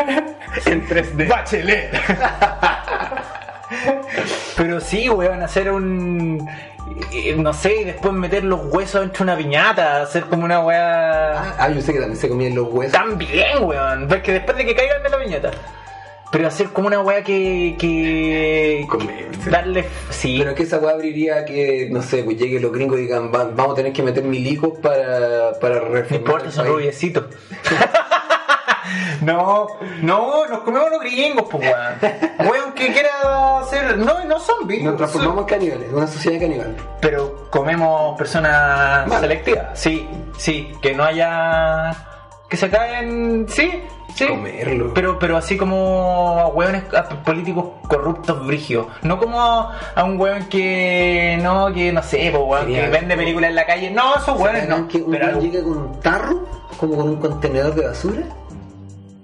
[0.67, 1.29] en 3D.
[1.29, 1.91] Bachelet.
[4.57, 6.49] Pero sí, weón, hacer un.
[7.13, 10.61] eh, No sé, y después meter los huesos dentro de una piñata, hacer como una
[10.61, 11.55] weá.
[11.59, 12.93] Ah, yo sé que también se comían los huesos.
[12.93, 14.09] También, weón.
[14.09, 15.51] Porque después de que caigan de la piñata.
[16.33, 17.77] Pero hacer como una weá que.
[17.79, 18.87] que.
[19.51, 19.87] Darle.
[20.11, 20.37] Sí.
[20.39, 23.45] Pero que esa weá abriría que, no sé, pues lleguen los gringos y digan, "Va-
[23.55, 26.75] vamos a tener que meter milicos para, para No importa, son país".
[26.77, 27.25] rubiecitos.
[29.23, 29.67] no,
[30.03, 32.51] no, nos comemos los gringos, pues weón.
[32.51, 33.97] Weón que quiera hacer.
[33.99, 34.83] No, no zombies.
[34.83, 36.77] Nos transformamos en caníbales, una sociedad caníbal.
[37.01, 39.21] Pero comemos personas Vale.
[39.21, 39.79] selectivas.
[39.79, 40.07] Sí,
[40.39, 41.93] sí, que no haya.
[42.49, 43.47] que se caen.
[43.49, 43.71] Sí,
[44.17, 44.27] sí.
[44.27, 44.93] Comerlo.
[44.95, 48.87] Pero, pero así como a hueones a políticos corruptos brigios.
[49.03, 51.39] No como a, a un hueón que.
[51.43, 52.33] no, que no sé,
[52.67, 53.91] que vende películas en la calle.
[53.91, 54.89] No, esos hueones ¿Saben no.
[54.89, 56.49] que un Pero algo- llegue con un tarro,
[56.79, 58.23] como con un contenedor de basura?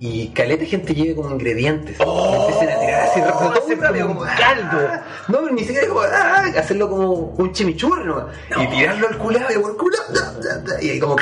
[0.04, 1.96] Y caleta gente lleve como ingredientes.
[2.04, 4.78] Oh, y empiecen a tirar así rápido, todo hacer muy rápido, como como un caldo.
[4.90, 5.00] ¡ah!
[5.28, 6.42] No, pero ni siquiera como ¡ah!
[6.58, 8.24] hacerlo como un chimichurri nomás.
[8.60, 9.46] Y tirarlo al culado
[10.80, 11.14] y ahí como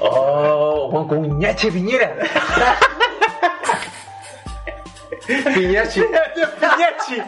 [0.00, 2.06] 哦王工你还欺负你了。
[5.26, 6.00] piñachi.
[6.00, 7.22] Piñachi.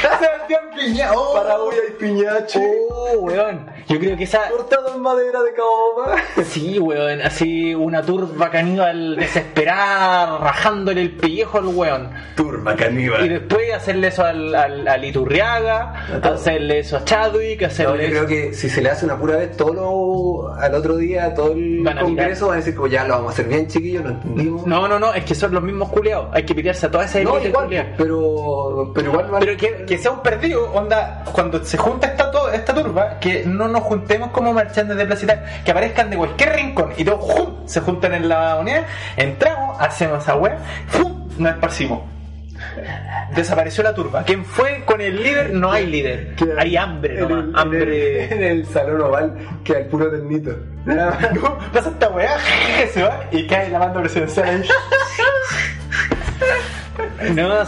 [0.00, 1.10] Sebastián Piña.
[1.14, 2.58] Oh, Para hoy hay piñachi.
[2.90, 3.66] Oh, weón.
[3.88, 4.48] Yo creo que esa.
[4.48, 6.16] Cortado en madera de caoba.
[6.44, 7.20] Sí, weón.
[7.22, 12.10] Así una turba caníbal desesperada, rajándole el pellejo al weón.
[12.36, 13.28] Turma Y caníbal.
[13.28, 18.20] después hacerle eso al, al, al Iturriaga, hacerle eso a Chadwick, No, hacerle yo creo
[18.22, 21.52] eso- que si se le hace una pura vez, todo lo, al otro día, todo
[21.52, 24.10] el Van congreso van a decir como ya lo vamos a hacer bien, chiquillos, lo
[24.10, 24.66] entendimos.
[24.66, 26.28] No, no, no, es que son los mismos culeados.
[26.32, 29.98] Hay que pitearse a toda esa No, igual, pero, pero igual van- Pero que, que
[29.98, 34.52] sea un perdido, onda, cuando se junta esta, esta turba, que no nos juntemos como
[34.52, 37.66] marchantes de Plaza Italia, que aparezcan de cualquier rincón y todos ¡jum!
[37.66, 38.84] se juntan en la unidad,
[39.16, 40.54] entramos, hacemos esa web,
[40.88, 41.28] ¡fum!
[41.38, 42.00] nos esparcimos.
[43.36, 44.24] Desapareció la turba.
[44.24, 45.52] ¿Quién fue con el líder?
[45.52, 46.34] No hay líder.
[46.58, 47.44] Hay hambre, en nomás.
[47.44, 48.24] el, hambre.
[48.24, 50.50] En el, en el salón oval queda el puro ternito.
[50.88, 52.36] No, pasa esta weá,
[52.92, 54.62] se va y cae la banda presidencial ahí.
[57.34, 57.64] No,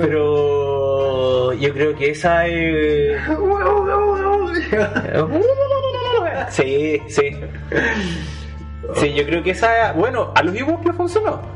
[0.00, 1.52] pero.
[1.54, 3.20] Yo creo que esa es.
[6.50, 7.36] Sí, sí.
[8.94, 9.92] Sí, yo creo que esa.
[9.92, 11.55] Bueno, a los Ewoks le funcionó.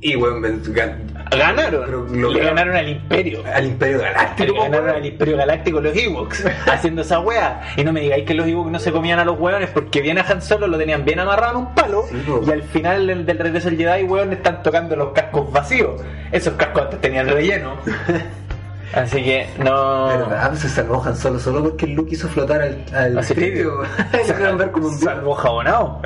[0.00, 0.96] Y bueno, gan-
[1.36, 2.06] Ganaron.
[2.10, 3.42] Pero le ganaron al Imperio.
[3.52, 4.52] al Imperio Galáctico.
[4.54, 7.60] Le ganaron al Imperio Galáctico los Ewoks haciendo esa wea.
[7.76, 10.18] Y no me digáis que los Ewoks no se comían a los weones porque bien
[10.18, 12.04] a Han Solo lo tenían bien amarrado en un palo.
[12.08, 12.16] Sí,
[12.46, 16.00] y al final del, del regreso del Jedi, weón, están tocando los cascos vacíos.
[16.32, 17.74] Esos cascos antes tenían relleno.
[18.94, 20.06] Así que no.
[20.06, 20.48] ¿Verdad?
[20.48, 23.34] Pues se salvó Han Solo solo porque Luke hizo flotar al, al Así
[24.56, 25.00] ver como un dios.
[25.12, 26.00] Salvo jabonado.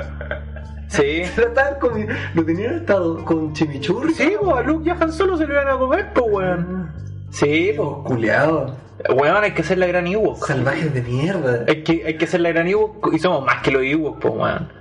[0.92, 1.22] Sí.
[1.36, 4.14] Lo estaban comi- Lo tenían estado con chimichurri.
[4.14, 6.92] Sí, pues a Luke y a Han Solo se lo iban a comer, pues weón.
[7.30, 7.88] Sí, pues.
[8.04, 8.76] Culeado.
[9.14, 10.46] Weón, hay que ser la gran Ewok.
[10.46, 11.64] Salvajes de mierda.
[11.66, 14.34] Hay que, hay que ser la gran Ewok y somos más que los Ewok, pues
[14.34, 14.72] weón.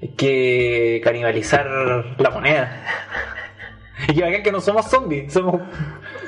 [0.00, 1.66] Hay que canibalizar
[2.18, 2.84] la moneda.
[4.08, 5.60] Y que que no somos zombies, somos.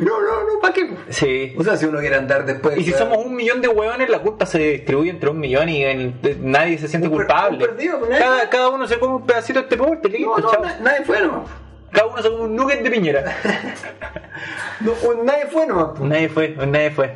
[0.00, 0.90] No, no, no, ¿para qué?
[1.10, 1.54] Sí.
[1.58, 2.76] O sea, si uno quiere andar después.
[2.78, 5.84] Y si somos un millón de hueones, la culpa se distribuye entre un millón y
[5.84, 7.58] en- nadie se siente Un per- culpable.
[7.64, 10.36] un perdido, pues, nadie- cada, cada uno se come un pedacito de este pobre, listo,
[10.38, 11.48] No, no, na- nadie fue nomás.
[11.92, 13.24] Cada uno se come un nugget de piñera.
[14.80, 14.92] No,
[15.22, 15.98] nadie fue nomás.
[16.00, 17.14] nadie fue, nadie fue.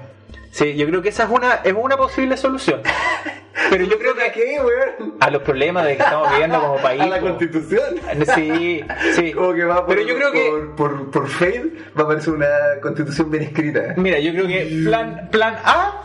[0.50, 2.82] Sí, yo creo que esa es una, es una posible solución.
[3.70, 5.16] Pero yo creo ¿A que qué, weón?
[5.20, 7.00] a los problemas de que estamos viviendo como país.
[7.02, 7.96] A la constitución.
[8.34, 8.84] Sí,
[9.14, 9.32] sí.
[9.34, 12.34] Como que va por, Pero yo creo que por, por, por Fade va a aparecer
[12.34, 12.46] una
[12.80, 13.94] constitución bien escrita.
[13.96, 16.02] Mira, yo creo que plan, plan A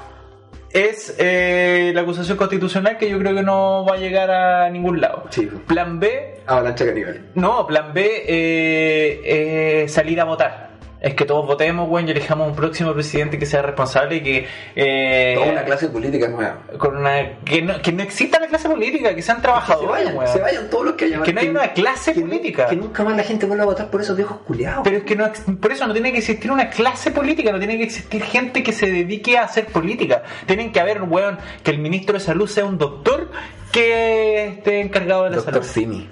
[0.72, 4.99] es eh, la acusación constitucional que yo creo que no va a llegar a ningún
[4.99, 5.26] lado.
[5.30, 5.45] Sí.
[5.68, 7.22] Plan B, Avalancha caníbal.
[7.36, 10.73] no, plan B eh, salir a votar.
[11.04, 14.48] Es que todos votemos, bueno, y elijamos un próximo presidente que sea responsable y que...
[14.74, 16.62] eh, Toda una clase política nueva.
[16.78, 20.16] con una, que, no, que no exista la clase política, que sean Se trabajadores, vayan,
[20.18, 20.32] weón.
[20.32, 21.22] se vayan todos los que hayan.
[21.24, 22.68] Que no hay una clase que- política.
[22.68, 24.80] Que nunca más la gente vuelva a votar por esos viejos culiados.
[24.86, 27.78] Pero es que no, por eso no tiene que existir una clase política, no tiene
[27.78, 30.24] que existir gente que se dedique a hacer política.
[30.46, 33.30] Tienen que haber, weón, que el ministro de salud sea un doctor
[33.74, 35.68] que esté encargado de la Doctor salud.
[35.68, 36.10] Simi.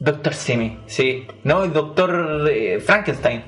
[0.00, 1.28] Doctor Simi, sí.
[1.44, 3.44] No, el doctor eh, Frankenstein.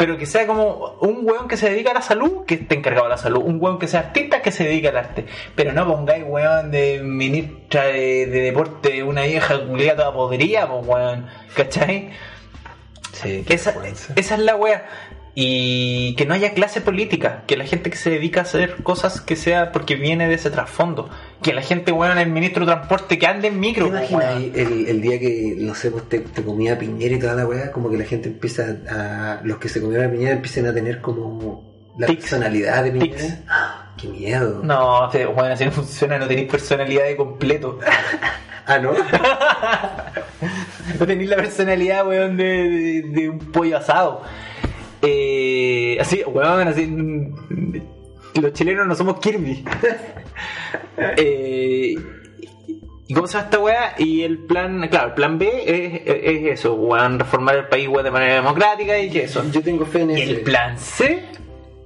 [0.00, 3.04] Pero que sea como un weón que se dedica a la salud, que esté encargado
[3.04, 3.42] de la salud.
[3.44, 5.26] Un weón que sea artista, que se dedique al arte.
[5.54, 10.86] Pero no pongáis weón de ministra de, de deporte, una vieja culiada toda podrida, pues
[10.86, 11.26] weón.
[11.54, 12.12] ¿Cachai?
[13.12, 13.74] Sí, Esa,
[14.16, 14.86] esa es la wea.
[15.34, 19.20] Y que no haya clase política, que la gente que se dedica a hacer cosas
[19.20, 21.08] que sea porque viene de ese trasfondo.
[21.40, 23.86] Que la gente, weón, el ministro de transporte que ande en ¿Te micro.
[23.86, 24.36] imaginas weón.
[24.38, 27.46] ahí el, el día que, no sé, pues te, te comía piñera y toda la
[27.46, 27.70] weá?
[27.70, 29.40] Como que la gente empieza a.
[29.44, 31.64] Los que se comieron la piñera empiezan a tener como
[31.96, 32.22] la Tics.
[32.22, 33.16] personalidad de piñera.
[33.16, 33.34] Tics.
[33.48, 33.92] ¡Ah!
[33.96, 34.60] ¡Qué miedo!
[34.64, 37.78] No, te- weón, así no funciona, no tenéis personalidad de completo.
[38.66, 38.92] Ah, ¿no?
[41.00, 44.22] No tenéis la personalidad, weón, de, de- de un pollo asado.
[45.02, 46.86] Eh, así, weón, así.
[46.86, 47.80] mm,
[48.40, 49.64] Los chilenos no somos Kirby.
[51.16, 51.96] Eh,
[53.08, 53.94] ¿Y cómo se llama esta weá?
[53.98, 58.04] Y el plan, claro, el plan B es, es eso, weón, reformar el país weón,
[58.04, 59.42] de manera democrática y eso.
[59.50, 60.30] Yo tengo fe en Y ese.
[60.30, 61.24] el plan C,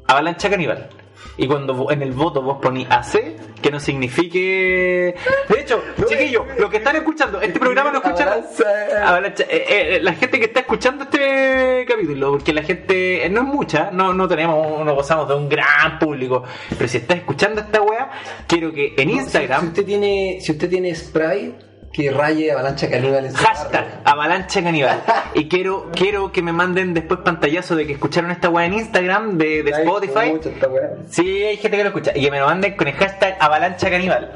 [0.07, 0.89] avalancha caníbal.
[1.37, 5.15] Y cuando en el voto vos ponís AC, que no signifique.
[5.49, 7.99] De hecho, chiquillos, eh, los que están escuchando, este programa lo.
[7.99, 9.09] Avalancha.
[9.09, 13.41] Avalancha, eh, eh, la gente que está escuchando este capítulo, porque la gente eh, no
[13.41, 16.45] es mucha, no, no tenemos, no gozamos de un gran público,
[16.79, 18.11] pero si está escuchando esta wea,
[18.47, 21.55] quiero que en No, si- Instagram Si, usted tiene, si usted tiene spray
[21.95, 24.01] que raye avalancha caníbal en su Hashtag barrio.
[24.05, 25.03] avalancha caníbal.
[25.35, 29.39] Y quiero, quiero que me manden después pantallazo de que escucharon esta weá en Instagram
[29.39, 30.33] de, de Spotify.
[30.33, 30.91] mucho esta weá.
[31.09, 32.13] Sí, hay gente que lo escucha.
[32.15, 34.33] Y que me lo manden con el hashtag avalancha caníbal.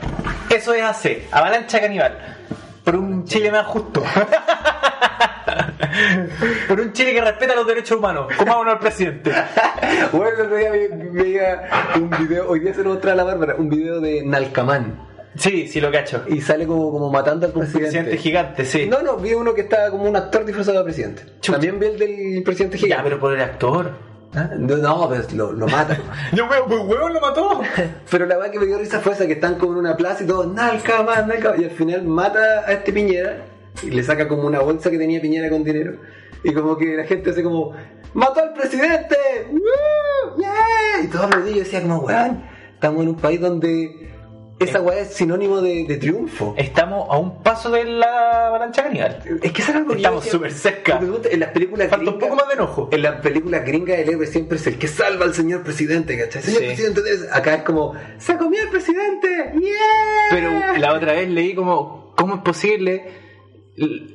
[0.50, 2.16] Eso es AC, avalancha caníbal.
[2.84, 4.02] Por un Chile más justo.
[6.68, 8.28] Por un Chile que respeta los derechos humanos.
[8.36, 9.32] Comámonos al presidente.
[10.12, 10.88] Bueno, el otro día veía
[11.96, 15.07] un video, hoy día se lo a la Bárbara, un video de Nalcamán.
[15.38, 16.24] Sí, sí lo cacho.
[16.28, 17.80] Y sale como, como matando al presidente.
[17.90, 18.86] Presidente gigante, sí.
[18.88, 21.22] No, no, vi uno que estaba como un actor disfrazado de presidente.
[21.40, 21.52] Chucha.
[21.52, 23.04] También vi el del presidente Ya, gigante.
[23.04, 23.92] pero por el actor.
[24.34, 24.50] ¿Ah?
[24.58, 25.96] No, no, pero lo, lo mata.
[26.32, 27.60] Yo veo, pues huevón lo mató.
[28.10, 30.24] pero la weá que me dio risa fue esa que están como en una plaza
[30.24, 31.60] y todo, Nalcamán, Nalcamán.
[31.60, 33.44] Y al final mata a este Piñera
[33.82, 35.98] y le saca como una bolsa que tenía Piñera con dinero.
[36.44, 37.72] Y como que la gente hace como,
[38.14, 39.16] ¡Mató al presidente!
[39.50, 40.38] ¡Woo!
[40.38, 41.04] ¡Yeah!
[41.04, 41.52] Y todo aplaudí.
[41.52, 42.42] Yo decía como, weón,
[42.74, 44.10] estamos en un país donde
[44.58, 46.54] esa weá es sinónimo de, de triunfo.
[46.56, 49.22] Estamos a un paso de la avalancha caníbal.
[49.42, 51.00] Es que era algo Estamos súper cerca.
[51.30, 52.88] En las películas Falta un poco más de enojo.
[52.92, 56.42] En las películas gringas el héroe siempre es el que salva al señor presidente, ¿cachai?
[56.42, 56.66] Señor Sí.
[56.66, 57.00] presidente,
[57.32, 59.52] acá es como, ¡se comió el presidente!
[59.60, 59.70] ¡Yeah!
[60.30, 63.27] Pero la otra vez leí como, ¿cómo es posible?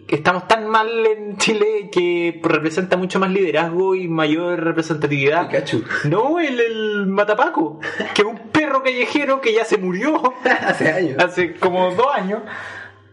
[0.07, 5.47] Estamos tan mal en Chile que representa mucho más liderazgo y mayor representatividad.
[5.47, 5.83] Pikachu.
[6.05, 7.79] No, el, el Matapaco,
[8.13, 10.21] que es un perro callejero que ya se murió
[10.67, 11.23] Hace años.
[11.23, 12.41] hace como dos años.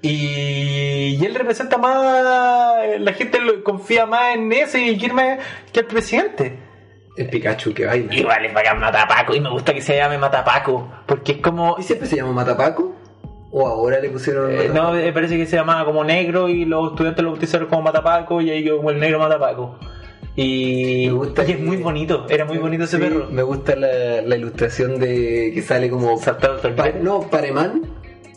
[0.02, 1.98] Y, y él representa más,
[3.00, 5.22] la gente lo- confía más en ese y Guillermo
[5.72, 6.58] que el presidente.
[7.16, 8.14] El Pikachu que baila.
[8.14, 11.76] Igual es bacán Matapaco y me gusta que se llame Matapaco, porque es como...
[11.78, 12.96] ¿Y siempre se llama Matapaco?
[13.52, 16.90] ¿O ahora le pusieron eh, no, me parece que se llamaba como negro y los
[16.92, 19.76] estudiantes lo bautizaron como Matapaco y ahí quedó como el negro Matapaco.
[20.36, 23.26] Y, Me gusta y es muy bonito, era muy bonito ese Sí, perro.
[23.30, 26.16] Me gusta la, la ilustración de que sale como.
[26.18, 26.60] Saltado
[27.02, 27.82] no, Pareman,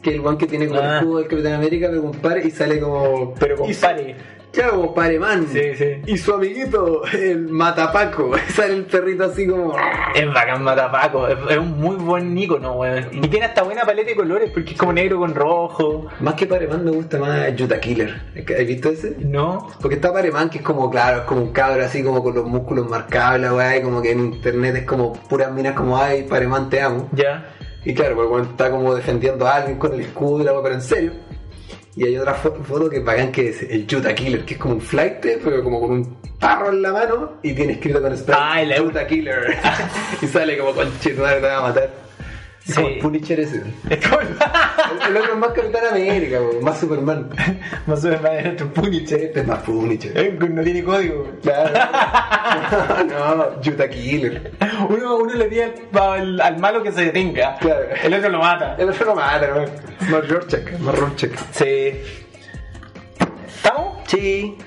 [0.04, 0.90] que el one que tiene como Ah.
[0.90, 3.34] el escudo del Capitán América, pero con pare y sale como.
[3.40, 4.16] Pero con y su- pare.
[4.54, 5.48] Claro, como Pareman.
[5.48, 5.86] Sí, sí.
[6.06, 8.34] Y su amiguito, el Matapaco.
[8.50, 9.74] sale el perrito así como.
[10.14, 13.08] Es bacán Matapaco, es, es un muy buen ícono, weón.
[13.14, 16.06] Y tiene hasta buena paleta de colores porque es como negro con rojo.
[16.20, 18.22] Más que Pareman me gusta más Yuta Killer.
[18.38, 19.16] ¿Has visto ese?
[19.22, 19.70] ¿No?
[19.82, 22.46] Porque está Pareman, que es como, claro, es como un cabro así como con los
[22.46, 26.80] músculos weá, y como que en internet es como puras minas como, ay, Pareman te
[26.80, 27.10] amo.
[27.12, 27.53] Ya.
[27.86, 30.76] Y claro, porque bueno, está como defendiendo a alguien con el escudo y la pero
[30.76, 31.12] en serio.
[31.96, 34.76] Y hay otra fo- foto que bacán que es el Yuta Killer, que es como
[34.76, 38.38] un flight, pero como con un tarro en la mano y tiene escrito con spray
[38.42, 38.76] Ah, el.
[38.84, 39.56] Yuta Killer.
[40.22, 40.90] y sale como con
[41.42, 42.03] te va a matar.
[42.66, 42.94] Es como Sí.
[42.94, 43.62] el Punisher ese.
[43.90, 47.30] Es como el otro es más Capitán América, weón, más Superman.
[47.88, 49.22] más o menos de nuestro Punisher.
[49.22, 50.18] Este es más Punisher.
[50.18, 51.30] Eh, No tiene código.
[51.42, 51.74] Claro.
[53.10, 54.54] no, Yuta Killer.
[54.90, 57.58] Uno, uno le pide al, al- al malo que se detenga.
[57.58, 57.82] Claro.
[58.02, 58.76] El otro lo mata.
[58.80, 59.66] El otro lo mata.
[60.10, 61.32] Más Rorschach, más Rorschach.
[61.52, 61.92] Sí.
[63.48, 63.98] ¿Estamos?
[64.08, 64.58] Sí.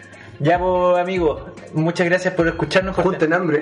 [0.41, 1.41] Ya, pues, amigos.
[1.77, 2.97] Muchas gracias por escucharnos.
[2.97, 3.61] por- Junten hambre.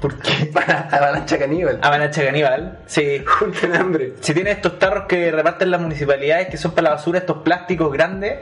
[0.00, 0.46] ¿Por qué?
[0.52, 1.78] Para avalancha caníbal.
[1.80, 2.80] Avalancha caníbal.
[2.86, 3.22] Sí.
[3.24, 4.14] Junten hambre.
[4.20, 7.92] Si tienes estos tarros que reparten las municipalidades, que son para la basura, estos plásticos
[7.92, 8.40] grandes,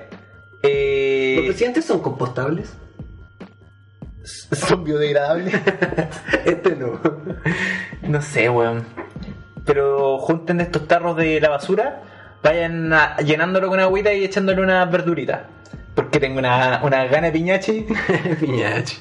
[0.62, 2.72] ¿Los eh, presidentes son compostables?
[4.52, 5.54] son biodegradables.
[6.44, 7.00] este no.
[8.02, 8.84] no sé, weón.
[9.66, 12.02] Pero junten estos tarros de la basura,
[12.42, 15.40] vayan a- llenándolo con agüita y echándole unas verduritas.
[16.02, 17.86] Porque tengo una, una gana de piñachi.
[18.40, 18.96] Piñachi.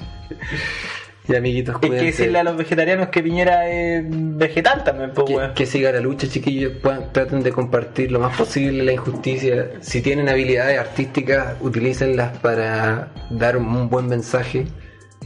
[1.28, 5.54] Y amiguitos, Hay que decirle a los vegetarianos que Piñera es vegetal también, pues, que,
[5.54, 6.74] que siga la lucha, chiquillos.
[6.82, 9.74] Puedan- traten de compartir lo más posible la injusticia.
[9.80, 14.66] Si tienen habilidades artísticas, utilícenlas para dar un buen mensaje,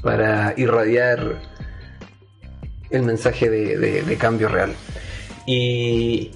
[0.01, 1.39] para irradiar
[2.89, 4.73] el mensaje de, de- de cambio real.
[5.45, 6.31] Y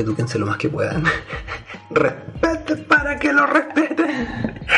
[0.00, 1.04] edúquense lo más que puedan.
[1.90, 4.64] Respeten para que lo respeten.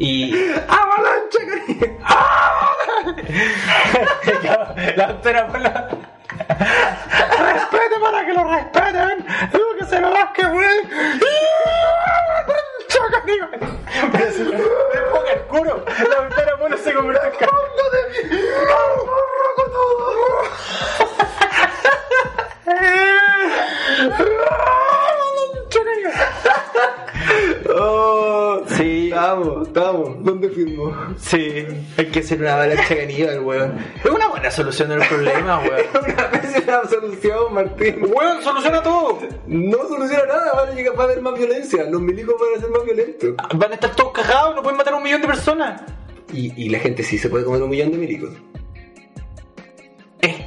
[0.00, 0.32] Y
[0.68, 1.98] ¡Avalancha, cariño!
[4.96, 5.88] la doctora Pola.
[6.38, 9.26] Respete para que lo respeten.
[9.52, 10.88] Edúquese lo más que pueden.
[14.12, 14.52] Pero si me
[15.10, 17.48] ponga el culo, la doctora Pola se convirtió en ca-
[27.74, 28.62] ¡Oh!
[28.68, 29.08] Sí.
[29.08, 30.24] Estamos, estamos.
[30.24, 30.94] ¿Dónde firmó?
[31.18, 31.64] Sí,
[31.96, 33.78] hay que hacer una avalancha caníbal, weón.
[34.04, 35.86] Es una buena solución del problema, weón.
[36.14, 38.06] Una pésima solución, Martín.
[38.14, 39.18] Weón, soluciona todo.
[39.46, 41.84] No soluciona nada, van a llegar- va a haber más violencia.
[41.90, 43.34] Los milicos van a ser más violentos.
[43.54, 45.82] Van a estar todos cagados, no pueden matar a un millón de personas.
[46.32, 48.30] Y, y la gente sí se puede comer un millón de milicos.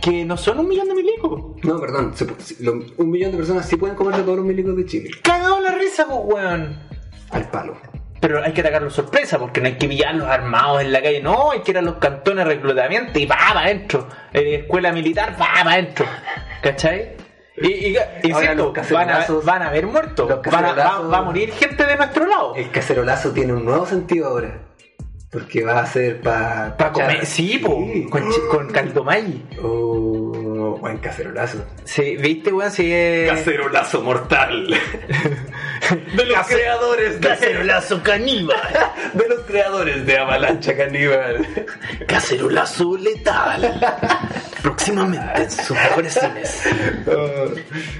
[0.01, 1.41] Que no son un millón de milicos.
[1.63, 2.13] No, perdón.
[2.15, 4.85] se pu- si- lo- un millón de personas sí pueden comerse todos los milicos de
[4.85, 5.09] Chile.
[5.21, 6.79] Cagado la risa, pues, weón.
[7.29, 7.77] Al palo.
[8.19, 11.51] Pero hay que atacarlos sorpresa, porque no hay que pillarlos armados en la calle, no,
[11.51, 14.07] hay que ir a los cantones de reclutamiento y va para adentro.
[14.33, 16.05] Eh, escuela militar, va para adentro.
[16.61, 17.15] ¿Cachai?
[17.57, 20.75] Y, y, insisto, los van a, cacerolazos- van a haber muertos, los van a- va,
[20.75, 22.55] cacerolazos- va a morir gente de nuestro lado.
[22.55, 24.59] El cacerolazo tiene un nuevo sentido ahora.
[25.31, 26.75] Porque va a ser para...
[26.75, 29.05] Para comer, sí, po, con, con caldo.
[29.63, 30.20] Oh,
[30.77, 31.65] buen cacerolazo.
[31.83, 32.71] Sí, ¿viste, weón?
[32.71, 33.27] Sí, eh...
[33.29, 34.67] Cacerolazo mortal.
[36.15, 38.57] De los creadores de Cacerolazo caníbal.
[39.13, 41.45] De los creadores de Avalancha Caníbal.
[42.07, 43.81] Cacerolazo letal.
[44.61, 46.63] Próximamente en sus mejores cines.
[47.07, 47.45] Oh,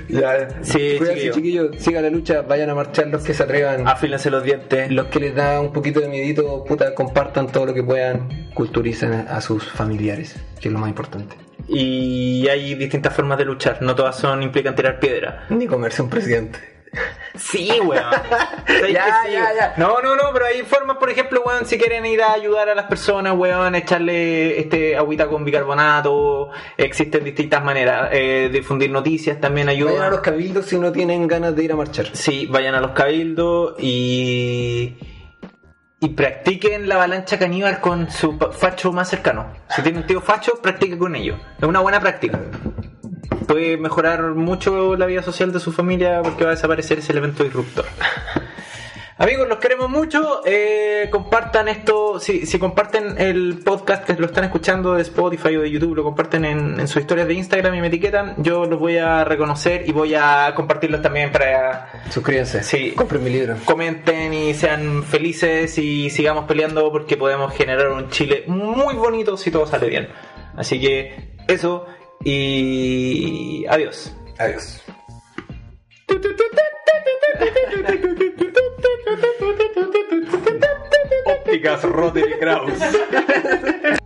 [0.07, 0.47] ya.
[0.61, 1.33] Sí, chiquillo.
[1.33, 1.75] chiquillos.
[1.79, 2.41] Sigan la lucha.
[2.43, 3.87] Vayan a marchar los que se atrevan.
[3.87, 4.91] Afílense los dientes.
[4.91, 8.51] Los que les da un poquito de miedito, puta, compartan todo lo que puedan.
[8.53, 11.35] Culturicen a sus familiares, que es lo más importante.
[11.67, 15.45] Y hay distintas formas de luchar, no todas son implican tirar piedra.
[15.49, 16.59] Ni comerse un presidente.
[17.35, 18.03] Sí, weón.
[18.67, 19.31] ¿Sabes Ya, sí?
[19.31, 19.73] ya, ya.
[19.77, 22.75] No, no, no, pero hay formas, por ejemplo, weón, si quieren ir a ayudar a
[22.75, 28.09] las personas, weón, echarle este agüita con bicarbonato, existen distintas maneras.
[28.11, 29.91] Eh, difundir noticias también ayuda.
[29.91, 32.07] Vayan a los cabildos si no tienen ganas de ir a marchar.
[32.11, 34.97] Sí, vayan a los cabildos y
[36.03, 39.45] y practiquen la avalancha caníbal con su facho más cercano.
[39.69, 41.39] Si tienen un tío facho, practique con ellos.
[41.59, 42.39] Es una buena práctica.
[43.47, 47.43] Puede mejorar mucho la vida social de su familia porque va a desaparecer ese elemento
[47.43, 47.85] disruptor.
[49.21, 50.41] Amigos, los queremos mucho.
[50.45, 52.19] Eh, compartan esto.
[52.19, 56.03] Si, si comparten el podcast que lo están escuchando de Spotify o de YouTube, lo
[56.03, 59.87] comparten en, en sus historias de Instagram y me etiquetan, yo los voy a reconocer
[59.87, 62.63] y voy a compartirlos también para Suscríbanse.
[62.63, 62.93] Sí.
[62.93, 63.57] Compren mi libro.
[63.63, 69.51] comenten y sean felices y sigamos peleando porque podemos generar un Chile muy bonito si
[69.51, 70.09] todo sale bien.
[70.57, 71.85] Así que eso
[72.23, 74.15] y adiós.
[74.39, 74.81] Adiós.
[81.51, 84.01] fantásticas Roderick Krause.